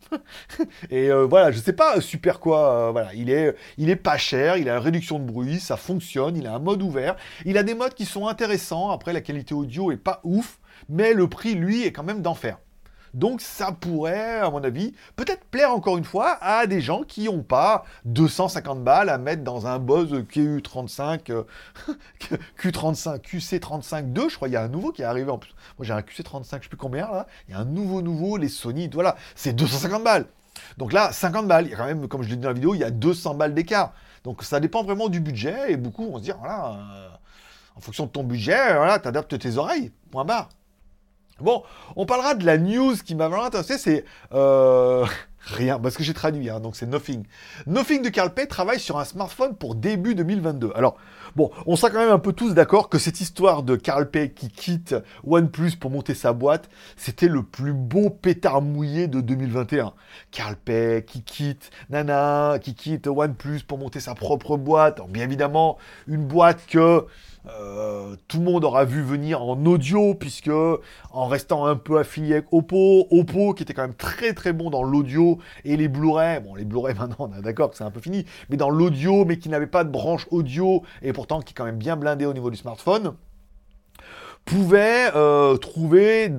et 0.91 1.11
voilà, 1.11 1.51
je 1.51 1.59
sais 1.59 1.73
pas 1.73 2.01
super 2.01 2.39
quoi. 2.39 2.93
voilà, 2.93 3.13
il 3.15 3.31
est, 3.31 3.57
il 3.79 3.91
est 3.91 3.97
pas 3.97 4.17
cher, 4.17 4.57
il 4.57 4.69
a 4.69 4.77
une 4.77 4.83
réduction 4.83 5.19
de 5.19 5.25
bruit, 5.25 5.59
ça 5.59 5.77
fonctionne, 5.77 6.37
il 6.37 6.47
a 6.47 6.55
un 6.55 6.59
mode 6.61 6.83
ouvert. 6.83 7.17
Il 7.45 7.59
a 7.59 7.63
des 7.63 7.75
modes 7.75 7.95
qui 7.95 8.05
sont 8.05 8.29
intéressants. 8.29 8.91
Après, 8.91 9.13
la 9.13 9.21
qualité 9.21 9.55
audio 9.55 9.91
est 9.91 9.97
pas 9.97 10.21
ouf, 10.23 10.59
mais 10.89 11.13
le 11.15 11.29
prix, 11.29 11.55
lui, 11.55 11.85
est 11.85 11.93
quand 11.93 12.03
même 12.03 12.23
d'enfer. 12.23 12.59
Donc 13.15 13.41
ça 13.41 13.71
pourrait, 13.71 14.41
à 14.41 14.51
mon 14.51 14.63
avis, 14.65 14.93
peut-être 15.15 15.45
plaire 15.45 15.71
encore 15.71 15.97
une 15.97 16.05
fois 16.05 16.37
à 16.41 16.67
des 16.67 16.81
gens 16.81 17.05
qui 17.05 17.27
n'ont 17.27 17.45
pas 17.45 17.85
250 18.07 18.83
balles 18.83 19.09
à 19.09 19.19
mettre 19.19 19.45
dans 19.45 19.69
un 19.69 19.79
Bose 19.79 20.13
QU35, 20.29 21.31
euh, 21.31 21.45
Q35, 22.61 23.21
QC35-2, 23.21 24.31
je 24.31 24.35
crois, 24.35 24.49
il 24.49 24.55
y 24.55 24.57
a 24.57 24.63
un 24.63 24.69
nouveau 24.69 24.91
qui 24.91 25.03
est 25.03 25.05
arrivé 25.05 25.31
en 25.31 25.39
plus. 25.39 25.55
Moi 25.79 25.87
j'ai 25.87 25.93
un 25.93 26.01
QC35, 26.01 26.57
je 26.57 26.63
sais 26.63 26.69
plus 26.69 26.77
combien 26.77 27.07
là, 27.07 27.29
il 27.49 27.53
y 27.53 27.55
a 27.57 27.61
un 27.61 27.65
nouveau 27.65 28.03
nouveau, 28.03 28.37
les 28.37 28.49
Sony, 28.49 28.91
voilà, 28.93 29.17
c'est 29.37 29.53
250 29.53 30.03
balles. 30.03 30.27
Donc 30.77 30.93
là, 30.93 31.13
50 31.13 31.47
balles, 31.47 31.67
il 31.67 31.71
y 31.71 31.75
a 31.75 31.77
quand 31.77 31.87
même, 31.87 32.09
comme 32.09 32.25
je 32.25 32.31
l'ai 32.31 32.37
dit 32.37 32.43
dans 32.43 32.49
la 32.49 32.55
vidéo, 32.55 32.75
il 32.75 32.81
y 32.81 32.85
a 32.85 32.91
200 32.91 33.35
balles 33.35 33.55
d'écart. 33.55 33.93
Donc 34.25 34.43
ça 34.43 34.59
dépend 34.59 34.83
vraiment 34.83 35.09
du 35.09 35.21
budget, 35.21 35.71
et 35.71 35.77
beaucoup 35.77 36.11
vont 36.11 36.19
se 36.19 36.25
dire, 36.25 36.37
voilà, 36.39 36.73
euh, 36.73 37.09
en 37.77 37.81
fonction 37.81 38.07
de 38.07 38.11
ton 38.11 38.25
budget, 38.25 38.75
voilà, 38.75 38.99
t'adaptes 38.99 39.39
tes 39.39 39.57
oreilles, 39.57 39.93
point 40.11 40.25
barre. 40.25 40.49
Bon, 41.41 41.65
on 41.97 42.07
parlera 42.07 42.35
de 42.37 42.47
la 42.47 42.59
news 42.59 42.95
qui 43.05 43.17
m'a 43.17 43.27
vraiment 43.27 43.45
intéressé, 43.45 43.77
c'est 43.77 44.05
euh, 44.33 45.05
rien, 45.41 45.81
parce 45.81 45.97
que 45.97 46.05
j'ai 46.05 46.15
traduit, 46.15 46.49
hein, 46.49 46.61
donc 46.61 46.77
c'est 46.77 46.87
Nothing. 46.87 47.25
Nothing 47.67 48.03
de 48.03 48.09
Carl 48.09 48.33
Pei 48.33 48.47
travaille 48.47 48.79
sur 48.79 48.99
un 48.99 49.05
smartphone 49.05 49.57
pour 49.57 49.75
début 49.75 50.15
2022. 50.15 50.71
Alors, 50.77 50.97
bon, 51.35 51.51
on 51.67 51.75
sera 51.75 51.91
quand 51.91 51.99
même 51.99 52.13
un 52.13 52.21
peu 52.21 52.33
tous 52.33 52.55
d'accord 52.55 52.89
que 52.89 52.99
cette 52.99 53.21
histoire 53.21 53.65
de 53.65 53.75
Carl 53.75 54.09
Pei 54.09 54.31
qui 54.31 54.49
quitte 54.49 54.95
OnePlus 55.25 55.73
pour 55.73 55.91
monter 55.91 56.15
sa 56.15 56.33
boîte, 56.33 56.71
c'était 56.97 57.27
le 57.27 57.43
plus 57.43 57.73
beau 57.73 58.11
pétard 58.11 58.63
mouillé 58.63 59.09
de 59.09 59.21
2021. 59.21 59.93
Carl 60.31 60.55
Pei 60.55 61.05
qui 61.05 61.23
quitte, 61.23 61.73
nana, 61.91 62.61
qui 62.63 62.77
quitte 62.77 63.09
OnePlus 63.09 63.63
pour 63.67 63.79
monter 63.79 63.99
sa 63.99 64.15
propre 64.15 64.57
boîte. 64.57 64.99
Alors, 64.99 65.09
bien 65.09 65.25
évidemment, 65.25 65.79
une 66.07 66.27
boîte 66.29 66.65
que 66.69 67.07
euh, 67.47 68.17
tout 68.27 68.39
le 68.39 68.45
monde 68.45 68.65
aura 68.65 68.85
vu 68.85 69.03
venir 69.03 69.43
en 69.43 69.63
audio, 69.67 70.15
puisque 70.15 70.51
en 71.11 71.27
restant 71.27 71.67
un 71.67 71.77
peu 71.77 71.99
affilié 71.99 72.35
avec 72.35 72.47
Oppo, 72.53 73.07
Oppo 73.11 73.53
qui 73.53 73.63
était 73.63 73.75
quand 73.75 73.83
même 73.83 73.95
très 73.95 74.33
très 74.33 74.55
bon 74.55 74.71
dans 74.71 74.83
l'audio 74.83 75.39
et 75.65 75.77
les 75.77 75.89
Blu-ray, 75.89 76.41
bon 76.41 76.55
les 76.55 76.65
Blu-ray 76.65 76.95
maintenant 76.99 77.31
on 77.31 77.39
est 77.39 77.43
d'accord 77.43 77.71
que 77.71 77.77
c'est 77.77 77.85
un 77.85 77.91
peu 77.91 78.01
fini, 78.01 78.25
mais 78.49 78.57
dans 78.57 78.71
l'audio, 78.71 79.25
mais 79.27 79.39
qui 79.39 79.51
n'avait 79.51 79.67
pas 79.67 79.85
de 79.85 79.91
branche 79.91 80.27
audio, 80.31 80.83
et 81.03 81.13
pourtant 81.13 81.41
qui 81.41 81.53
est 81.53 81.55
quand 81.55 81.67
même 81.67 81.79
bien 81.79 81.97
blindé 81.97 82.25
au 82.25 82.33
niveau 82.33 82.51
du 82.51 82.57
smartphone, 82.57 83.15
pouvait 84.45 85.11
euh, 85.15 85.57
trouver 85.57 86.31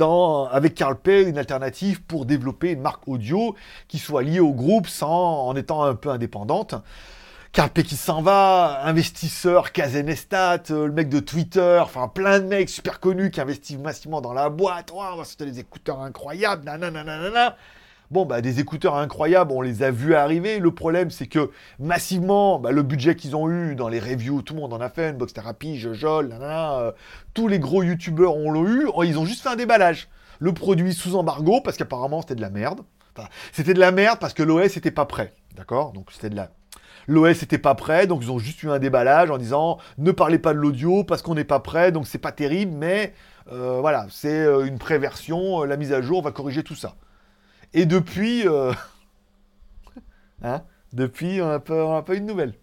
avec 0.52 0.76
Carl 0.76 0.96
Pei 0.96 1.24
une 1.24 1.38
alternative 1.38 2.04
pour 2.04 2.26
développer 2.26 2.72
une 2.72 2.82
marque 2.82 3.08
audio 3.08 3.56
qui 3.88 3.98
soit 3.98 4.24
liée 4.24 4.40
au 4.40 4.54
groupe 4.54 4.88
sans, 4.88 5.48
en 5.48 5.56
étant 5.56 5.84
un 5.84 5.96
peu 5.96 6.10
indépendante. 6.10 6.76
Carl 7.56 7.70
Pei 7.70 7.84
qui 7.84 7.96
s'en 7.96 8.22
va, 8.22 8.82
investisseur, 8.84 9.72
Kazenestat, 9.72 10.64
euh, 10.72 10.88
le 10.88 10.92
mec 10.92 11.08
de 11.08 11.22
Twitter, 11.22 11.80
enfin 11.82 12.10
plein 12.10 12.42
de 12.42 12.48
mecs 12.48 12.70
super 12.70 13.00
connus 13.00 13.32
qui 13.32 13.40
investissent 13.40 13.78
massivement 13.78 14.20
dans 14.20 14.34
la 14.34 14.50
boîte. 14.50 14.92
Oh, 14.94 15.24
c'était 15.24 15.46
des 15.46 15.62
écouteurs 15.62 16.02
incroyables, 16.02 16.66
nanana. 16.66 17.56
Bon, 18.12 18.26
bah, 18.26 18.42
des 18.42 18.60
écouteurs 18.60 18.96
incroyables, 18.98 19.54
on 19.54 19.62
les 19.62 19.84
a 19.84 19.92
vus 19.92 20.16
arriver. 20.16 20.60
Le 20.60 20.72
problème, 20.72 21.12
c'est 21.12 21.28
que 21.28 21.50
massivement, 21.80 22.60
bah, 22.60 22.74
le 22.74 22.84
budget 22.84 23.16
qu'ils 23.16 23.38
ont 23.38 23.50
eu 23.50 23.76
dans 23.76 23.88
les 23.88 24.02
reviews, 24.02 24.42
tout 24.42 24.54
le 24.54 24.60
monde 24.60 24.74
en 24.74 24.82
a 24.82 24.90
fait, 24.90 25.12
Unbox 25.12 25.32
Therapy, 25.32 25.80
Jojol, 25.80 26.28
nanana, 26.28 26.80
euh, 26.80 26.92
tous 27.34 27.48
les 27.48 27.60
gros 27.60 27.84
youtubeurs 27.84 28.36
ont 28.36 28.52
l'ont 28.52 28.68
eu. 28.68 28.86
Oh, 28.94 29.04
ils 29.04 29.18
ont 29.18 29.26
juste 29.26 29.42
fait 29.42 29.50
un 29.50 29.56
déballage. 29.56 30.10
Le 30.40 30.52
produit 30.52 30.94
sous 30.94 31.16
embargo, 31.16 31.62
parce 31.64 31.78
qu'apparemment 31.78 32.20
c'était 32.20 32.36
de 32.36 32.42
la 32.42 32.50
merde. 32.50 32.82
C'était 33.54 33.74
de 33.74 33.80
la 33.80 33.94
merde 33.94 34.20
parce 34.20 34.34
que 34.34 34.44
l'OS 34.44 34.76
était 34.76 34.92
pas 34.92 35.06
prêt. 35.06 35.34
D'accord? 35.56 35.94
Donc 35.94 36.12
c'était 36.12 36.30
de 36.30 36.36
la. 36.36 36.50
L'OS 37.08 37.44
était 37.44 37.58
pas 37.58 37.76
prêt, 37.76 38.08
donc 38.08 38.22
ils 38.24 38.32
ont 38.32 38.40
juste 38.40 38.64
eu 38.64 38.70
un 38.70 38.80
déballage 38.80 39.30
en 39.30 39.38
disant 39.38 39.78
ne 39.98 40.12
parlez 40.12 40.40
pas 40.40 40.54
de 40.54 40.60
l'audio 40.60 41.04
parce 41.04 41.22
qu'on 41.22 41.36
n'est 41.36 41.44
pas 41.44 41.60
prêt, 41.60 41.92
donc 41.92 42.08
c'est 42.08 42.18
pas 42.18 42.32
terrible, 42.32 42.72
mais 42.76 43.14
euh, 43.52 43.78
voilà, 43.80 44.08
c'est 44.10 44.46
euh, 44.46 44.66
une 44.66 44.80
préversion, 44.80 45.62
euh, 45.62 45.66
la 45.66 45.78
mise 45.78 45.94
à 45.94 46.02
jour 46.02 46.24
va 46.24 46.32
corriger 46.32 46.64
tout 46.64 46.76
ça. 46.76 46.96
Et 47.74 47.86
depuis, 47.86 48.46
hein, 50.44 50.64
depuis, 50.94 51.42
on 51.42 51.50
n'a 51.50 51.60
pas, 51.60 52.16
eu 52.16 52.22
de 52.22 52.26
nouvelles. 52.26 52.56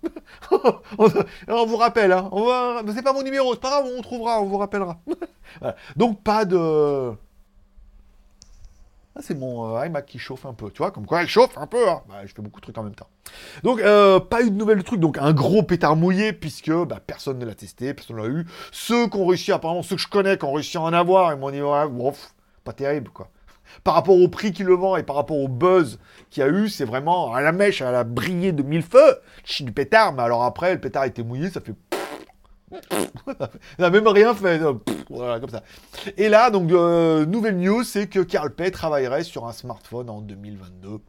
on, 0.98 1.66
vous 1.66 1.76
rappelle, 1.76 2.12
hein, 2.12 2.28
on 2.32 2.46
va, 2.46 2.82
c'est 2.94 3.02
pas 3.02 3.12
mon 3.12 3.22
numéro, 3.22 3.54
c'est 3.54 3.60
pas 3.60 3.70
grave, 3.70 3.92
on 3.96 4.02
trouvera, 4.02 4.40
on 4.40 4.46
vous 4.46 4.58
rappellera. 4.58 4.98
Donc 5.96 6.22
pas 6.22 6.44
de. 6.44 7.12
Ah, 9.14 9.20
c'est 9.22 9.34
mon 9.34 9.76
euh, 9.76 9.86
iMac 9.86 10.06
qui 10.06 10.18
chauffe 10.18 10.46
un 10.46 10.54
peu, 10.54 10.70
tu 10.70 10.78
vois, 10.78 10.90
comme 10.90 11.04
quoi 11.04 11.20
elle 11.20 11.28
chauffe 11.28 11.58
un 11.58 11.66
peu, 11.66 11.86
hein. 11.86 12.00
Bah, 12.08 12.24
je 12.24 12.32
fais 12.32 12.40
beaucoup 12.40 12.60
de 12.60 12.64
trucs 12.64 12.78
en 12.78 12.82
même 12.82 12.94
temps. 12.94 13.08
Donc, 13.62 13.80
euh, 13.80 14.18
pas 14.20 14.40
eu 14.40 14.50
de 14.50 14.56
nouvelles 14.56 14.82
trucs, 14.82 15.00
donc 15.00 15.18
un 15.18 15.34
gros 15.34 15.62
pétard 15.62 15.96
mouillé, 15.96 16.32
puisque 16.32 16.72
bah, 16.72 16.98
personne 17.06 17.38
ne 17.38 17.44
l'a 17.44 17.54
testé, 17.54 17.92
personne 17.92 18.16
ne 18.16 18.22
l'a 18.22 18.28
eu. 18.28 18.46
Ceux 18.70 19.08
qui 19.08 19.16
ont 19.18 19.26
réussi, 19.26 19.52
apparemment, 19.52 19.82
ceux 19.82 19.96
que 19.96 20.02
je 20.02 20.08
connais, 20.08 20.38
qui 20.38 20.44
ont 20.46 20.52
réussi 20.54 20.78
à 20.78 20.80
en 20.80 20.94
avoir, 20.94 21.34
ils 21.34 21.38
m'ont 21.38 21.50
dit, 21.50 21.60
ouais, 21.60 21.88
bon, 21.88 22.14
pas 22.64 22.72
terrible, 22.72 23.10
quoi. 23.10 23.28
Par 23.84 23.92
rapport 23.94 24.16
au 24.16 24.28
prix 24.28 24.52
qu'il 24.52 24.66
le 24.66 24.74
vend 24.74 24.96
et 24.96 25.02
par 25.02 25.16
rapport 25.16 25.38
au 25.38 25.48
buzz 25.48 25.98
qu'il 26.30 26.42
y 26.42 26.44
a 26.44 26.48
eu, 26.48 26.68
c'est 26.68 26.84
vraiment 26.84 27.32
à 27.34 27.40
la 27.40 27.52
mèche, 27.52 27.80
elle 27.80 27.94
a 27.94 28.04
brillé 28.04 28.52
de 28.52 28.62
mille 28.62 28.82
feux, 28.82 29.20
du 29.60 29.72
pétard, 29.72 30.12
mais 30.12 30.22
alors 30.22 30.42
après, 30.44 30.74
le 30.74 30.80
pétard 30.80 31.04
était 31.04 31.22
mouillé, 31.22 31.48
ça 31.48 31.60
fait 31.60 31.74
n'a 33.78 33.90
même 33.90 34.08
rien 34.08 34.34
fait. 34.34 34.60
Voilà, 35.10 35.40
comme 35.40 35.50
ça. 35.50 35.62
Et 36.16 36.28
là, 36.28 36.50
donc, 36.50 36.70
euh, 36.72 37.26
nouvelle 37.26 37.58
news, 37.58 37.84
c'est 37.84 38.08
que 38.08 38.20
Carl 38.20 38.54
Pei 38.54 38.70
travaillerait 38.70 39.24
sur 39.24 39.46
un 39.46 39.52
smartphone 39.52 40.10
en 40.10 40.20
2022. 40.20 41.00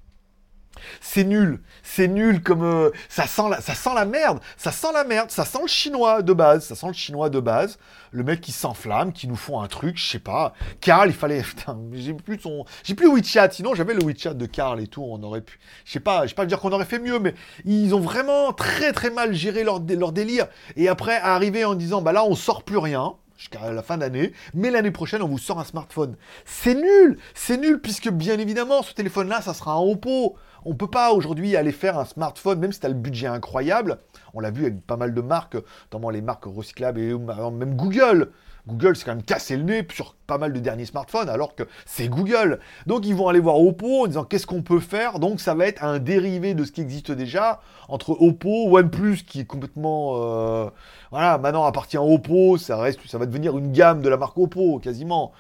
C'est 1.01 1.23
nul, 1.23 1.61
c'est 1.81 2.07
nul 2.07 2.41
comme 2.41 2.63
euh, 2.63 2.89
ça 3.09 3.27
sent 3.27 3.49
la, 3.49 3.61
ça 3.61 3.73
sent 3.73 3.91
la 3.95 4.05
merde, 4.05 4.39
ça 4.57 4.71
sent 4.71 4.87
la 4.93 5.03
merde, 5.03 5.31
ça 5.31 5.45
sent 5.45 5.59
le 5.61 5.67
chinois 5.67 6.21
de 6.21 6.33
base, 6.33 6.65
ça 6.65 6.75
sent 6.75 6.87
le 6.87 6.93
chinois 6.93 7.29
de 7.29 7.39
base, 7.39 7.77
le 8.11 8.23
mec 8.23 8.41
qui 8.41 8.51
s'enflamme, 8.51 9.13
qui 9.13 9.27
nous 9.27 9.35
font 9.35 9.61
un 9.61 9.67
truc, 9.67 9.97
je 9.97 10.07
sais 10.07 10.19
pas. 10.19 10.53
Carl, 10.81 11.09
il 11.09 11.15
fallait, 11.15 11.41
putain, 11.43 11.77
j'ai 11.93 12.13
plus 12.13 12.39
son, 12.39 12.65
j'ai 12.83 12.95
plus 12.95 13.07
WeChat, 13.07 13.51
sinon 13.51 13.75
j'avais 13.75 13.93
le 13.93 14.03
WeChat 14.03 14.33
de 14.33 14.45
Carl 14.45 14.81
et 14.81 14.87
tout, 14.87 15.03
on 15.03 15.21
aurait 15.23 15.41
pu, 15.41 15.59
je 15.85 15.91
sais 15.91 15.99
pas, 15.99 16.23
je 16.23 16.29
sais 16.29 16.35
pas 16.35 16.45
dire 16.45 16.59
qu'on 16.59 16.71
aurait 16.71 16.85
fait 16.85 16.99
mieux, 16.99 17.19
mais 17.19 17.35
ils 17.65 17.93
ont 17.95 18.01
vraiment 18.01 18.53
très 18.53 18.91
très 18.93 19.09
mal 19.09 19.33
géré 19.33 19.63
leur 19.63 19.79
délire. 19.79 20.47
Et 20.75 20.87
après 20.87 21.17
arriver 21.17 21.65
en 21.65 21.75
disant, 21.75 22.01
bah 22.01 22.11
là 22.11 22.25
on 22.25 22.35
sort 22.35 22.63
plus 22.63 22.77
rien 22.77 23.15
jusqu'à 23.43 23.71
la 23.71 23.83
fin 23.83 23.97
d'année, 23.97 24.31
mais 24.53 24.71
l'année 24.71 24.91
prochaine, 24.91 25.21
on 25.21 25.27
vous 25.27 25.37
sort 25.37 25.59
un 25.59 25.65
smartphone. 25.65 26.15
C'est 26.45 26.75
nul, 26.75 27.17
c'est 27.33 27.57
nul, 27.57 27.81
puisque 27.81 28.09
bien 28.09 28.39
évidemment, 28.39 28.83
ce 28.83 28.93
téléphone-là, 28.93 29.41
ça 29.41 29.53
sera 29.53 29.73
un 29.73 29.79
Oppo. 29.79 30.37
On 30.65 30.75
peut 30.75 30.87
pas 30.87 31.11
aujourd'hui 31.11 31.55
aller 31.55 31.71
faire 31.71 31.97
un 31.97 32.05
smartphone, 32.05 32.59
même 32.59 32.71
si 32.71 32.79
tu 32.79 32.85
as 32.85 32.89
le 32.89 32.95
budget 32.95 33.27
incroyable. 33.27 33.99
On 34.33 34.39
l'a 34.39 34.51
vu 34.51 34.63
avec 34.63 34.81
pas 34.85 34.97
mal 34.97 35.13
de 35.13 35.21
marques, 35.21 35.57
notamment 35.85 36.09
les 36.09 36.21
marques 36.21 36.45
recyclables 36.45 36.99
et 36.99 37.13
même 37.13 37.75
Google. 37.75 38.31
Google 38.65 38.95
s'est 38.95 39.03
quand 39.03 39.15
même 39.15 39.23
cassé 39.23 39.57
le 39.57 39.63
nez 39.63 39.85
sur 39.91 40.15
pas 40.25 40.37
mal 40.37 40.53
de 40.53 40.59
derniers 40.59 40.85
smartphones, 40.85 41.27
alors 41.27 41.53
que 41.53 41.63
c'est 41.85 42.07
Google. 42.07 42.59
Donc 42.87 43.05
ils 43.05 43.13
vont 43.13 43.27
aller 43.27 43.41
voir 43.41 43.59
Oppo 43.59 44.03
en 44.03 44.07
disant 44.07 44.23
qu'est-ce 44.23 44.47
qu'on 44.47 44.61
peut 44.61 44.79
faire? 44.79 45.19
Donc 45.19 45.41
ça 45.41 45.53
va 45.53 45.67
être 45.67 45.83
un 45.83 45.99
dérivé 45.99 46.53
de 46.53 46.63
ce 46.63 46.71
qui 46.71 46.79
existe 46.79 47.11
déjà 47.11 47.59
entre 47.89 48.11
Oppo, 48.21 48.69
OnePlus 48.77 49.25
qui 49.27 49.41
est 49.41 49.45
complètement, 49.45 50.13
euh, 50.15 50.69
voilà, 51.11 51.37
maintenant 51.37 51.65
appartient 51.65 51.97
à 51.97 52.03
Oppo, 52.03 52.57
ça 52.57 52.77
reste, 52.77 53.05
ça 53.05 53.17
va 53.17 53.25
devenir 53.25 53.57
une 53.57 53.73
gamme 53.73 54.01
de 54.01 54.07
la 54.07 54.15
marque 54.15 54.37
Oppo 54.37 54.79
quasiment. 54.79 55.33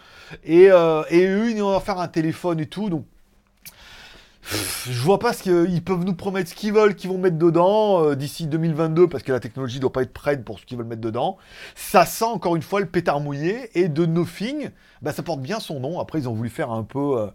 Et, 0.43 0.69
euh, 0.69 1.03
et 1.09 1.53
vont 1.55 1.79
faire 1.79 1.99
un 1.99 2.09
téléphone 2.09 2.59
et 2.59 2.65
tout, 2.65 2.89
je 4.51 5.01
vois 5.01 5.19
pas 5.19 5.33
ce 5.33 5.43
qu'ils 5.43 5.83
peuvent 5.83 6.03
nous 6.03 6.15
promettre 6.15 6.49
ce 6.49 6.55
qu'ils 6.55 6.73
veulent, 6.73 6.95
qu'ils 6.95 7.09
vont 7.09 7.17
mettre 7.17 7.37
dedans 7.37 8.03
euh, 8.03 8.15
d'ici 8.15 8.47
2022, 8.47 9.07
parce 9.07 9.23
que 9.23 9.31
la 9.31 9.39
technologie 9.39 9.79
doit 9.79 9.91
pas 9.91 10.01
être 10.01 10.13
prête 10.13 10.43
pour 10.43 10.59
ce 10.59 10.65
qu'ils 10.65 10.77
veulent 10.77 10.87
mettre 10.87 11.01
dedans. 11.01 11.37
Ça 11.75 12.05
sent 12.05 12.25
encore 12.25 12.55
une 12.55 12.61
fois 12.61 12.79
le 12.79 12.87
pétard 12.87 13.19
mouillé, 13.19 13.69
et 13.79 13.87
de 13.87 14.05
Nothing, 14.05 14.69
bah, 15.01 15.13
ça 15.13 15.23
porte 15.23 15.41
bien 15.41 15.59
son 15.59 15.79
nom. 15.79 15.99
Après, 15.99 16.19
ils 16.19 16.29
ont 16.29 16.33
voulu 16.33 16.49
faire 16.49 16.71
un 16.71 16.83
peu 16.83 17.19
euh, 17.19 17.27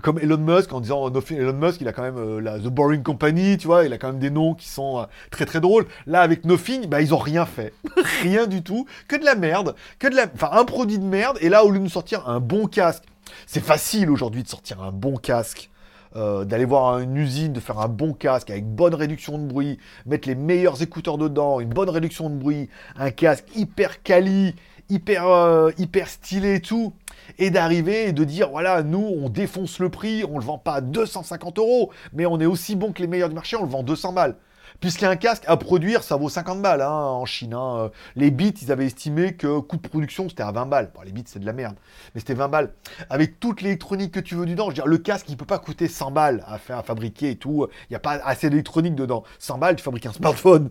comme 0.00 0.18
Elon 0.18 0.38
Musk, 0.38 0.72
en 0.72 0.80
disant 0.80 1.10
Nothing, 1.10 1.38
Elon 1.38 1.54
Musk, 1.54 1.80
il 1.80 1.88
a 1.88 1.92
quand 1.92 2.02
même 2.02 2.18
euh, 2.18 2.40
la 2.40 2.58
The 2.58 2.68
Boring 2.68 3.02
Company, 3.02 3.58
tu 3.58 3.66
vois, 3.66 3.84
il 3.84 3.92
a 3.92 3.98
quand 3.98 4.08
même 4.08 4.20
des 4.20 4.30
noms 4.30 4.54
qui 4.54 4.68
sont 4.68 5.06
très 5.30 5.44
très 5.44 5.60
drôles. 5.60 5.86
Là, 6.06 6.20
avec 6.20 6.44
Nothing, 6.44 6.86
bah, 6.86 7.00
ils 7.00 7.12
ont 7.12 7.18
rien 7.18 7.46
fait. 7.46 7.74
rien 8.22 8.46
du 8.46 8.62
tout. 8.62 8.86
Que 9.08 9.16
de 9.16 9.24
la 9.24 9.34
merde, 9.34 9.74
que 9.98 10.06
de 10.06 10.14
la... 10.14 10.26
Enfin, 10.32 10.50
un 10.52 10.64
produit 10.64 10.98
de 10.98 11.04
merde, 11.04 11.36
et 11.40 11.48
là, 11.48 11.64
au 11.64 11.70
lieu 11.70 11.78
de 11.78 11.84
nous 11.84 11.90
sortir 11.90 12.28
un 12.28 12.38
bon 12.38 12.66
casque, 12.66 13.02
c'est 13.46 13.62
facile 13.64 14.10
aujourd'hui 14.10 14.42
de 14.42 14.48
sortir 14.48 14.82
un 14.82 14.92
bon 14.92 15.16
casque. 15.16 15.70
euh, 16.16 16.44
d'aller 16.44 16.64
voir 16.64 17.00
une 17.00 17.16
usine, 17.16 17.52
de 17.52 17.58
faire 17.60 17.80
un 17.80 17.88
bon 17.88 18.12
casque 18.12 18.48
avec 18.50 18.64
bonne 18.64 18.94
réduction 18.94 19.36
de 19.36 19.44
bruit, 19.46 19.78
mettre 20.06 20.28
les 20.28 20.36
meilleurs 20.36 20.80
écouteurs 20.80 21.18
dedans, 21.18 21.58
une 21.58 21.70
bonne 21.70 21.90
réduction 21.90 22.30
de 22.30 22.36
bruit, 22.36 22.68
un 22.96 23.10
casque 23.10 23.46
hyper 23.56 24.00
quali, 24.04 24.54
hyper, 24.90 25.26
euh, 25.26 25.70
hyper 25.76 26.08
stylé 26.08 26.54
et 26.56 26.60
tout, 26.60 26.92
et 27.38 27.50
d'arriver 27.50 28.08
et 28.08 28.12
de 28.12 28.22
dire 28.22 28.50
voilà, 28.50 28.82
nous 28.84 28.98
on 29.20 29.28
défonce 29.28 29.78
le 29.80 29.88
prix, 29.88 30.24
on 30.30 30.38
le 30.38 30.44
vend 30.44 30.58
pas 30.58 30.74
à 30.74 30.80
250 30.80 31.58
euros, 31.58 31.90
mais 32.12 32.26
on 32.26 32.38
est 32.40 32.46
aussi 32.46 32.76
bon 32.76 32.92
que 32.92 33.02
les 33.02 33.08
meilleurs 33.08 33.28
du 33.28 33.34
marché, 33.34 33.56
on 33.56 33.64
le 33.64 33.70
vend 33.70 33.82
200 33.82 34.12
balles. 34.12 34.36
Puisqu'un 34.84 35.16
casque 35.16 35.44
à 35.46 35.56
produire, 35.56 36.02
ça 36.02 36.16
vaut 36.16 36.28
50 36.28 36.60
balles 36.60 36.82
hein, 36.82 36.90
en 36.90 37.24
Chine. 37.24 37.54
Hein. 37.54 37.90
Les 38.16 38.30
bits, 38.30 38.52
ils 38.60 38.70
avaient 38.70 38.84
estimé 38.84 39.32
que 39.32 39.58
coût 39.60 39.78
de 39.78 39.88
production, 39.88 40.28
c'était 40.28 40.42
à 40.42 40.52
20 40.52 40.66
balles. 40.66 40.90
Bon, 40.94 41.00
les 41.00 41.10
bits, 41.10 41.24
c'est 41.24 41.38
de 41.38 41.46
la 41.46 41.54
merde, 41.54 41.74
mais 42.14 42.20
c'était 42.20 42.34
20 42.34 42.48
balles. 42.48 42.74
Avec 43.08 43.40
toute 43.40 43.62
l'électronique 43.62 44.12
que 44.12 44.20
tu 44.20 44.34
veux 44.34 44.44
dedans, 44.44 44.64
je 44.64 44.68
veux 44.68 44.74
dire, 44.74 44.86
le 44.86 44.98
casque, 44.98 45.24
il 45.30 45.38
peut 45.38 45.46
pas 45.46 45.58
coûter 45.58 45.88
100 45.88 46.10
balles 46.10 46.44
à 46.46 46.82
fabriquer 46.82 47.30
et 47.30 47.36
tout. 47.36 47.66
Il 47.88 47.92
n'y 47.92 47.96
a 47.96 47.98
pas 47.98 48.20
assez 48.26 48.50
d'électronique 48.50 48.94
dedans. 48.94 49.24
100 49.38 49.56
balles, 49.56 49.76
tu 49.76 49.82
fabriques 49.82 50.04
un 50.04 50.12
smartphone. 50.12 50.68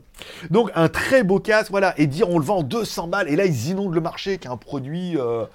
Donc, 0.52 0.70
un 0.76 0.90
très 0.90 1.24
beau 1.24 1.40
casque, 1.40 1.72
voilà. 1.72 2.00
Et 2.00 2.06
dire, 2.06 2.30
on 2.30 2.38
le 2.38 2.46
vend 2.46 2.62
200 2.62 3.08
balles, 3.08 3.30
et 3.30 3.36
là, 3.36 3.46
ils 3.46 3.70
inondent 3.70 3.96
le 3.96 4.02
marché, 4.02 4.38
qui 4.38 4.48
est 4.48 4.52
un 4.52 4.58
produit 4.58 5.18
euh, 5.18 5.46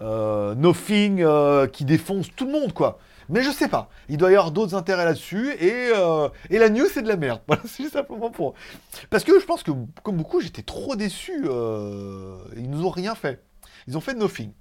euh, 0.00 0.54
nothing, 0.54 1.20
euh, 1.20 1.66
qui 1.66 1.84
défonce 1.84 2.28
tout 2.34 2.46
le 2.46 2.52
monde, 2.52 2.72
quoi. 2.72 2.98
Mais 3.28 3.42
je 3.42 3.50
sais 3.50 3.68
pas. 3.68 3.88
Il 4.08 4.16
doit 4.16 4.30
y 4.30 4.34
avoir 4.34 4.50
d'autres 4.50 4.74
intérêts 4.74 5.04
là-dessus. 5.04 5.52
Et, 5.60 5.90
euh, 5.94 6.28
et 6.50 6.58
la 6.58 6.68
news, 6.68 6.86
c'est 6.92 7.02
de 7.02 7.08
la 7.08 7.16
merde. 7.16 7.40
Voilà, 7.46 7.62
c'est 7.66 7.88
simplement 7.88 8.30
pour. 8.30 8.54
Parce 9.10 9.24
que 9.24 9.38
je 9.38 9.44
pense 9.44 9.62
que, 9.62 9.70
comme 10.02 10.16
beaucoup, 10.16 10.40
j'étais 10.40 10.62
trop 10.62 10.96
déçu. 10.96 11.44
Euh, 11.46 12.38
ils 12.56 12.70
nous 12.70 12.84
ont 12.84 12.90
rien 12.90 13.14
fait. 13.14 13.42
Ils 13.88 13.96
ont 13.96 14.00
fait 14.00 14.14
nothing. 14.14 14.52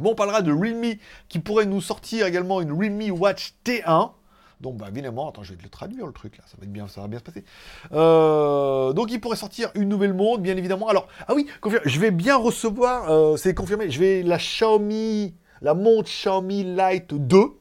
Bon, 0.00 0.12
on 0.12 0.14
parlera 0.14 0.42
de 0.42 0.52
Realme 0.52 0.94
qui 1.28 1.38
pourrait 1.38 1.66
nous 1.66 1.80
sortir 1.80 2.26
également 2.26 2.60
une 2.60 2.72
Realme 2.72 3.10
Watch 3.10 3.54
T1. 3.64 4.12
Donc, 4.60 4.76
bah, 4.76 4.86
évidemment, 4.88 5.28
attends, 5.28 5.42
je 5.42 5.52
vais 5.52 5.58
te 5.58 5.62
le 5.62 5.68
traduire 5.68 6.06
le 6.06 6.12
truc 6.12 6.36
là, 6.36 6.44
ça 6.46 6.56
va, 6.58 6.64
être 6.64 6.72
bien, 6.72 6.88
ça 6.88 7.00
va 7.00 7.06
bien 7.06 7.20
se 7.20 7.24
passer. 7.24 7.44
Euh, 7.92 8.92
donc, 8.92 9.12
il 9.12 9.20
pourrait 9.20 9.36
sortir 9.36 9.70
une 9.74 9.88
nouvelle 9.88 10.14
montre, 10.14 10.42
bien 10.42 10.56
évidemment. 10.56 10.88
Alors, 10.88 11.06
ah 11.28 11.34
oui, 11.34 11.46
je 11.84 12.00
vais 12.00 12.10
bien 12.10 12.36
recevoir, 12.36 13.10
euh, 13.10 13.36
c'est 13.36 13.54
confirmé, 13.54 13.90
je 13.90 14.00
vais 14.00 14.22
la 14.22 14.38
Xiaomi, 14.38 15.34
la 15.62 15.74
montre 15.74 16.08
Xiaomi 16.08 16.64
Lite 16.64 17.14
2 17.14 17.57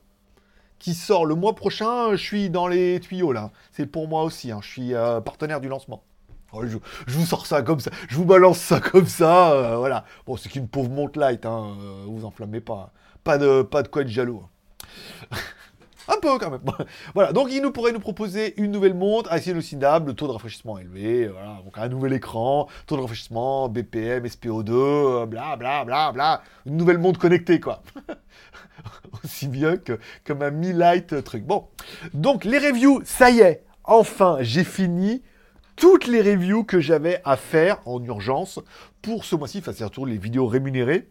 qui 0.80 0.94
sort 0.94 1.26
le 1.26 1.36
mois 1.36 1.56
prochain. 1.56 2.12
Je 2.12 2.18
suis 2.18 2.50
dans 2.50 2.68
les 2.68 3.00
tuyaux 3.00 3.32
là. 3.32 3.52
C'est 3.72 3.86
pour 3.86 4.08
moi 4.08 4.24
aussi. 4.24 4.52
Hein. 4.52 4.60
Je 4.62 4.68
suis 4.68 4.94
euh, 4.94 5.22
partenaire 5.22 5.62
du 5.62 5.68
lancement. 5.68 6.04
Oh, 6.54 6.63
je, 6.66 6.78
vous 7.08 7.26
sors 7.26 7.46
ça 7.46 7.62
comme 7.62 7.80
ça. 7.80 7.92
Je 8.08 8.16
vous 8.16 8.26
balance 8.26 8.60
ça 8.60 8.80
comme 8.80 9.08
ça. 9.08 9.52
Euh, 9.52 9.78
voilà. 9.78 10.06
Bon, 10.26 10.38
c'est 10.38 10.50
qu'une 10.50 10.68
pauvre 10.68 10.90
montre 10.90 11.20
light. 11.20 11.46
Hein. 11.46 11.76
Euh, 11.82 12.06
vous 12.08 12.26
enflammez 12.26 12.62
pas. 12.62 12.92
Pas 13.24 13.38
de, 13.38 13.62
pas 13.62 13.84
de 13.84 13.90
quoi 13.90 14.04
être 14.04 14.08
jaloux. 14.08 14.44
Hein. 15.32 15.38
Un 16.08 16.20
peu 16.22 16.38
quand 16.38 16.52
même. 16.52 16.62
voilà, 17.13 17.34
donc 17.34 17.50
il 17.52 17.62
nous 17.62 17.72
pourrait 17.72 17.91
nous 17.91 18.00
proposer 18.00 18.60
une 18.62 18.72
nouvelle 18.72 18.93
montre 18.93 19.32
assez 19.32 19.52
hallucinable, 19.52 20.15
taux 20.15 20.28
de 20.28 20.32
rafraîchissement 20.32 20.78
élevé, 20.78 21.28
voilà, 21.28 21.60
donc 21.63 21.78
un 21.78 21.89
nouvel 21.89 22.13
écran, 22.13 22.67
taux 22.86 22.96
de 22.96 23.02
rafraîchissement, 23.02 23.70
BPM, 23.70 24.26
SPO2, 24.26 25.26
bla 25.26 25.56
bla 25.56 25.84
bla 25.84 26.12
bla, 26.12 26.41
une 26.65 26.78
nouvelle 26.78 26.98
montre 26.98 27.20
connectée 27.20 27.60
quoi. 27.60 27.84
Aussi 29.24 29.48
bien 29.48 29.78
que 29.78 30.00
comme 30.26 30.41
un 30.41 30.52
Mi 30.52 30.72
Light 30.74 31.24
truc. 31.24 31.43
Bon, 31.43 31.67
donc 32.13 32.46
les 32.46 32.60
reviews, 32.60 33.02
ça 33.04 33.30
y 33.30 33.39
est, 33.39 33.63
enfin 33.84 34.38
j'ai 34.41 34.63
fini 34.63 35.24
toutes 35.76 36.08
les 36.08 36.22
reviews 36.22 36.63
que 36.63 36.80
j'avais 36.80 37.22
à 37.26 37.36
faire 37.36 37.80
en 37.86 38.04
urgence 38.04 38.60
pour 39.02 39.26
ce 39.26 39.36
mois-ci, 39.36 39.60
enfin 39.60 39.72
c'est 39.72 39.80
surtout 39.80 40.06
les 40.06 40.17
vidéos 40.17 40.48
rémunérées. 40.48 41.08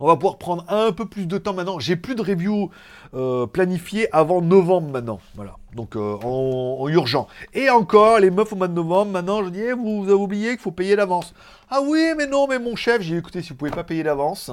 On 0.00 0.06
va 0.06 0.16
pouvoir 0.16 0.38
prendre 0.38 0.64
un 0.68 0.92
peu 0.92 1.06
plus 1.06 1.26
de 1.26 1.38
temps 1.38 1.54
maintenant. 1.54 1.78
J'ai 1.78 1.96
plus 1.96 2.14
de 2.14 2.22
review 2.22 2.70
euh, 3.14 3.46
planifiées 3.46 4.08
avant 4.12 4.40
novembre 4.40 4.90
maintenant. 4.90 5.20
Voilà. 5.34 5.56
Donc 5.74 5.96
euh, 5.96 6.16
en, 6.22 6.88
urgent. 6.88 7.28
Et 7.54 7.70
encore, 7.70 8.18
les 8.18 8.30
meufs 8.30 8.52
au 8.52 8.56
mois 8.56 8.68
de 8.68 8.74
novembre, 8.74 9.12
maintenant, 9.12 9.44
je 9.44 9.50
dis, 9.50 9.60
eh, 9.60 9.72
vous, 9.72 10.04
avez 10.04 10.12
oublié 10.14 10.50
qu'il 10.50 10.58
faut 10.58 10.72
payer 10.72 10.96
d'avance. 10.96 11.34
Ah 11.70 11.80
oui, 11.82 12.12
mais 12.16 12.26
non, 12.26 12.46
mais 12.48 12.58
mon 12.58 12.74
chef, 12.76 13.02
j'ai 13.02 13.16
écouté, 13.16 13.42
si 13.42 13.50
vous 13.50 13.54
pouvez 13.54 13.70
pas 13.70 13.84
payer 13.84 14.02
d'avance, 14.02 14.50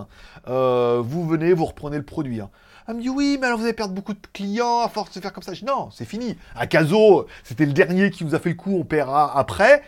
euh, 0.48 1.02
vous 1.04 1.26
venez, 1.28 1.54
vous 1.54 1.66
reprenez 1.66 1.98
le 1.98 2.04
produit. 2.04 2.42
Hein. 2.42 2.50
Elle 2.88 2.96
me 2.96 3.02
dit 3.02 3.10
oui, 3.10 3.38
mais 3.40 3.48
alors 3.48 3.60
vous 3.60 3.66
allez 3.66 3.74
perdre 3.74 3.94
beaucoup 3.94 4.14
de 4.14 4.20
clients 4.32 4.80
à 4.80 4.88
force 4.88 5.12
de 5.14 5.20
faire 5.20 5.34
comme 5.34 5.44
ça. 5.44 5.54
Je 5.54 5.60
dis 5.60 5.66
non, 5.66 5.90
c'est 5.92 6.06
fini. 6.06 6.38
Caso, 6.70 7.28
c'était 7.44 7.66
le 7.66 7.74
dernier 7.74 8.12
qui 8.12 8.24
vous 8.24 8.34
a 8.34 8.40
fait 8.40 8.50
le 8.50 8.56
coup, 8.56 8.78
on 8.80 8.86
paiera 8.86 9.38
après. 9.38 9.84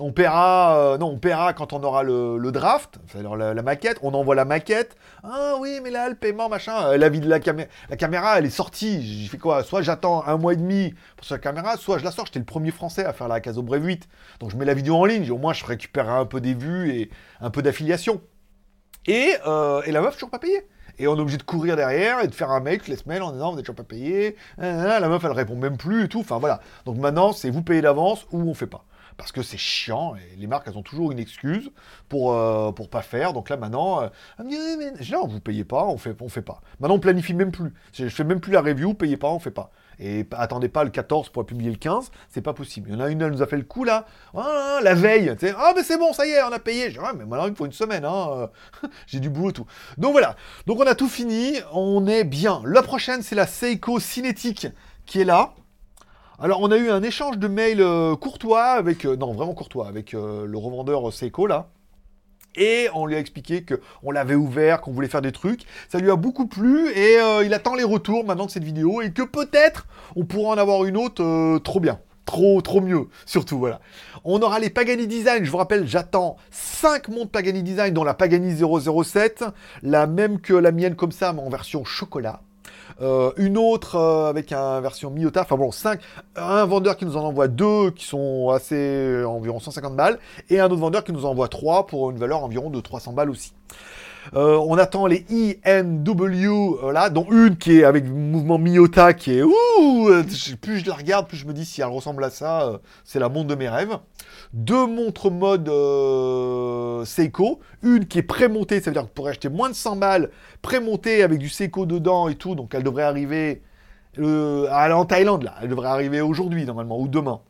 On 0.00 0.12
paiera, 0.12 0.78
euh, 0.78 0.98
non, 0.98 1.08
on 1.08 1.18
paiera 1.18 1.52
quand 1.54 1.72
on 1.72 1.82
aura 1.82 2.04
le, 2.04 2.52
draft, 2.52 3.00
c'est-à-dire 3.08 3.34
la, 3.34 3.62
maquette. 3.62 3.98
On 4.02 4.14
envoie 4.14 4.36
la 4.36 4.44
maquette. 4.44 4.96
Ah 5.24 5.54
oui, 5.58 5.80
mais 5.82 5.90
là, 5.90 6.08
le 6.08 6.14
paiement, 6.14 6.48
machin. 6.48 6.90
Euh, 6.90 6.96
la 6.96 7.08
vie 7.08 7.20
de 7.20 7.28
la 7.28 7.40
caméra, 7.40 7.68
la 7.90 7.96
caméra, 7.96 8.38
elle 8.38 8.46
est 8.46 8.50
sortie. 8.50 9.02
J'ai 9.02 9.28
fait 9.28 9.38
quoi? 9.38 9.64
Soit 9.64 9.82
j'attends 9.82 10.24
un 10.24 10.36
mois 10.36 10.52
et 10.52 10.56
demi 10.56 10.94
pour 11.16 11.26
sa 11.26 11.38
caméra, 11.38 11.76
soit 11.76 11.98
je 11.98 12.04
la 12.04 12.12
sors. 12.12 12.26
J'étais 12.26 12.38
le 12.38 12.44
premier 12.44 12.70
français 12.70 13.04
à 13.04 13.12
faire 13.12 13.26
la 13.26 13.40
Caso 13.40 13.62
Brave 13.62 13.84
8. 13.84 14.08
Donc 14.38 14.50
je 14.50 14.56
mets 14.56 14.64
la 14.64 14.74
vidéo 14.74 14.94
en 14.96 15.04
ligne. 15.04 15.28
Au 15.32 15.38
moins, 15.38 15.52
je 15.52 15.64
récupérerai 15.64 16.12
un 16.12 16.26
peu 16.26 16.40
des 16.40 16.54
vues 16.54 16.92
et 16.92 17.10
un 17.40 17.50
peu 17.50 17.62
d'affiliation. 17.62 18.20
Et, 19.06 19.32
euh, 19.46 19.82
et 19.84 19.90
la 19.90 20.00
meuf, 20.00 20.14
toujours 20.14 20.30
pas 20.30 20.38
payée. 20.38 20.68
Et 21.00 21.08
on 21.08 21.16
est 21.16 21.20
obligé 21.20 21.38
de 21.38 21.42
courir 21.42 21.74
derrière 21.74 22.20
et 22.22 22.28
de 22.28 22.34
faire 22.34 22.50
un 22.50 22.60
mail 22.60 22.78
toutes 22.78 22.88
les 22.88 22.96
semaines 22.96 23.22
en 23.22 23.32
disant 23.32 23.50
vous 23.50 23.56
n'êtes 23.56 23.64
toujours 23.64 23.76
pas 23.76 23.84
payé. 23.84 24.36
La 24.58 25.08
meuf, 25.08 25.24
elle 25.24 25.32
répond 25.32 25.56
même 25.56 25.76
plus 25.76 26.04
et 26.04 26.08
tout. 26.08 26.20
Enfin 26.20 26.38
voilà. 26.38 26.60
Donc 26.86 26.98
maintenant, 26.98 27.32
c'est 27.32 27.50
vous 27.50 27.62
payez 27.62 27.80
d'avance 27.80 28.26
ou 28.30 28.40
on 28.40 28.54
fait 28.54 28.66
pas 28.66 28.84
parce 29.18 29.32
que 29.32 29.42
c'est 29.42 29.58
chiant, 29.58 30.14
et 30.14 30.36
les 30.36 30.46
marques, 30.46 30.68
elles 30.68 30.78
ont 30.78 30.82
toujours 30.82 31.10
une 31.10 31.18
excuse 31.18 31.70
pour, 32.08 32.32
euh, 32.32 32.70
pour 32.70 32.88
pas 32.88 33.02
faire. 33.02 33.32
Donc 33.32 33.50
là, 33.50 33.56
maintenant, 33.56 34.00
euh, 34.00 34.08
dit, 34.44 34.56
non, 35.12 35.26
vous 35.26 35.40
payez 35.40 35.64
pas, 35.64 35.84
on 35.84 35.98
fait, 35.98 36.16
on 36.22 36.28
fait 36.28 36.40
pas. 36.40 36.62
Maintenant, 36.78 36.94
on 36.94 37.00
planifie 37.00 37.34
même 37.34 37.50
plus. 37.50 37.74
Je 37.92 38.08
fais 38.08 38.22
même 38.22 38.40
plus 38.40 38.52
la 38.52 38.62
review, 38.62 38.94
payez 38.94 39.16
pas, 39.16 39.28
on 39.28 39.40
fait 39.40 39.50
pas. 39.50 39.72
Et 39.98 40.24
attendez 40.30 40.68
pas 40.68 40.84
le 40.84 40.90
14 40.90 41.30
pour 41.30 41.44
publier 41.44 41.72
le 41.72 41.76
15, 41.76 42.12
c'est 42.28 42.40
pas 42.40 42.52
possible. 42.52 42.90
Il 42.90 42.94
y 42.94 42.96
en 42.96 43.00
a 43.00 43.10
une, 43.10 43.20
elle 43.20 43.32
nous 43.32 43.42
a 43.42 43.48
fait 43.48 43.56
le 43.56 43.64
coup 43.64 43.82
là, 43.82 44.06
ah, 44.36 44.78
la 44.84 44.94
veille, 44.94 45.34
ah 45.56 45.72
mais 45.74 45.82
c'est 45.82 45.98
bon, 45.98 46.12
ça 46.12 46.24
y 46.24 46.30
est, 46.30 46.42
on 46.44 46.52
a 46.52 46.60
payé. 46.60 46.92
Je 46.92 47.00
dis, 47.00 47.06
mais 47.16 47.24
maintenant 47.24 47.48
il 47.48 47.56
faut 47.56 47.66
une 47.66 47.72
semaine, 47.72 48.04
hein. 48.04 48.48
j'ai 49.08 49.18
du 49.18 49.30
boulot 49.30 49.50
tout. 49.50 49.66
Donc 49.96 50.12
voilà, 50.12 50.36
donc 50.66 50.78
on 50.78 50.86
a 50.86 50.94
tout 50.94 51.08
fini, 51.08 51.56
on 51.72 52.06
est 52.06 52.22
bien. 52.22 52.62
La 52.64 52.82
prochaine, 52.82 53.22
c'est 53.22 53.34
la 53.34 53.48
Seiko 53.48 53.98
Cinétique 53.98 54.68
qui 55.06 55.22
est 55.22 55.24
là. 55.24 55.54
Alors, 56.40 56.60
on 56.62 56.70
a 56.70 56.76
eu 56.76 56.88
un 56.88 57.02
échange 57.02 57.36
de 57.38 57.48
mails 57.48 57.80
euh, 57.80 58.14
courtois 58.14 58.62
avec, 58.62 59.04
euh, 59.04 59.16
non, 59.16 59.32
vraiment 59.32 59.54
courtois, 59.54 59.88
avec 59.88 60.14
euh, 60.14 60.46
le 60.46 60.56
revendeur 60.56 61.12
Seiko, 61.12 61.48
là. 61.48 61.70
Et 62.54 62.86
on 62.94 63.06
lui 63.06 63.16
a 63.16 63.18
expliqué 63.18 63.64
qu'on 63.64 64.12
l'avait 64.12 64.36
ouvert, 64.36 64.80
qu'on 64.80 64.92
voulait 64.92 65.08
faire 65.08 65.20
des 65.20 65.32
trucs. 65.32 65.62
Ça 65.88 65.98
lui 65.98 66.12
a 66.12 66.14
beaucoup 66.14 66.46
plu 66.46 66.90
et 66.90 67.18
il 67.44 67.54
attend 67.54 67.74
les 67.76 67.84
retours 67.84 68.24
maintenant 68.24 68.46
de 68.46 68.50
cette 68.50 68.64
vidéo 68.64 69.00
et 69.00 69.12
que 69.12 69.22
peut-être 69.22 69.86
on 70.16 70.24
pourra 70.24 70.54
en 70.54 70.58
avoir 70.58 70.84
une 70.84 70.96
autre 70.96 71.58
trop 71.58 71.78
bien. 71.78 72.00
Trop, 72.24 72.60
trop 72.60 72.80
mieux, 72.80 73.06
surtout, 73.26 73.58
voilà. 73.58 73.80
On 74.24 74.40
aura 74.40 74.58
les 74.58 74.70
Pagani 74.70 75.06
Design, 75.06 75.44
je 75.44 75.50
vous 75.50 75.56
rappelle, 75.58 75.86
j'attends 75.86 76.36
5 76.50 77.08
montres 77.08 77.30
Pagani 77.30 77.62
Design, 77.62 77.94
dont 77.94 78.02
la 78.02 78.14
Pagani 78.14 78.56
007, 78.56 79.44
la 79.82 80.06
même 80.08 80.40
que 80.40 80.54
la 80.54 80.72
mienne 80.72 80.96
comme 80.96 81.12
ça, 81.12 81.32
mais 81.32 81.42
en 81.42 81.50
version 81.50 81.84
chocolat. 81.84 82.40
Euh, 83.00 83.30
une 83.36 83.56
autre 83.56 83.94
euh, 83.96 84.28
avec 84.28 84.52
une 84.52 84.80
version 84.80 85.10
Miota, 85.10 85.42
enfin 85.42 85.56
bon, 85.56 85.70
5, 85.70 86.00
un 86.36 86.64
vendeur 86.64 86.96
qui 86.96 87.04
nous 87.04 87.16
en 87.16 87.24
envoie 87.24 87.46
deux 87.46 87.90
qui 87.92 88.04
sont 88.04 88.50
assez 88.50 89.22
environ 89.24 89.60
150 89.60 89.94
balles, 89.94 90.18
et 90.50 90.58
un 90.58 90.66
autre 90.66 90.80
vendeur 90.80 91.04
qui 91.04 91.12
nous 91.12 91.24
envoie 91.24 91.48
trois 91.48 91.86
pour 91.86 92.10
une 92.10 92.18
valeur 92.18 92.42
environ 92.42 92.70
de 92.70 92.80
300 92.80 93.12
balles 93.12 93.30
aussi. 93.30 93.52
Euh, 94.34 94.56
on 94.56 94.76
attend 94.78 95.06
les 95.06 95.24
INW, 95.30 96.92
là, 96.92 97.10
dont 97.10 97.26
une 97.30 97.56
qui 97.56 97.78
est 97.78 97.84
avec 97.84 98.04
mouvement 98.06 98.58
Miota, 98.58 99.12
qui 99.14 99.38
est 99.38 99.42
ouh, 99.42 100.10
plus 100.60 100.78
je 100.78 100.86
la 100.86 100.94
regarde, 100.94 101.28
plus 101.28 101.36
je 101.36 101.46
me 101.46 101.52
dis 101.52 101.64
si 101.64 101.80
elle 101.80 101.88
ressemble 101.88 102.24
à 102.24 102.30
ça, 102.30 102.80
c'est 103.04 103.18
la 103.18 103.28
montre 103.28 103.48
de 103.48 103.54
mes 103.54 103.68
rêves 103.68 103.98
deux 104.52 104.86
montres 104.86 105.30
mode 105.30 105.68
euh, 105.68 107.04
Seiko, 107.04 107.60
une 107.82 108.06
qui 108.06 108.18
est 108.18 108.22
prémontée, 108.22 108.80
ça 108.80 108.90
veut 108.90 108.94
dire 108.94 109.04
que 109.04 109.14
pour 109.14 109.28
acheter 109.28 109.48
moins 109.48 109.68
de 109.68 109.74
100 109.74 109.96
balles, 109.96 110.30
prémontée 110.62 111.22
avec 111.22 111.38
du 111.38 111.48
Seiko 111.48 111.86
dedans 111.86 112.28
et 112.28 112.34
tout, 112.34 112.54
donc 112.54 112.74
elle 112.74 112.82
devrait 112.82 113.02
arriver 113.02 113.62
euh, 114.18 114.68
en 114.70 115.04
Thaïlande 115.04 115.44
là, 115.44 115.54
elle 115.62 115.68
devrait 115.68 115.88
arriver 115.88 116.20
aujourd'hui 116.20 116.64
normalement 116.64 116.98
ou 116.98 117.08
demain. 117.08 117.40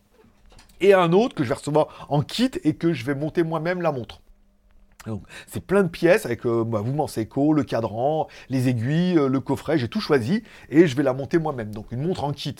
Et 0.80 0.94
un 0.94 1.12
autre 1.12 1.34
que 1.34 1.42
je 1.42 1.48
vais 1.48 1.56
recevoir 1.56 2.06
en 2.08 2.22
kit 2.22 2.50
et 2.62 2.74
que 2.74 2.92
je 2.92 3.04
vais 3.04 3.14
monter 3.14 3.42
moi-même 3.42 3.82
la 3.82 3.90
montre. 3.90 4.20
Donc, 5.06 5.22
c'est 5.46 5.64
plein 5.64 5.84
de 5.84 5.88
pièces 5.88 6.26
avec 6.26 6.44
euh, 6.44 6.64
bah, 6.64 6.82
mouvement 6.82 7.06
le 7.54 7.62
cadran, 7.62 8.28
les 8.48 8.68
aiguilles, 8.68 9.14
le 9.14 9.40
coffret, 9.40 9.78
j'ai 9.78 9.88
tout 9.88 10.00
choisi 10.00 10.42
et 10.70 10.86
je 10.86 10.96
vais 10.96 11.02
la 11.02 11.14
monter 11.14 11.38
moi-même. 11.38 11.72
Donc 11.72 11.92
une 11.92 12.02
montre 12.02 12.24
en 12.24 12.32
kit. 12.32 12.56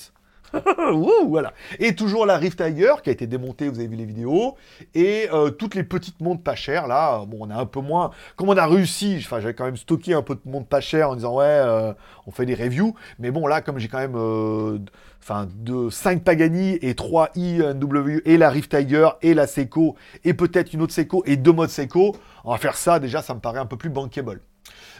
voilà. 1.26 1.52
Et 1.78 1.94
toujours 1.94 2.26
la 2.26 2.36
Rift 2.36 2.62
Tiger 2.62 2.94
qui 3.02 3.10
a 3.10 3.12
été 3.12 3.26
démontée, 3.26 3.68
vous 3.68 3.78
avez 3.78 3.88
vu 3.88 3.96
les 3.96 4.04
vidéos. 4.04 4.56
Et 4.94 5.28
euh, 5.32 5.50
toutes 5.50 5.74
les 5.74 5.84
petites 5.84 6.20
montres 6.20 6.42
pas 6.42 6.54
chères, 6.54 6.86
là, 6.86 7.24
bon, 7.26 7.38
on 7.40 7.50
a 7.50 7.56
un 7.56 7.66
peu 7.66 7.80
moins. 7.80 8.10
Comme 8.36 8.48
on 8.48 8.56
a 8.56 8.66
réussi, 8.66 9.16
enfin, 9.18 9.40
j'avais 9.40 9.54
quand 9.54 9.64
même 9.64 9.76
stocké 9.76 10.14
un 10.14 10.22
peu 10.22 10.34
de 10.34 10.40
montres 10.44 10.68
pas 10.68 10.80
chères 10.80 11.10
en 11.10 11.14
disant, 11.14 11.34
ouais, 11.36 11.44
euh, 11.46 11.92
on 12.26 12.30
fait 12.30 12.46
des 12.46 12.54
reviews. 12.54 12.94
Mais 13.18 13.30
bon, 13.30 13.46
là, 13.46 13.60
comme 13.60 13.78
j'ai 13.78 13.88
quand 13.88 13.98
même 13.98 14.16
euh, 14.16 14.78
enfin, 15.22 15.48
de 15.56 15.90
5 15.90 16.22
Pagani 16.22 16.78
et 16.82 16.94
3 16.94 17.30
INW 17.36 18.22
et 18.24 18.36
la 18.36 18.50
Rift 18.50 18.76
Tiger 18.76 19.08
et 19.22 19.34
la 19.34 19.46
Seiko 19.46 19.96
et 20.24 20.34
peut-être 20.34 20.72
une 20.72 20.82
autre 20.82 20.94
Seiko 20.94 21.22
et 21.26 21.36
deux 21.36 21.52
modes 21.52 21.70
Seiko, 21.70 22.16
on 22.44 22.52
va 22.52 22.58
faire 22.58 22.76
ça, 22.76 22.98
déjà, 22.98 23.22
ça 23.22 23.34
me 23.34 23.40
paraît 23.40 23.60
un 23.60 23.66
peu 23.66 23.76
plus 23.76 23.90
bankable. 23.90 24.40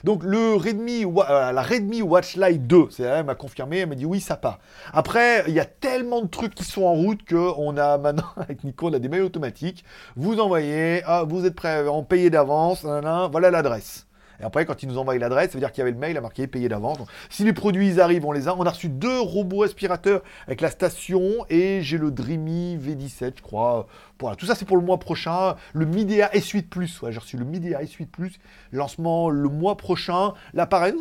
Donc 0.04 0.22
le 0.22 0.54
Redmi, 0.54 1.04
euh, 1.04 1.52
la 1.52 1.62
Redmi 1.62 2.02
Watch 2.02 2.36
Lite 2.36 2.66
2, 2.66 2.88
c'est 2.90 3.02
elle 3.02 3.24
m'a 3.24 3.34
confirmé, 3.34 3.78
elle 3.78 3.88
m'a 3.88 3.94
dit 3.94 4.06
oui 4.06 4.20
ça 4.20 4.36
part. 4.36 4.58
Après, 4.92 5.44
il 5.48 5.54
y 5.54 5.60
a 5.60 5.64
tellement 5.64 6.22
de 6.22 6.28
trucs 6.28 6.54
qui 6.54 6.64
sont 6.64 6.82
en 6.82 6.94
route 6.94 7.20
qu'on 7.28 7.76
a 7.76 7.98
maintenant 7.98 8.32
avec 8.36 8.64
Nico, 8.64 8.88
on 8.88 8.92
a 8.92 8.98
des 8.98 9.08
mails 9.08 9.22
automatiques. 9.22 9.84
Vous 10.16 10.40
envoyez, 10.40 11.02
ah, 11.06 11.24
vous 11.28 11.46
êtes 11.46 11.54
prêt, 11.54 11.86
en 11.86 12.02
payer 12.02 12.30
d'avance, 12.30 12.82
voilà 12.82 13.50
l'adresse. 13.50 14.07
Et 14.40 14.44
après, 14.44 14.64
quand 14.66 14.82
ils 14.82 14.88
nous 14.88 14.98
envoient 14.98 15.16
l'adresse, 15.18 15.48
ça 15.50 15.54
veut 15.54 15.60
dire 15.60 15.72
qu'il 15.72 15.80
y 15.80 15.82
avait 15.82 15.92
le 15.92 15.98
mail 15.98 16.16
à 16.16 16.20
marquer 16.20 16.46
payé 16.46 16.68
d'avance. 16.68 16.98
Si 17.30 17.44
les 17.44 17.52
produits 17.52 17.88
ils 17.88 18.00
arrivent, 18.00 18.24
on 18.24 18.32
les 18.32 18.48
a. 18.48 18.54
On 18.56 18.64
a 18.64 18.70
reçu 18.70 18.88
deux 18.88 19.20
robots 19.20 19.62
aspirateurs 19.62 20.22
avec 20.46 20.60
la 20.60 20.70
station 20.70 21.44
et 21.50 21.82
j'ai 21.82 21.98
le 21.98 22.10
Dreamy 22.10 22.76
V17, 22.76 23.32
je 23.36 23.42
crois. 23.42 23.86
Voilà, 24.20 24.34
tout 24.34 24.46
ça 24.46 24.56
c'est 24.56 24.64
pour 24.64 24.76
le 24.76 24.82
mois 24.82 24.98
prochain. 24.98 25.54
Le 25.72 25.86
Midea 25.86 26.28
S8 26.34 26.68
Plus, 26.68 27.00
ouais, 27.02 27.12
j'ai 27.12 27.20
reçu 27.20 27.36
le 27.36 27.44
Midea 27.44 27.80
S8 27.80 28.06
Plus, 28.06 28.40
lancement 28.72 29.30
le 29.30 29.48
mois 29.48 29.76
prochain. 29.76 30.32
L'appareil, 30.54 30.92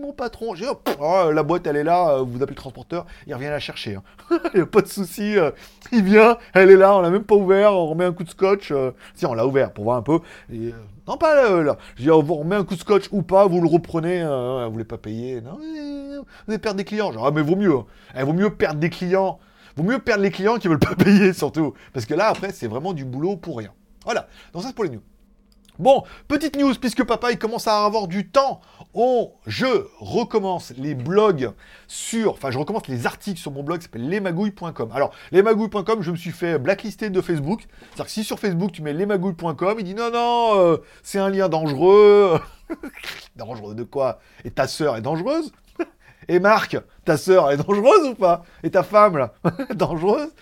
mon 0.00 0.12
patron, 0.12 0.56
j'ai 0.56 0.66
oh, 0.68 1.30
la 1.30 1.42
boîte 1.44 1.66
elle 1.68 1.76
est 1.76 1.84
là, 1.84 2.18
vous 2.22 2.42
appelez 2.42 2.50
le 2.50 2.54
transporteur, 2.56 3.06
il 3.28 3.34
revient 3.34 3.46
la 3.46 3.60
chercher. 3.60 3.96
Hein. 3.96 4.02
il 4.54 4.56
n'y 4.56 4.62
a 4.62 4.66
pas 4.66 4.82
de 4.82 4.88
souci, 4.88 5.38
euh, 5.38 5.52
il 5.92 6.02
vient, 6.02 6.38
elle 6.52 6.70
est 6.70 6.76
là, 6.76 6.96
on 6.96 7.00
l'a 7.00 7.10
même 7.10 7.22
pas 7.22 7.36
ouvert, 7.36 7.72
on 7.72 7.86
remet 7.86 8.04
un 8.04 8.12
coup 8.12 8.24
de 8.24 8.30
scotch. 8.30 8.72
Euh, 8.72 8.90
si 9.14 9.26
on 9.26 9.34
l'a 9.34 9.46
ouvert 9.46 9.72
pour 9.72 9.84
voir 9.84 9.96
un 9.96 10.02
peu. 10.02 10.18
Euh, 10.52 10.72
non 11.10 11.16
pas 11.16 11.34
là, 11.34 11.76
Je 11.96 12.04
dis, 12.04 12.10
on 12.10 12.22
vous 12.22 12.36
remet 12.36 12.54
un 12.54 12.64
coup 12.64 12.74
de 12.74 12.80
scotch 12.80 13.08
ou 13.10 13.22
pas, 13.22 13.46
vous 13.46 13.60
le 13.60 13.68
reprenez, 13.68 14.22
vous 14.22 14.72
voulez 14.72 14.84
pas 14.84 14.96
payer. 14.96 15.40
Non, 15.40 15.58
vous 15.58 16.24
allez 16.52 16.58
perdre 16.58 16.78
des 16.78 16.84
clients. 16.84 17.12
Genre, 17.12 17.26
ah 17.26 17.32
mais 17.32 17.42
vaut 17.42 17.56
mieux. 17.56 17.74
Hein. 17.74 17.84
Eh, 18.16 18.22
vaut 18.22 18.32
mieux 18.32 18.54
perdre 18.54 18.78
des 18.78 18.90
clients 18.90 19.40
Vaut 19.76 19.82
mieux 19.82 19.98
perdre 19.98 20.22
les 20.22 20.30
clients 20.30 20.58
qui 20.58 20.68
veulent 20.68 20.78
pas 20.78 20.94
payer 20.98 21.32
surtout. 21.32 21.74
Parce 21.92 22.06
que 22.06 22.14
là, 22.14 22.28
après, 22.28 22.52
c'est 22.52 22.68
vraiment 22.68 22.92
du 22.92 23.04
boulot 23.04 23.36
pour 23.36 23.58
rien. 23.58 23.72
Voilà. 24.04 24.28
Donc 24.52 24.62
ça, 24.62 24.68
c'est 24.68 24.74
pour 24.74 24.84
les 24.84 24.90
news. 24.90 25.02
Bon, 25.80 26.02
petite 26.28 26.58
news, 26.58 26.74
puisque 26.74 27.04
papa 27.04 27.32
il 27.32 27.38
commence 27.38 27.66
à 27.66 27.86
avoir 27.86 28.06
du 28.06 28.28
temps, 28.28 28.60
on, 28.92 29.32
je 29.46 29.86
recommence 29.98 30.74
les 30.76 30.94
blogs 30.94 31.52
sur, 31.88 32.32
enfin 32.32 32.50
je 32.50 32.58
recommence 32.58 32.86
les 32.86 33.06
articles 33.06 33.40
sur 33.40 33.50
mon 33.50 33.62
blog 33.62 33.78
qui 33.78 33.84
s'appelle 33.84 34.06
lesmagouilles.com. 34.06 34.90
Alors, 34.92 35.14
lesmagouilles.com, 35.32 36.02
je 36.02 36.10
me 36.10 36.16
suis 36.16 36.32
fait 36.32 36.58
blacklister 36.58 37.08
de 37.08 37.22
Facebook. 37.22 37.62
C'est-à-dire 37.80 38.04
que 38.04 38.10
si 38.10 38.24
sur 38.24 38.38
Facebook 38.38 38.72
tu 38.72 38.82
mets 38.82 38.92
lesmagouilles.com, 38.92 39.76
il 39.78 39.84
dit 39.84 39.94
non, 39.94 40.10
non, 40.12 40.50
euh, 40.58 40.76
c'est 41.02 41.18
un 41.18 41.30
lien 41.30 41.48
dangereux. 41.48 42.38
dangereux 43.36 43.74
de 43.74 43.84
quoi? 43.84 44.20
Et 44.44 44.50
ta 44.50 44.68
sœur 44.68 44.98
est 44.98 45.00
dangereuse? 45.00 45.50
Et 46.30 46.38
Marc, 46.38 46.76
ta 47.04 47.16
sœur, 47.16 47.50
est 47.50 47.56
dangereuse 47.56 48.06
ou 48.06 48.14
pas? 48.14 48.44
Et 48.62 48.70
ta 48.70 48.84
femme, 48.84 49.16
là 49.16 49.34
Dangereuse? 49.74 50.32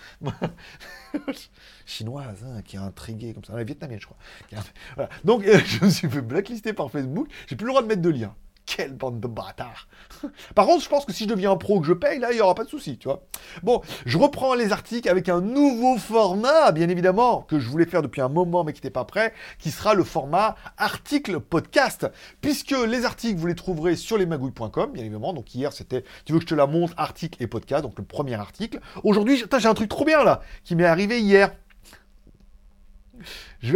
Chinoise, 1.83 2.45
hein, 2.45 2.61
qui 2.61 2.75
est 2.75 2.79
intriguée 2.79 3.33
comme 3.33 3.43
ça. 3.43 3.55
La 3.55 3.63
vietnamienne, 3.63 3.99
je 3.99 4.05
crois. 4.05 5.09
Donc, 5.23 5.43
je 5.65 5.83
me 5.83 5.89
suis 5.89 6.07
fait 6.07 6.21
blacklister 6.21 6.73
par 6.73 6.91
Facebook. 6.91 7.27
J'ai 7.47 7.55
plus 7.55 7.65
le 7.65 7.71
droit 7.71 7.81
de 7.81 7.87
mettre 7.87 8.03
de 8.03 8.09
lien. 8.09 8.35
Quelle 8.69 8.93
bande 8.93 9.19
de 9.19 9.27
bâtards 9.27 9.87
Par 10.55 10.67
contre, 10.67 10.83
je 10.83 10.89
pense 10.89 11.03
que 11.03 11.11
si 11.11 11.23
je 11.23 11.29
deviens 11.29 11.51
un 11.51 11.57
pro 11.57 11.79
que 11.81 11.87
je 11.87 11.93
paye, 11.93 12.19
là, 12.19 12.31
il 12.31 12.35
n'y 12.35 12.41
aura 12.41 12.53
pas 12.53 12.65
de 12.65 12.69
souci, 12.69 12.99
tu 12.99 13.07
vois. 13.07 13.23
Bon, 13.63 13.81
je 14.05 14.15
reprends 14.19 14.53
les 14.53 14.71
articles 14.71 15.09
avec 15.09 15.27
un 15.27 15.41
nouveau 15.41 15.97
format, 15.97 16.71
bien 16.71 16.87
évidemment, 16.87 17.41
que 17.41 17.59
je 17.59 17.67
voulais 17.67 17.87
faire 17.87 18.03
depuis 18.03 18.21
un 18.21 18.29
moment, 18.29 18.63
mais 18.63 18.73
qui 18.73 18.77
n'était 18.77 18.91
pas 18.91 19.05
prêt, 19.05 19.33
qui 19.57 19.71
sera 19.71 19.95
le 19.95 20.03
format 20.03 20.55
article 20.77 21.39
podcast. 21.39 22.05
Puisque 22.41 22.75
les 22.87 23.05
articles, 23.05 23.39
vous 23.39 23.47
les 23.47 23.55
trouverez 23.55 23.95
sur 23.95 24.19
lesmagouilles.com, 24.19 24.91
bien 24.91 25.03
évidemment. 25.03 25.33
Donc 25.33 25.55
hier, 25.55 25.73
c'était, 25.73 26.03
tu 26.25 26.33
veux 26.33 26.37
que 26.37 26.45
je 26.45 26.49
te 26.49 26.55
la 26.55 26.67
montre, 26.67 26.93
article 26.95 27.41
et 27.41 27.47
podcast, 27.47 27.81
donc 27.81 27.97
le 27.97 28.05
premier 28.05 28.35
article. 28.35 28.79
Aujourd'hui, 29.03 29.43
j'ai 29.57 29.67
un 29.67 29.73
truc 29.73 29.89
trop 29.89 30.05
bien, 30.05 30.23
là, 30.23 30.41
qui 30.63 30.75
m'est 30.75 30.85
arrivé 30.85 31.21
hier. 31.21 31.49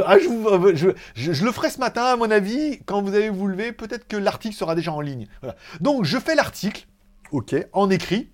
Ah, 0.06 0.16
euh, 0.16 0.76
je, 1.16 1.46
le 1.46 1.52
ferai 1.52 1.70
ce 1.70 1.80
matin, 1.80 2.04
à 2.04 2.16
mon 2.16 2.32
avis, 2.32 2.80
quand 2.86 3.02
vous 3.02 3.14
allez 3.14 3.30
vous 3.30 3.48
lever, 3.48 3.72
peut-être 3.72 4.08
que 4.08 4.18
l'article 4.18 4.56
sera 4.56 4.76
déjà 4.76 4.92
en 4.92 5.02
ligne. 5.02 5.28
Donc, 5.82 6.06
je 6.06 6.18
fais 6.18 6.36
l'article, 6.36 6.88
ok, 7.32 7.56
en 7.74 7.90
écrit, 7.90 8.30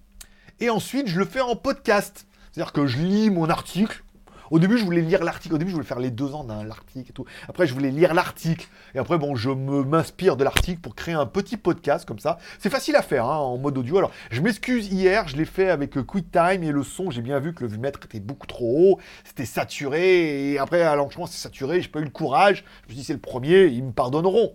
et 0.60 0.70
ensuite, 0.70 1.08
je 1.08 1.20
le 1.20 1.26
fais 1.26 1.42
en 1.42 1.56
podcast. 1.56 2.28
C'est-à-dire 2.52 2.74
que 2.74 2.88
je 2.88 2.98
lis 2.98 3.30
mon 3.30 3.50
article, 3.50 4.04
au 4.52 4.60
début, 4.60 4.78
je 4.78 4.86
voulais 4.86 5.02
lire 5.02 5.24
l'article. 5.24 5.56
Au 5.56 5.58
début, 5.58 5.72
je 5.72 5.76
voulais 5.76 5.88
faire 5.88 6.00
les 6.00 6.12
deux 6.12 6.34
ans 6.34 6.44
d'un 6.44 6.64
l'article 6.64 7.10
et 7.10 7.14
tout. 7.14 7.26
Après, 7.48 7.68
je 7.68 7.74
voulais 7.74 7.92
lire 7.92 8.14
l'article. 8.14 8.68
Et 8.96 9.00
après, 9.00 9.18
bon, 9.18 9.36
je 9.36 9.50
m'inspire 9.50 10.38
de 10.38 10.44
l'article 10.44 10.80
pour 10.80 10.96
créer 10.96 11.14
un 11.14 11.26
petit 11.26 11.58
podcast 11.58 12.08
comme 12.08 12.20
ça. 12.20 12.38
C'est 12.60 12.70
facile 12.70 12.96
à 12.96 13.02
faire 13.02 13.26
hein, 13.26 13.38
en 13.38 13.58
mode 13.58 13.78
audio. 13.78 13.98
Alors, 13.98 14.12
je 14.32 14.42
m'excuse 14.42 14.92
hier, 14.92 15.28
je 15.28 15.38
l'ai 15.38 15.46
fait 15.46 15.70
avec 15.70 15.98
euh, 15.98 16.04
QuickTime 16.04 16.64
et 16.64 16.72
le 16.72 16.84
son, 16.84 17.12
j'ai 17.12 17.22
bien 17.22 17.40
vu 17.40 17.54
que 17.54 17.64
le 17.64 17.70
vumètre 17.70 18.00
était 18.06 18.20
beaucoup 18.20 18.48
trop 18.48 18.94
haut. 18.94 19.00
C'était 19.24 19.46
saturé. 19.46 20.52
Et 20.52 20.60
après, 20.60 20.82
à 20.82 20.96
l'enchaînement, 20.96 21.28
c'est 21.28 21.42
saturé. 21.42 21.82
J'ai 21.82 21.90
pas 21.90 22.00
eu 22.00 22.06
le 22.06 22.10
courage. 22.10 22.64
Je 22.84 22.90
me 22.90 22.94
suis 22.94 22.96
dit, 22.98 23.04
c'est 23.04 23.14
le 23.14 23.20
premier, 23.20 23.66
ils 23.66 23.84
me 23.84 23.92
pardonneront. 23.92 24.54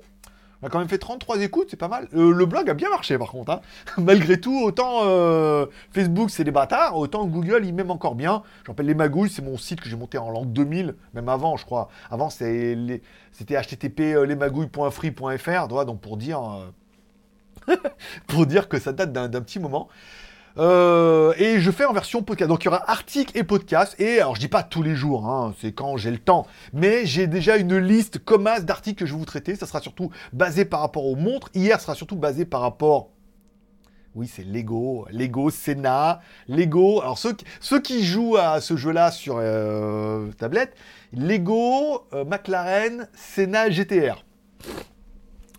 On 0.65 0.69
a 0.69 0.71
quand 0.71 0.79
même 0.79 0.89
fait 0.89 0.97
33 0.97 1.43
écoutes, 1.43 1.67
c'est 1.69 1.77
pas 1.77 1.89
mal. 1.89 2.09
Euh, 2.15 2.33
le 2.33 2.47
blog 2.47 2.71
a 2.71 2.73
bien 2.73 2.89
marché 2.89 3.19
par 3.19 3.29
contre. 3.29 3.53
Hein. 3.53 3.61
Malgré 3.99 4.41
tout, 4.41 4.63
autant 4.63 5.01
euh, 5.03 5.67
Facebook 5.93 6.31
c'est 6.31 6.43
des 6.43 6.53
bâtards, 6.53 6.97
autant 6.97 7.27
Google 7.27 7.67
il 7.67 7.75
m'aime 7.75 7.91
encore 7.91 8.15
bien. 8.15 8.43
J'appelle 8.67 8.87
les 8.87 8.95
magouilles, 8.95 9.29
c'est 9.29 9.43
mon 9.43 9.59
site 9.59 9.83
que 9.83 9.91
j'ai 9.91 9.97
monté 9.97 10.17
en 10.17 10.31
l'an 10.31 10.47
2000, 10.47 10.95
même 11.13 11.29
avant 11.29 11.59
je 11.59 11.67
crois. 11.67 11.91
Avant 12.11 12.31
c'était 12.31 12.81
http 13.39 14.15
euh, 14.15 14.25
lesmagouilles.free.fr, 14.25 15.85
donc 15.85 16.01
pour 16.01 16.17
dire, 16.17 16.41
pour 18.27 18.47
dire 18.47 18.67
que 18.67 18.79
ça 18.79 18.95
date 18.95 19.13
d'un 19.13 19.43
petit 19.43 19.59
moment. 19.59 19.91
Euh, 20.57 21.35
et 21.37 21.61
je 21.61 21.71
fais 21.71 21.85
en 21.85 21.93
version 21.93 22.23
podcast. 22.23 22.49
Donc 22.49 22.65
il 22.65 22.67
y 22.67 22.69
aura 22.69 22.89
article 22.91 23.37
et 23.37 23.45
podcast. 23.45 23.99
Et 23.99 24.21
alors 24.21 24.37
je 24.37 24.41
dis 24.41 24.49
pas 24.49 24.63
tous 24.63 24.83
les 24.83 24.95
jours, 24.95 25.29
hein, 25.29 25.55
c'est 25.61 25.73
quand 25.73 25.97
j'ai 25.97 26.11
le 26.11 26.19
temps. 26.19 26.47
Mais 26.73 27.07
j'ai 27.07 27.27
déjà 27.27 27.57
une 27.57 27.77
liste 27.77 28.19
comme 28.19 28.47
as 28.47 28.61
d'articles 28.61 28.99
que 28.99 29.07
je 29.07 29.13
vais 29.13 29.19
vous 29.19 29.25
traiter. 29.25 29.57
Ça 29.57 29.67
sera 29.67 29.81
surtout 29.81 30.11
basé 30.33 30.65
par 30.65 30.81
rapport 30.81 31.07
aux 31.07 31.17
montres. 31.17 31.51
Hier 31.55 31.81
sera 31.81 31.95
surtout 31.95 32.17
basé 32.17 32.45
par 32.45 32.61
rapport 32.61 33.11
oui, 34.15 34.31
c'est 34.33 34.45
Lego, 34.45 35.09
Lego, 35.11 35.51
Senna, 35.51 36.21
Lego. 36.47 37.01
Alors 37.01 37.19
ceux, 37.19 37.37
ceux 37.59 37.81
qui 37.81 38.05
jouent 38.05 38.37
à 38.37 38.61
ce 38.61 38.77
jeu-là 38.77 39.11
sur 39.11 39.39
euh, 39.39 40.31
tablette, 40.39 40.77
Lego, 41.13 42.07
euh, 42.13 42.25
McLaren, 42.25 43.09
Senna, 43.13 43.71
GTR. 43.71 44.25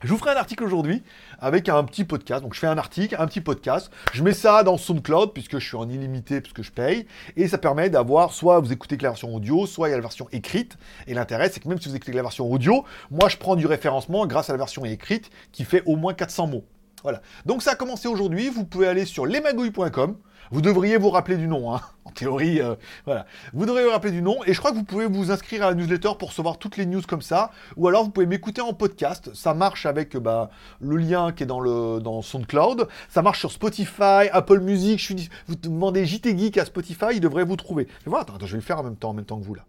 Je 0.04 0.10
vous 0.10 0.18
ferai 0.18 0.32
un 0.32 0.38
article 0.38 0.64
aujourd'hui 0.64 1.04
avec 1.46 1.70
un 1.70 1.84
petit 1.84 2.06
podcast. 2.06 2.42
Donc 2.42 2.56
je 2.56 2.60
fais 2.60 2.66
un 2.66 2.78
article, 2.80 3.16
un 3.20 3.28
petit 3.28 3.40
podcast, 3.40 3.92
je 4.14 4.24
mets 4.24 4.34
ça 4.34 4.64
dans 4.64 4.78
SoundCloud 4.78 5.32
puisque 5.32 5.60
je 5.60 5.66
suis 5.68 5.78
en 5.78 5.88
illimité 5.88 6.42
puisque 6.42 6.64
je 6.64 6.72
paye 6.72 7.06
et 7.38 7.48
ça 7.48 7.60
permet 7.60 7.92
d'avoir 7.92 8.34
soit 8.34 8.60
vous 8.60 8.74
écoutez 8.74 8.98
que 8.98 9.04
la 9.04 9.10
version 9.10 9.34
audio, 9.36 9.68
soit 9.68 9.88
il 9.88 9.92
y 9.92 9.94
a 9.94 9.98
la 9.98 10.02
version 10.02 10.28
écrite. 10.32 10.76
Et 11.06 11.14
l'intérêt 11.14 11.52
c'est 11.52 11.60
que 11.60 11.70
même 11.70 11.80
si 11.80 11.88
vous 11.88 11.96
écoutez 11.96 12.14
que 12.14 12.18
la 12.18 12.24
version 12.24 12.52
audio, 12.52 12.84
moi 13.12 13.30
je 13.30 13.38
prends 13.38 13.56
du 13.56 13.68
référencement 13.68 14.26
grâce 14.26 14.50
à 14.50 14.54
la 14.54 14.58
version 14.58 14.86
écrite 14.86 15.30
qui 15.52 15.66
fait 15.66 15.84
au 15.86 15.98
moins 15.98 16.16
400 16.16 16.48
mots. 16.48 16.64
Voilà. 17.06 17.22
Donc 17.46 17.62
ça 17.62 17.74
a 17.74 17.76
commencé 17.76 18.08
aujourd'hui. 18.08 18.50
Vous 18.50 18.66
pouvez 18.66 18.88
aller 18.88 19.06
sur 19.06 19.28
lesmagouilles.com. 19.28 20.18
Vous 20.50 20.62
devriez 20.62 20.98
vous 20.98 21.12
rappeler 21.12 21.38
du 21.38 21.48
nom, 21.48 21.72
hein. 21.72 21.82
en 22.06 22.10
théorie, 22.10 22.62
euh, 22.62 22.74
voilà. 23.06 23.28
Vous 23.54 23.68
devriez 23.68 23.86
vous 23.86 23.92
rappeler 23.92 24.12
du 24.12 24.24
nom, 24.24 24.44
et 24.48 24.54
je 24.54 24.60
crois 24.60 24.72
que 24.72 24.76
vous 24.76 24.84
pouvez 24.84 25.06
vous 25.06 25.30
inscrire 25.30 25.64
à 25.64 25.70
la 25.70 25.76
newsletter 25.76 26.14
pour 26.18 26.30
recevoir 26.30 26.58
toutes 26.58 26.78
les 26.78 26.88
news 26.88 27.04
comme 27.08 27.22
ça, 27.22 27.52
ou 27.78 27.88
alors 27.88 28.06
vous 28.06 28.10
pouvez 28.10 28.26
m'écouter 28.26 28.62
en 28.62 28.74
podcast, 28.74 29.32
ça 29.36 29.54
marche 29.54 29.86
avec 29.86 30.18
bah, 30.18 30.50
le 30.82 30.98
lien 30.98 31.32
qui 31.32 31.44
est 31.44 31.46
dans, 31.48 31.60
le, 31.60 32.00
dans 32.00 32.22
SoundCloud, 32.22 32.88
ça 33.10 33.22
marche 33.22 33.40
sur 33.40 33.52
Spotify, 33.52 34.30
Apple 34.32 34.62
Music, 34.62 35.00
je 35.00 35.04
suis, 35.04 35.30
vous 35.48 35.56
demandez 35.56 36.06
JT 36.06 36.38
Geek 36.38 36.58
à 36.58 36.66
Spotify, 36.66 37.08
il 37.14 37.22
devrait 37.22 37.44
vous 37.44 37.56
trouver. 37.56 37.88
voilà, 38.06 38.24
attends, 38.24 38.38
je 38.40 38.52
vais 38.52 38.58
le 38.58 38.62
faire 38.62 38.80
en 38.80 38.84
même 38.84 38.98
temps, 38.98 39.10
en 39.10 39.14
même 39.14 39.26
temps 39.26 39.40
que 39.40 39.46
vous 39.46 39.56
là. 39.56 39.66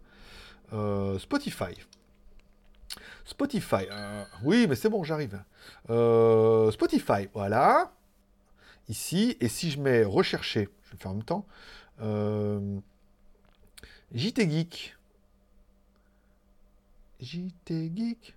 Euh, 0.73 1.17
Spotify. 1.19 1.73
Spotify. 3.27 3.85
Euh, 3.91 4.23
oui, 4.43 4.67
mais 4.69 4.75
c'est 4.75 4.87
bon, 4.89 5.03
j'arrive. 5.03 5.43
Euh, 5.89 6.71
Spotify, 6.71 7.27
voilà. 7.33 7.91
Ici, 8.87 9.35
et 9.41 9.49
si 9.49 9.69
je 9.69 9.81
mets 9.81 10.05
rechercher, 10.05 10.69
je 10.85 10.91
vais 10.91 10.97
faire 10.97 11.11
en 11.11 11.15
même 11.15 11.23
temps. 11.25 11.45
Euh, 12.01 12.79
JT 14.13 14.49
Geek. 14.49 14.95
JT 17.19 17.91
Geek. 17.93 18.33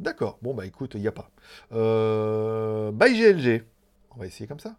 D'accord. 0.00 0.38
Bon, 0.42 0.52
bah 0.52 0.66
écoute, 0.66 0.94
il 0.94 1.00
n'y 1.00 1.08
a 1.08 1.12
pas. 1.12 1.30
Euh, 1.70 2.90
by 2.90 3.14
GLG. 3.14 3.64
On 4.10 4.18
va 4.18 4.26
essayer 4.26 4.48
comme 4.48 4.60
ça. 4.60 4.74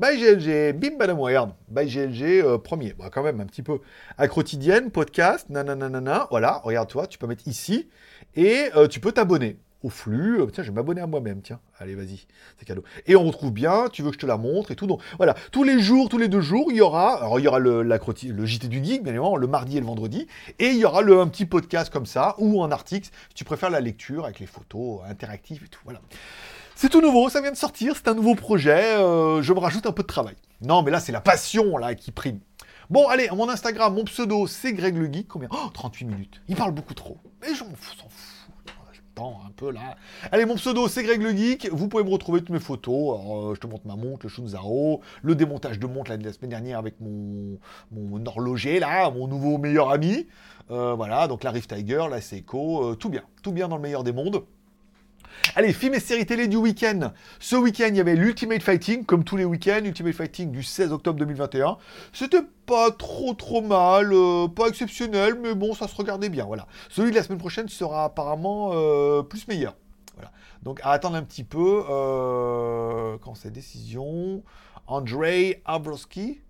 By 0.00 0.16
GLG, 0.16 0.72
bim 0.72 0.96
badam 0.96 1.20
regarde. 1.20 1.52
By 1.68 1.84
GLG, 1.84 2.40
euh, 2.42 2.56
premier. 2.56 2.94
Bah, 2.94 3.10
quand 3.12 3.22
même, 3.22 3.38
un 3.38 3.44
petit 3.44 3.62
peu. 3.62 3.80
À 4.16 4.28
quotidienne, 4.28 4.90
podcast, 4.90 5.50
nanana. 5.50 6.26
Voilà, 6.30 6.62
regarde-toi, 6.64 7.06
tu 7.06 7.18
peux 7.18 7.26
mettre 7.26 7.46
ici. 7.46 7.86
Et 8.34 8.70
euh, 8.76 8.88
tu 8.88 8.98
peux 8.98 9.12
t'abonner 9.12 9.58
au 9.82 9.90
flux. 9.90 10.40
Euh, 10.40 10.46
tiens, 10.46 10.64
je 10.64 10.70
vais 10.70 10.74
m'abonner 10.74 11.02
à 11.02 11.06
moi-même, 11.06 11.42
tiens. 11.42 11.60
Allez, 11.78 11.94
vas-y, 11.94 12.26
c'est 12.58 12.64
cadeau. 12.64 12.82
Et 13.06 13.14
on 13.14 13.24
retrouve 13.24 13.52
bien, 13.52 13.88
tu 13.92 14.00
veux 14.00 14.08
que 14.08 14.14
je 14.14 14.20
te 14.20 14.24
la 14.24 14.38
montre 14.38 14.70
et 14.70 14.74
tout. 14.74 14.86
Donc 14.86 15.02
voilà, 15.18 15.34
tous 15.52 15.64
les 15.64 15.78
jours, 15.78 16.08
tous 16.08 16.16
les 16.16 16.28
deux 16.28 16.40
jours, 16.40 16.68
il 16.70 16.78
y 16.78 16.80
aura, 16.80 17.18
alors 17.18 17.38
il 17.38 17.42
y 17.42 17.48
aura 17.48 17.58
le, 17.58 17.82
le 17.82 18.46
JT 18.46 18.68
du 18.68 18.82
Geek, 18.82 19.02
bien 19.02 19.12
évidemment, 19.12 19.36
le 19.36 19.46
mardi 19.48 19.76
et 19.76 19.80
le 19.80 19.86
vendredi. 19.86 20.26
Et 20.58 20.68
il 20.68 20.78
y 20.78 20.86
aura 20.86 21.02
le, 21.02 21.20
un 21.20 21.28
petit 21.28 21.44
podcast 21.44 21.92
comme 21.92 22.06
ça, 22.06 22.36
ou 22.38 22.62
un 22.62 22.72
article, 22.72 23.10
si 23.28 23.34
tu 23.34 23.44
préfères 23.44 23.68
la 23.68 23.80
lecture 23.80 24.24
avec 24.24 24.40
les 24.40 24.46
photos 24.46 25.00
interactives 25.06 25.62
et 25.62 25.68
tout. 25.68 25.82
Voilà. 25.84 26.00
C'est 26.80 26.88
tout 26.88 27.02
nouveau, 27.02 27.28
ça 27.28 27.42
vient 27.42 27.50
de 27.50 27.58
sortir, 27.58 27.94
c'est 27.94 28.08
un 28.08 28.14
nouveau 28.14 28.34
projet, 28.34 28.96
euh, 28.96 29.42
je 29.42 29.52
me 29.52 29.58
rajoute 29.58 29.84
un 29.84 29.92
peu 29.92 30.00
de 30.00 30.06
travail. 30.06 30.34
Non, 30.62 30.80
mais 30.82 30.90
là, 30.90 30.98
c'est 30.98 31.12
la 31.12 31.20
passion 31.20 31.76
là 31.76 31.94
qui 31.94 32.10
prime. 32.10 32.40
Bon, 32.88 33.06
allez, 33.06 33.28
mon 33.36 33.50
Instagram, 33.50 33.94
mon 33.94 34.04
pseudo, 34.04 34.46
c'est 34.46 34.72
Greg 34.72 34.96
le 34.96 35.12
Geek. 35.12 35.28
Combien? 35.28 35.50
Oh, 35.52 35.68
38 35.74 36.06
minutes. 36.06 36.40
Il 36.48 36.56
parle 36.56 36.72
beaucoup 36.72 36.94
trop. 36.94 37.18
Mais 37.42 37.54
je 37.54 37.64
m'en 37.64 37.74
fous, 37.74 37.96
un 39.46 39.50
peu 39.54 39.70
là. 39.70 39.94
Allez, 40.32 40.46
mon 40.46 40.54
pseudo, 40.54 40.88
c'est 40.88 41.02
Greg 41.02 41.20
le 41.20 41.36
Geek. 41.36 41.68
Vous 41.70 41.86
pouvez 41.86 42.02
me 42.02 42.08
retrouver 42.08 42.40
toutes 42.40 42.48
mes 42.48 42.60
photos. 42.60 43.20
Euh, 43.28 43.54
je 43.54 43.60
te 43.60 43.66
montre 43.66 43.86
ma 43.86 43.96
montre, 43.96 44.24
le 44.24 44.30
Shunzaro, 44.30 45.02
le 45.20 45.34
démontage 45.34 45.78
de 45.78 45.86
montre 45.86 46.10
la, 46.10 46.32
semaine 46.32 46.48
dernière 46.48 46.78
avec 46.78 46.98
mon, 46.98 47.58
mon 47.92 48.24
horloger 48.24 48.80
là, 48.80 49.10
mon 49.10 49.28
nouveau 49.28 49.58
meilleur 49.58 49.90
ami. 49.90 50.28
Euh, 50.70 50.94
voilà, 50.94 51.28
donc 51.28 51.44
la 51.44 51.50
Rift 51.50 51.76
Tiger, 51.76 52.06
la 52.10 52.22
Seiko, 52.22 52.94
tout 52.94 53.10
bien. 53.10 53.24
Tout 53.42 53.52
bien 53.52 53.68
dans 53.68 53.76
le 53.76 53.82
meilleur 53.82 54.02
des 54.02 54.12
mondes. 54.12 54.44
Allez, 55.56 55.72
films 55.72 55.94
et 55.94 56.00
séries 56.00 56.26
télé 56.26 56.48
du 56.48 56.56
week-end. 56.56 57.12
Ce 57.38 57.56
week-end, 57.56 57.88
il 57.88 57.96
y 57.96 58.00
avait 58.00 58.16
l'Ultimate 58.16 58.62
Fighting, 58.62 59.04
comme 59.04 59.24
tous 59.24 59.36
les 59.36 59.44
week-ends, 59.44 59.84
Ultimate 59.84 60.14
Fighting 60.14 60.50
du 60.50 60.62
16 60.62 60.92
octobre 60.92 61.18
2021. 61.18 61.76
C'était 62.12 62.42
pas 62.66 62.90
trop 62.90 63.34
trop 63.34 63.60
mal, 63.60 64.12
euh, 64.12 64.48
pas 64.48 64.68
exceptionnel, 64.68 65.38
mais 65.40 65.54
bon, 65.54 65.74
ça 65.74 65.88
se 65.88 65.96
regardait 65.96 66.28
bien, 66.28 66.44
voilà. 66.44 66.66
Celui 66.88 67.10
de 67.10 67.16
la 67.16 67.22
semaine 67.22 67.38
prochaine 67.38 67.68
sera 67.68 68.04
apparemment 68.04 68.70
euh, 68.74 69.22
plus 69.22 69.48
meilleur. 69.48 69.74
Voilà. 70.14 70.32
Donc 70.62 70.80
à 70.82 70.90
attendre 70.90 71.16
un 71.16 71.22
petit 71.22 71.44
peu. 71.44 71.84
Euh, 71.88 73.16
quand 73.22 73.34
c'est 73.34 73.50
décision, 73.50 74.42
Andrei 74.86 75.62
Abrowski 75.64 76.40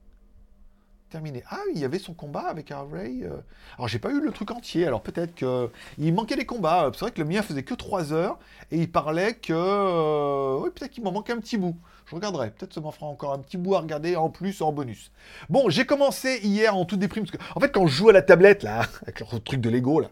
terminé. 1.11 1.43
Ah 1.51 1.59
il 1.75 1.79
y 1.79 1.85
avait 1.85 1.99
son 1.99 2.15
combat 2.15 2.47
avec 2.49 2.71
Harvey. 2.71 3.21
Euh. 3.23 3.37
Alors 3.77 3.89
j'ai 3.89 3.99
pas 3.99 4.11
eu 4.11 4.21
le 4.21 4.33
truc 4.33 4.51
entier, 4.51 4.87
alors 4.87 5.03
peut-être 5.03 5.35
que 5.35 5.71
il 5.99 6.15
manquait 6.15 6.37
des 6.37 6.47
combats. 6.47 6.91
C'est 6.95 7.01
vrai 7.01 7.11
que 7.11 7.21
le 7.21 7.29
mien 7.29 7.43
faisait 7.43 7.63
que 7.63 7.75
3 7.75 8.13
heures 8.13 8.39
et 8.71 8.79
il 8.79 8.91
parlait 8.91 9.35
que 9.35 9.53
euh, 9.53 10.61
oui, 10.63 10.71
peut-être 10.75 10.93
qu'il 10.93 11.05
m'en 11.05 11.13
manquait 11.13 11.33
un 11.33 11.41
petit 11.41 11.59
bout. 11.59 11.77
Je 12.07 12.15
regarderai, 12.15 12.51
peut-être 12.51 12.73
ça 12.73 12.81
m'en 12.81 12.91
fera 12.91 13.07
encore 13.07 13.33
un 13.33 13.39
petit 13.39 13.57
bout 13.57 13.75
à 13.75 13.81
regarder 13.81 14.17
en 14.17 14.31
plus 14.31 14.63
en 14.63 14.73
bonus. 14.73 15.13
Bon, 15.49 15.69
j'ai 15.69 15.85
commencé 15.85 16.41
hier 16.43 16.75
en 16.75 16.85
toute 16.85 16.99
déprime 16.99 17.25
parce 17.25 17.37
que 17.37 17.43
en 17.55 17.61
fait 17.61 17.71
quand 17.71 17.87
je 17.87 17.95
joue 17.95 18.09
à 18.09 18.13
la 18.13 18.23
tablette 18.23 18.63
là 18.63 18.83
avec 19.03 19.21
le 19.21 19.39
truc 19.41 19.61
de 19.61 19.69
Lego 19.69 20.01
là, 20.01 20.09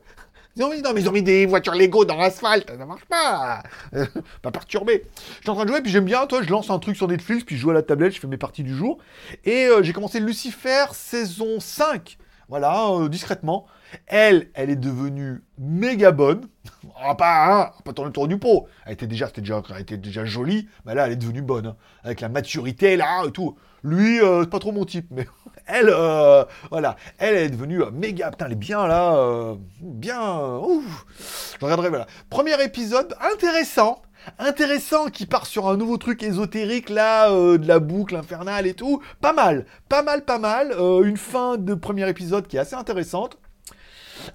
non, 0.59 0.71
mais 0.71 1.01
ils 1.01 1.09
ont 1.09 1.13
mis 1.13 1.23
des 1.23 1.47
voitures 1.47 1.75
Lego 1.75 2.05
dans 2.05 2.17
l'asphalte, 2.17 2.69
ça 2.69 2.87
marche 2.87 3.05
pas. 3.05 3.63
pas 4.43 4.51
perturbé. 4.51 5.05
Je 5.37 5.43
suis 5.43 5.51
en 5.51 5.55
train 5.55 5.65
de 5.65 5.71
jouer, 5.71 5.81
puis 5.81 5.91
j'aime 5.93 6.05
bien, 6.05 6.27
toi, 6.27 6.43
je 6.43 6.51
lance 6.51 6.71
un 6.71 6.79
truc 6.79 6.97
sur 6.97 7.09
Netflix, 7.09 7.45
puis 7.45 7.57
je 7.57 7.61
joue 7.61 7.71
à 7.71 7.75
la 7.75 7.83
tablette, 7.83 8.15
je 8.15 8.21
fais 8.21 8.27
mes 8.27 8.37
parties 8.37 8.65
du 8.65 8.75
jour. 8.75 8.99
Et 9.45 9.67
euh, 9.67 9.83
j'ai 9.83 9.93
commencé 9.93 10.21
Lucifer 10.21 10.87
saison 10.93 11.61
5. 11.61 12.19
Voilà, 12.49 12.89
euh, 12.91 13.09
discrètement. 13.09 13.67
Elle, 14.07 14.51
elle 14.55 14.71
est 14.71 14.77
devenue 14.77 15.43
méga 15.59 16.13
bonne. 16.13 16.49
Ah, 17.01 17.15
pas, 17.15 17.47
hein, 17.47 17.71
pas 17.85 17.93
tourner 17.93 18.09
le 18.09 18.13
tour 18.13 18.27
du 18.27 18.39
pot. 18.39 18.67
Elle 18.85 18.95
était 18.95 19.07
déjà, 19.07 19.29
c'était 19.29 19.41
déjà, 19.41 19.63
elle 19.71 19.83
était 19.83 19.97
déjà 19.97 20.25
jolie, 20.25 20.69
mais 20.85 20.97
là, 20.97 21.07
elle 21.07 21.13
est 21.13 21.17
devenue 21.17 21.43
bonne. 21.43 21.67
Hein. 21.69 21.77
avec 22.03 22.21
la 22.21 22.29
maturité, 22.29 22.97
là, 22.97 23.25
et 23.25 23.31
tout. 23.31 23.57
Lui, 23.85 24.21
euh, 24.21 24.43
c'est 24.43 24.51
pas 24.51 24.59
trop 24.59 24.73
mon 24.73 24.85
type, 24.85 25.07
mais 25.13 25.29
elle, 25.67 25.91
euh, 25.91 26.45
voilà, 26.71 26.97
elle 27.19 27.37
est 27.37 27.51
devenue 27.51 27.83
euh, 27.83 27.91
méga. 27.91 28.31
Putain, 28.31 28.47
elle 28.47 28.53
est 28.53 28.57
bien 28.57 28.87
là, 28.87 29.15
euh, 29.17 29.55
bien. 29.81 30.57
ouf. 30.57 31.07
Je 31.59 31.65
regarderai, 31.65 31.89
voilà. 31.89 32.07
Premier 32.31 32.61
épisode 32.63 33.15
intéressant. 33.33 34.03
Intéressant 34.39 35.07
qui 35.07 35.27
part 35.27 35.47
sur 35.47 35.69
un 35.69 35.77
nouveau 35.77 35.97
truc 35.97 36.23
ésotérique 36.23 36.91
là, 36.91 37.31
de 37.31 37.67
la 37.67 37.79
boucle 37.79 38.17
infernale 38.17 38.67
et 38.67 38.75
tout. 38.75 39.01
Pas 39.21 39.33
mal, 39.33 39.65
pas 39.89 40.03
mal, 40.03 40.25
pas 40.25 40.39
mal. 40.39 40.73
une 41.05 41.17
fin 41.17 41.57
de 41.57 41.75
premier 41.75 42.07
épisode 42.09 42.47
qui 42.47 42.57
est 42.57 42.61
assez 42.61 42.75
intéressante. 42.75 43.39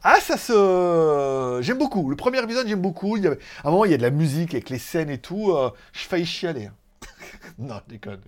Ah, 0.03 0.19
ça 0.19 0.37
se. 0.37 1.59
J'aime 1.61 1.77
beaucoup. 1.77 2.09
Le 2.09 2.15
premier 2.15 2.41
épisode, 2.43 2.67
j'aime 2.67 2.81
beaucoup. 2.81 3.17
Il 3.17 3.23
y 3.23 3.27
avait... 3.27 3.39
À 3.63 3.67
un 3.67 3.71
moment, 3.71 3.85
il 3.85 3.91
y 3.91 3.93
a 3.93 3.97
de 3.97 4.01
la 4.01 4.09
musique 4.09 4.53
avec 4.53 4.69
les 4.69 4.79
scènes 4.79 5.09
et 5.09 5.17
tout. 5.19 5.55
je 5.93 5.99
failli 6.01 6.25
chialer. 6.25 6.69
Non, 7.59 7.75
je 7.87 7.93
déconne. 7.93 8.21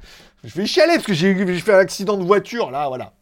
Je 0.43 0.53
vais 0.53 0.65
chialer 0.65 0.95
parce 0.95 1.07
que 1.07 1.13
j'ai 1.13 1.59
fait 1.59 1.73
un 1.73 1.79
accident 1.79 2.17
de 2.17 2.23
voiture, 2.23 2.71
là, 2.71 2.87
voilà. 2.87 3.13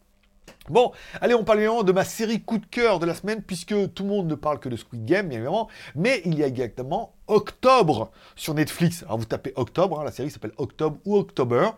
Bon, 0.70 0.94
allez, 1.20 1.34
on 1.34 1.44
parle 1.44 1.60
évidemment 1.60 1.84
de 1.84 1.92
ma 1.92 2.06
série 2.06 2.42
coup 2.42 2.58
de 2.58 2.66
cœur 2.66 3.00
de 3.00 3.06
la 3.06 3.14
semaine, 3.14 3.42
puisque 3.42 3.94
tout 3.94 4.04
le 4.04 4.10
monde 4.10 4.28
ne 4.28 4.36
parle 4.36 4.60
que 4.60 4.70
de 4.70 4.78
Squid 4.78 5.04
Game, 5.04 5.28
bien 5.28 5.40
évidemment, 5.40 5.68
mais 5.94 6.22
il 6.24 6.40
y 6.40 6.44
a 6.44 6.48
exactement 6.48 7.14
Octobre 7.28 8.12
sur 8.38 8.54
Netflix. 8.54 9.04
Alors 9.04 9.18
vous 9.18 9.26
tapez 9.26 9.52
Octobre, 9.58 10.00
hein, 10.00 10.06
la 10.06 10.12
série 10.12 10.32
s'appelle 10.32 10.54
Octobre 10.58 10.98
ou 11.04 11.18
October. 11.18 11.72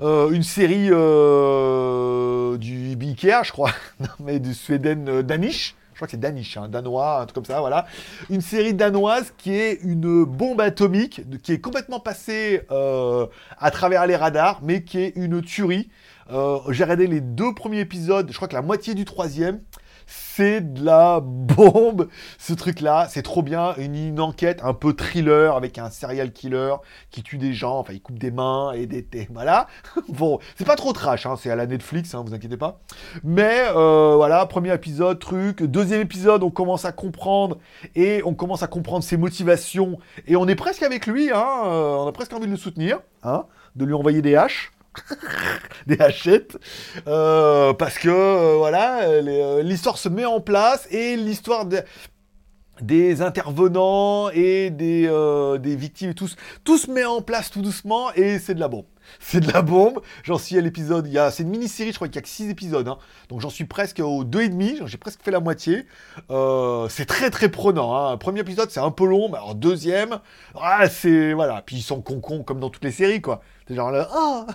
Euh, 0.00 0.30
une 0.30 0.42
série 0.42 0.88
euh, 0.90 2.56
du 2.56 2.96
Ikea, 3.00 3.42
je 3.44 3.52
crois, 3.52 3.72
non, 4.00 4.08
mais 4.20 4.38
du 4.38 4.54
Sweden 4.54 5.08
euh, 5.08 5.22
Danish, 5.22 5.76
crois 5.94 6.06
que 6.06 6.12
c'est 6.12 6.20
Danish, 6.20 6.56
hein, 6.56 6.68
danois, 6.68 7.20
un 7.20 7.26
truc 7.26 7.34
comme 7.34 7.44
ça, 7.44 7.60
voilà. 7.60 7.86
Une 8.30 8.40
série 8.40 8.74
danoise 8.74 9.32
qui 9.36 9.54
est 9.54 9.78
une 9.82 10.24
bombe 10.24 10.60
atomique, 10.60 11.22
qui 11.42 11.52
est 11.52 11.60
complètement 11.60 12.00
passée 12.00 12.62
à 12.70 13.70
travers 13.70 14.06
les 14.06 14.16
radars, 14.16 14.60
mais 14.62 14.82
qui 14.82 14.98
est 14.98 15.12
une 15.14 15.42
tuerie. 15.42 15.90
J'ai 16.30 16.84
regardé 16.84 17.06
les 17.06 17.20
deux 17.20 17.54
premiers 17.54 17.80
épisodes, 17.80 18.26
je 18.30 18.34
crois 18.34 18.48
que 18.48 18.54
la 18.54 18.62
moitié 18.62 18.94
du 18.94 19.04
troisième 19.04 19.60
c'est 20.06 20.72
de 20.72 20.84
la 20.84 21.20
bombe, 21.22 22.08
ce 22.38 22.52
truc-là. 22.52 23.06
C'est 23.08 23.22
trop 23.22 23.42
bien. 23.42 23.74
Une, 23.76 24.20
enquête 24.20 24.60
un 24.62 24.74
peu 24.74 24.92
thriller 24.92 25.56
avec 25.56 25.78
un 25.78 25.90
serial 25.90 26.32
killer 26.32 26.74
qui 27.10 27.22
tue 27.22 27.38
des 27.38 27.52
gens. 27.52 27.78
Enfin, 27.78 27.92
il 27.92 28.00
coupe 28.00 28.18
des 28.18 28.30
mains 28.30 28.72
et 28.72 28.86
des... 28.86 29.06
voilà. 29.30 29.66
bon, 30.08 30.38
c'est 30.56 30.64
pas 30.64 30.76
trop 30.76 30.92
trash, 30.92 31.26
hein, 31.26 31.36
c'est 31.38 31.50
à 31.50 31.56
la 31.56 31.66
Netflix, 31.66 32.14
hein, 32.14 32.22
vous 32.26 32.34
inquiétez 32.34 32.56
pas. 32.56 32.80
Mais 33.24 33.64
euh, 33.74 34.14
voilà, 34.16 34.44
premier 34.46 34.72
épisode, 34.74 35.18
truc. 35.18 35.62
Deuxième 35.62 36.00
épisode, 36.00 36.42
on 36.42 36.50
commence 36.50 36.84
à 36.84 36.92
comprendre 36.92 37.58
et 37.94 38.22
on 38.24 38.34
commence 38.34 38.62
à 38.62 38.66
comprendre 38.66 39.04
ses 39.04 39.16
motivations. 39.16 39.98
Et 40.26 40.36
on 40.36 40.46
est 40.48 40.56
presque 40.56 40.82
avec 40.82 41.06
lui, 41.06 41.30
hein, 41.30 41.46
euh, 41.64 41.96
on 41.96 42.06
a 42.06 42.12
presque 42.12 42.32
envie 42.32 42.46
de 42.46 42.52
le 42.52 42.56
soutenir, 42.56 43.00
hein, 43.22 43.46
de 43.76 43.84
lui 43.84 43.94
envoyer 43.94 44.22
des 44.22 44.36
haches. 44.36 44.72
des 45.86 46.00
hachettes 46.00 46.58
euh, 47.06 47.72
parce 47.72 47.98
que 47.98 48.08
euh, 48.08 48.56
voilà 48.56 49.02
euh, 49.04 49.62
l'histoire 49.62 49.98
se 49.98 50.08
met 50.08 50.24
en 50.24 50.40
place 50.40 50.86
et 50.90 51.16
l'histoire 51.16 51.66
des 52.80 53.22
intervenants 53.22 54.30
et 54.30 54.70
des, 54.70 55.08
des 55.60 55.76
victimes 55.76 56.10
et 56.10 56.14
tous 56.14 56.36
tout 56.64 56.78
se 56.78 56.90
met 56.90 57.04
en 57.04 57.22
place 57.22 57.50
tout 57.50 57.62
doucement 57.62 58.12
et 58.14 58.38
c'est 58.38 58.54
de 58.54 58.60
la 58.60 58.68
bombe 58.68 58.84
c'est 59.20 59.40
de 59.40 59.52
la 59.52 59.62
bombe. 59.62 60.00
J'en 60.22 60.38
suis 60.38 60.58
à 60.58 60.60
l'épisode. 60.60 61.06
Il 61.06 61.12
y 61.12 61.18
a, 61.18 61.30
c'est 61.30 61.42
une 61.42 61.50
mini-série, 61.50 61.90
je 61.90 61.96
crois 61.96 62.08
qu'il 62.08 62.16
y 62.16 62.18
a 62.18 62.22
que 62.22 62.28
6 62.28 62.50
épisodes. 62.50 62.86
Hein. 62.88 62.98
Donc 63.28 63.40
j'en 63.40 63.50
suis 63.50 63.64
presque 63.64 64.00
au 64.00 64.24
2,5. 64.24 64.86
J'ai 64.86 64.98
presque 64.98 65.22
fait 65.22 65.30
la 65.30 65.40
moitié. 65.40 65.86
Euh, 66.30 66.88
c'est 66.88 67.06
très 67.06 67.30
très 67.30 67.48
prenant. 67.48 67.94
Hein. 67.96 68.16
Premier 68.16 68.40
épisode, 68.40 68.70
c'est 68.70 68.80
un 68.80 68.90
peu 68.90 69.06
long. 69.06 69.28
Mais 69.28 69.36
alors 69.36 69.54
deuxième, 69.54 70.20
ah, 70.60 70.88
c'est. 70.88 71.32
Voilà. 71.32 71.62
Puis 71.64 71.76
ils 71.76 71.82
sont 71.82 72.00
con 72.00 72.20
comme 72.42 72.60
dans 72.60 72.70
toutes 72.70 72.84
les 72.84 72.92
séries, 72.92 73.20
quoi. 73.20 73.42
C'est 73.68 73.74
genre 73.74 73.90
là, 73.90 74.08
oh, 74.14 74.46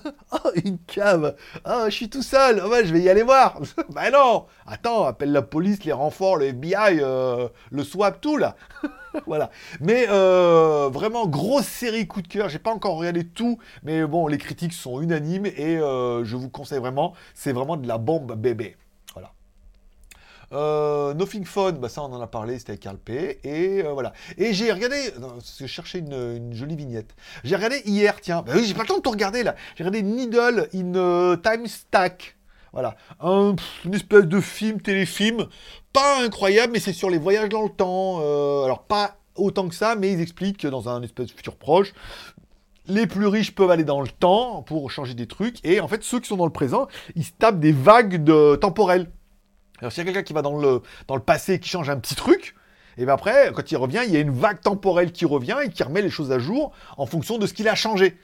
une 0.63 0.77
cave. 0.79 1.35
Oh, 1.65 1.85
je 1.85 1.91
suis 1.91 2.09
tout 2.09 2.21
seul. 2.21 2.61
Oh, 2.63 2.73
je 2.83 2.91
vais 2.91 3.01
y 3.01 3.09
aller 3.09 3.23
voir. 3.23 3.59
bah 3.89 4.11
non. 4.11 4.45
Attends, 4.65 5.05
appelle 5.05 5.31
la 5.31 5.41
police, 5.41 5.83
les 5.85 5.93
renforts, 5.93 6.37
le 6.37 6.47
FBI, 6.47 6.99
euh, 7.01 7.47
le 7.71 7.83
SWAP, 7.83 8.19
tout 8.19 8.37
là. 8.37 8.55
voilà. 9.27 9.49
Mais 9.79 10.07
euh, 10.09 10.89
vraiment, 10.91 11.27
grosse 11.27 11.67
série 11.67 12.07
coup 12.07 12.21
de 12.21 12.27
cœur. 12.27 12.49
J'ai 12.49 12.59
pas 12.59 12.71
encore 12.71 12.97
regardé 12.97 13.25
tout, 13.25 13.57
mais 13.83 14.05
bon, 14.05 14.27
les 14.27 14.37
critiques 14.37 14.73
sont 14.73 15.01
unanimes 15.01 15.45
et 15.45 15.77
euh, 15.77 16.23
je 16.25 16.35
vous 16.35 16.49
conseille 16.49 16.79
vraiment. 16.79 17.13
C'est 17.33 17.53
vraiment 17.53 17.77
de 17.77 17.87
la 17.87 17.97
bombe 17.97 18.35
bébé. 18.35 18.75
Euh, 20.53 21.13
Nothing 21.13 21.45
Fun, 21.45 21.73
bah 21.73 21.89
ça 21.89 22.01
on 22.03 22.13
en 22.13 22.21
a 22.21 22.27
parlé, 22.27 22.57
c'était 22.57 22.71
avec 22.71 22.81
Carl 22.81 22.97
P. 22.97 23.39
Et 23.43 23.83
voilà. 23.83 24.13
Et 24.37 24.53
j'ai 24.53 24.71
regardé, 24.71 24.95
je 25.59 25.65
cherchais 25.65 25.99
une, 25.99 26.53
jolie 26.53 26.75
vignette. 26.75 27.15
J'ai 27.43 27.55
regardé 27.55 27.81
hier, 27.85 28.19
tiens, 28.21 28.43
bah 28.45 28.53
oui, 28.55 28.65
j'ai 28.65 28.73
pas 28.73 28.83
le 28.83 28.87
temps 28.87 28.97
de 28.97 29.01
tout 29.01 29.11
regarder 29.11 29.43
là. 29.43 29.55
J'ai 29.75 29.83
regardé 29.83 30.03
Needle 30.03 30.69
in 30.73 31.37
Time 31.43 31.67
Stack. 31.67 32.37
Voilà, 32.73 32.95
un, 33.21 33.55
une 33.85 33.93
espèce 33.93 34.25
de 34.25 34.39
film, 34.39 34.81
téléfilm, 34.81 35.47
pas 35.93 36.21
incroyable, 36.23 36.73
mais 36.73 36.79
c'est 36.79 36.93
sur 36.93 37.09
les 37.09 37.17
voyages 37.17 37.49
dans 37.49 37.63
le 37.63 37.69
temps. 37.69 38.19
Euh, 38.21 38.65
alors 38.65 38.83
pas 38.83 39.17
autant 39.35 39.67
que 39.67 39.75
ça, 39.75 39.95
mais 39.95 40.11
ils 40.11 40.21
expliquent 40.21 40.57
que 40.57 40.67
dans 40.67 40.89
un 40.89 41.01
espèce 41.01 41.27
de 41.27 41.31
futur 41.31 41.55
proche, 41.55 41.93
les 42.87 43.07
plus 43.07 43.27
riches 43.27 43.53
peuvent 43.53 43.71
aller 43.71 43.83
dans 43.83 44.01
le 44.01 44.07
temps 44.07 44.61
pour 44.63 44.91
changer 44.91 45.13
des 45.13 45.27
trucs, 45.27 45.63
et 45.65 45.79
en 45.79 45.87
fait 45.87 46.03
ceux 46.03 46.19
qui 46.19 46.27
sont 46.27 46.37
dans 46.37 46.45
le 46.45 46.51
présent, 46.51 46.87
ils 47.15 47.23
se 47.23 47.31
tapent 47.37 47.59
des 47.59 47.71
vagues 47.71 48.23
temporelles. 48.59 49.09
Alors 49.79 49.91
s'il 49.91 49.99
y 49.99 50.01
a 50.01 50.05
quelqu'un 50.11 50.23
qui 50.23 50.33
va 50.33 50.41
dans 50.41 50.57
le, 50.57 50.81
dans 51.07 51.15
le 51.15 51.21
passé 51.21 51.53
et 51.53 51.59
qui 51.59 51.69
change 51.69 51.89
un 51.89 51.97
petit 51.97 52.15
truc, 52.15 52.55
et 52.97 53.05
bien 53.05 53.13
après, 53.13 53.51
quand 53.53 53.71
il 53.71 53.77
revient, 53.77 54.01
il 54.05 54.11
y 54.11 54.17
a 54.17 54.19
une 54.19 54.31
vague 54.31 54.59
temporelle 54.59 55.11
qui 55.11 55.25
revient 55.25 55.57
et 55.63 55.69
qui 55.69 55.83
remet 55.83 56.01
les 56.01 56.09
choses 56.09 56.31
à 56.31 56.39
jour 56.39 56.71
en 56.97 57.05
fonction 57.05 57.37
de 57.37 57.45
ce 57.45 57.53
qu'il 57.53 57.67
a 57.67 57.75
changé. 57.75 58.17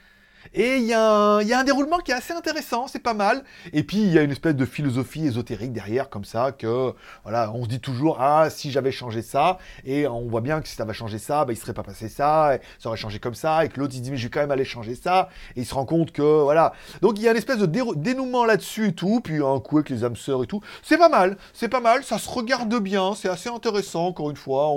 Et 0.52 0.76
il 0.76 0.84
y, 0.84 0.92
a 0.92 1.38
un 1.38 1.64
déroulement 1.64 1.98
qui 1.98 2.10
est 2.10 2.14
assez 2.14 2.32
intéressant, 2.32 2.86
c'est 2.86 2.98
pas 2.98 3.14
mal. 3.14 3.44
Et 3.72 3.82
puis 3.82 3.98
il 3.98 4.12
y 4.12 4.18
a 4.18 4.22
une 4.22 4.30
espèce 4.30 4.54
de 4.54 4.66
philosophie 4.66 5.26
ésotérique 5.26 5.72
derrière, 5.72 6.10
comme 6.10 6.24
ça, 6.24 6.52
que 6.52 6.92
voilà, 7.22 7.50
on 7.52 7.64
se 7.64 7.68
dit 7.68 7.80
toujours 7.80 8.18
ah 8.20 8.50
si 8.50 8.70
j'avais 8.70 8.92
changé 8.92 9.22
ça, 9.22 9.58
et 9.84 10.06
on 10.06 10.26
voit 10.28 10.42
bien 10.42 10.60
que 10.60 10.68
si 10.68 10.74
ça 10.74 10.84
va 10.84 10.92
changer 10.92 11.18
ça, 11.18 11.44
bah, 11.44 11.52
il 11.52 11.56
serait 11.56 11.72
pas 11.72 11.82
passé 11.82 12.08
ça, 12.08 12.56
et 12.56 12.60
ça 12.78 12.88
aurait 12.88 12.98
changé 12.98 13.18
comme 13.18 13.34
ça, 13.34 13.64
et 13.64 13.68
que 13.68 13.80
l'autre 13.80 13.94
il 13.96 14.02
dit 14.02 14.10
mais 14.10 14.16
je 14.16 14.24
vais 14.24 14.30
quand 14.30 14.40
même 14.40 14.50
aller 14.50 14.64
changer 14.64 14.94
ça, 14.94 15.28
et 15.56 15.60
il 15.60 15.66
se 15.66 15.74
rend 15.74 15.86
compte 15.86 16.12
que 16.12 16.42
voilà. 16.42 16.72
Donc 17.00 17.18
il 17.18 17.22
y 17.22 17.28
a 17.28 17.30
une 17.30 17.36
espèce 17.36 17.58
de 17.58 17.66
dénouement 17.94 18.44
là-dessus 18.44 18.88
et 18.88 18.92
tout, 18.92 19.20
puis 19.22 19.42
un 19.42 19.60
coup 19.60 19.78
avec 19.78 19.90
les 19.90 20.04
âmes 20.04 20.16
sœurs 20.16 20.44
et 20.44 20.46
tout. 20.46 20.60
C'est 20.82 20.98
pas 20.98 21.08
mal, 21.08 21.36
c'est 21.52 21.68
pas 21.68 21.80
mal, 21.80 22.04
ça 22.04 22.18
se 22.18 22.28
regarde 22.28 22.74
bien, 22.80 23.14
c'est 23.14 23.28
assez 23.28 23.48
intéressant. 23.48 24.06
Encore 24.06 24.30
une 24.30 24.36
fois, 24.36 24.72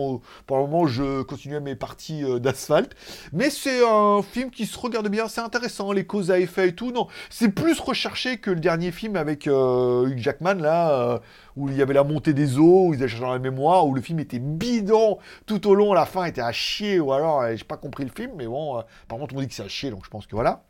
pour 0.45 0.57
le 0.57 0.63
moment 0.63 0.87
je 0.87 1.21
continue 1.23 1.59
mes 1.59 1.75
parties 1.75 2.23
euh, 2.23 2.39
d'asphalte, 2.39 2.95
mais 3.33 3.49
c'est 3.49 3.83
un 3.85 4.21
film 4.21 4.51
qui 4.51 4.65
se 4.65 4.77
regarde 4.77 5.07
bien, 5.09 5.27
c'est 5.27 5.41
intéressant 5.41 5.56
intéressant, 5.57 5.91
les 5.91 6.05
causes 6.05 6.31
à 6.31 6.39
effet 6.39 6.69
et 6.69 6.75
tout. 6.75 6.91
Non, 6.91 7.07
c'est 7.29 7.49
plus 7.49 7.79
recherché 7.79 8.37
que 8.37 8.51
le 8.51 8.59
dernier 8.59 8.91
film 8.91 9.15
avec 9.15 9.47
euh, 9.47 10.07
Hugh 10.07 10.19
Jackman, 10.19 10.55
là, 10.55 10.91
euh, 10.91 11.19
où 11.55 11.69
il 11.69 11.75
y 11.75 11.81
avait 11.81 11.93
la 11.93 12.03
montée 12.03 12.33
des 12.33 12.57
eaux, 12.57 12.87
où 12.87 12.93
ils 12.93 13.01
étaient 13.01 13.19
dans 13.19 13.31
la 13.31 13.39
mémoire, 13.39 13.87
où 13.87 13.93
le 13.93 14.01
film 14.01 14.19
était 14.19 14.39
bidon 14.39 15.17
tout 15.45 15.67
au 15.67 15.75
long, 15.75 15.93
la 15.93 16.05
fin 16.05 16.25
était 16.25 16.41
à 16.41 16.51
chier, 16.51 16.99
ou 16.99 17.11
alors, 17.11 17.43
j'ai 17.55 17.63
pas 17.63 17.77
compris 17.77 18.03
le 18.03 18.11
film, 18.15 18.31
mais 18.37 18.45
bon, 18.45 18.83
par 19.07 19.17
contre, 19.17 19.35
on 19.35 19.39
dit 19.39 19.47
que 19.47 19.53
c'est 19.53 19.63
à 19.63 19.67
chier, 19.67 19.89
donc 19.89 20.05
je 20.05 20.09
pense 20.09 20.27
que 20.27 20.35
voilà. 20.35 20.63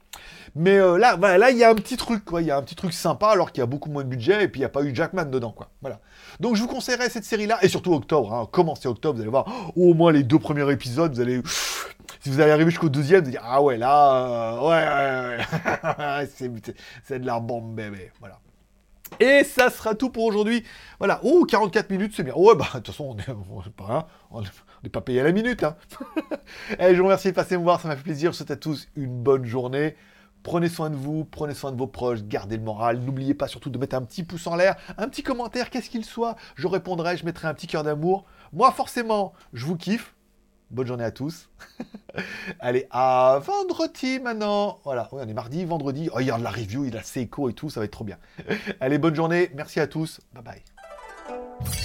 Mais 0.55 0.77
là, 0.77 1.15
voilà, 1.17 1.37
là, 1.37 1.51
il 1.51 1.57
y 1.57 1.63
a 1.63 1.69
un 1.69 1.75
petit 1.75 1.97
truc, 1.97 2.25
quoi. 2.25 2.41
Il 2.41 2.47
y 2.47 2.51
a 2.51 2.57
un 2.57 2.63
petit 2.63 2.75
truc 2.75 2.93
sympa, 2.93 3.27
alors 3.27 3.51
qu'il 3.51 3.59
y 3.59 3.63
a 3.63 3.67
beaucoup 3.67 3.89
moins 3.89 4.03
de 4.03 4.09
budget, 4.09 4.45
et 4.45 4.47
puis 4.47 4.59
il 4.59 4.61
n'y 4.61 4.65
a 4.65 4.69
pas 4.69 4.81
eu 4.83 4.95
Jackman 4.95 5.25
dedans, 5.25 5.51
quoi. 5.51 5.69
Voilà. 5.81 5.99
Donc 6.39 6.55
je 6.55 6.61
vous 6.61 6.67
conseillerais 6.67 7.09
cette 7.09 7.25
série-là, 7.25 7.59
et 7.61 7.67
surtout 7.67 7.93
octobre. 7.93 8.33
Hein. 8.33 8.47
Commencez 8.51 8.87
octobre, 8.87 9.15
vous 9.15 9.21
allez 9.21 9.29
voir 9.29 9.45
au 9.75 9.93
moins 9.93 10.11
les 10.11 10.23
deux 10.23 10.39
premiers 10.39 10.71
épisodes, 10.71 11.13
vous 11.13 11.21
allez... 11.21 11.41
Si 12.19 12.29
vous 12.29 12.39
allez 12.39 12.51
arriver 12.51 12.71
jusqu'au 12.71 12.89
deuxième, 12.89 13.21
vous 13.21 13.27
allez 13.27 13.37
dire, 13.37 13.45
ah 13.45 13.61
ouais, 13.61 13.77
là, 13.77 14.55
ouais, 14.61 15.37
ouais, 15.97 16.17
ouais. 16.17 16.73
c'est 17.03 17.19
de 17.19 17.25
la 17.25 17.39
bombe, 17.39 17.75
bébé. 17.75 18.11
Voilà. 18.19 18.39
Et 19.19 19.43
ça 19.43 19.69
sera 19.69 19.95
tout 19.95 20.09
pour 20.09 20.25
aujourd'hui. 20.25 20.63
Voilà. 20.99 21.19
Oh, 21.23 21.45
44 21.45 21.89
minutes, 21.89 22.13
c'est 22.15 22.23
bien. 22.23 22.33
Ouais, 22.35 22.55
bah, 22.55 22.65
de 22.73 22.79
toute 22.79 22.87
façon, 22.87 23.05
on 23.09 23.15
n'est 23.15 23.69
pas, 23.75 24.07
pas 24.91 25.01
payé 25.01 25.21
à 25.21 25.23
la 25.23 25.31
minute. 25.31 25.63
Hein. 25.63 25.75
et 26.79 26.93
je 26.93 26.97
vous 26.97 27.05
remercie 27.05 27.29
de 27.29 27.35
passer 27.35 27.57
me 27.57 27.63
voir, 27.63 27.79
ça 27.79 27.87
m'a 27.87 27.95
fait 27.95 28.03
plaisir. 28.03 28.31
Je 28.31 28.37
souhaite 28.37 28.51
à 28.51 28.55
tous 28.55 28.87
une 28.95 29.23
bonne 29.23 29.45
journée. 29.45 29.95
Prenez 30.43 30.69
soin 30.69 30.89
de 30.89 30.95
vous, 30.95 31.25
prenez 31.25 31.53
soin 31.53 31.71
de 31.71 31.77
vos 31.77 31.87
proches, 31.87 32.23
gardez 32.23 32.57
le 32.57 32.63
moral. 32.63 32.99
N'oubliez 32.99 33.33
pas 33.33 33.47
surtout 33.47 33.69
de 33.69 33.77
mettre 33.77 33.95
un 33.95 34.03
petit 34.03 34.23
pouce 34.23 34.47
en 34.47 34.55
l'air, 34.55 34.75
un 34.97 35.09
petit 35.09 35.23
commentaire, 35.23 35.69
qu'est-ce 35.69 35.89
qu'il 35.89 36.05
soit. 36.05 36.35
Je 36.55 36.67
répondrai, 36.67 37.17
je 37.17 37.25
mettrai 37.25 37.47
un 37.47 37.53
petit 37.53 37.67
cœur 37.67 37.83
d'amour. 37.83 38.25
Moi, 38.53 38.71
forcément, 38.71 39.33
je 39.51 39.65
vous 39.65 39.75
kiffe. 39.75 40.15
Bonne 40.69 40.87
journée 40.87 41.03
à 41.03 41.11
tous. 41.11 41.49
Allez, 42.59 42.87
à 42.91 43.39
vendredi 43.41 44.19
maintenant. 44.19 44.79
Voilà, 44.83 45.07
oui, 45.11 45.21
on 45.23 45.27
est 45.27 45.33
mardi, 45.33 45.63
vendredi. 45.63 46.09
Oh, 46.11 46.17
regarde 46.17 46.41
la 46.41 46.49
review, 46.49 46.85
il 46.85 46.97
a 46.97 47.03
ses 47.03 47.21
échos 47.21 47.49
et 47.49 47.53
tout, 47.53 47.69
ça 47.69 47.79
va 47.79 47.85
être 47.85 47.91
trop 47.91 48.03
bien. 48.03 48.17
Allez, 48.81 48.97
bonne 48.97 49.15
journée. 49.15 49.49
Merci 49.55 49.79
à 49.79 49.87
tous. 49.87 50.19
Bye 50.33 50.43
bye. 50.43 51.77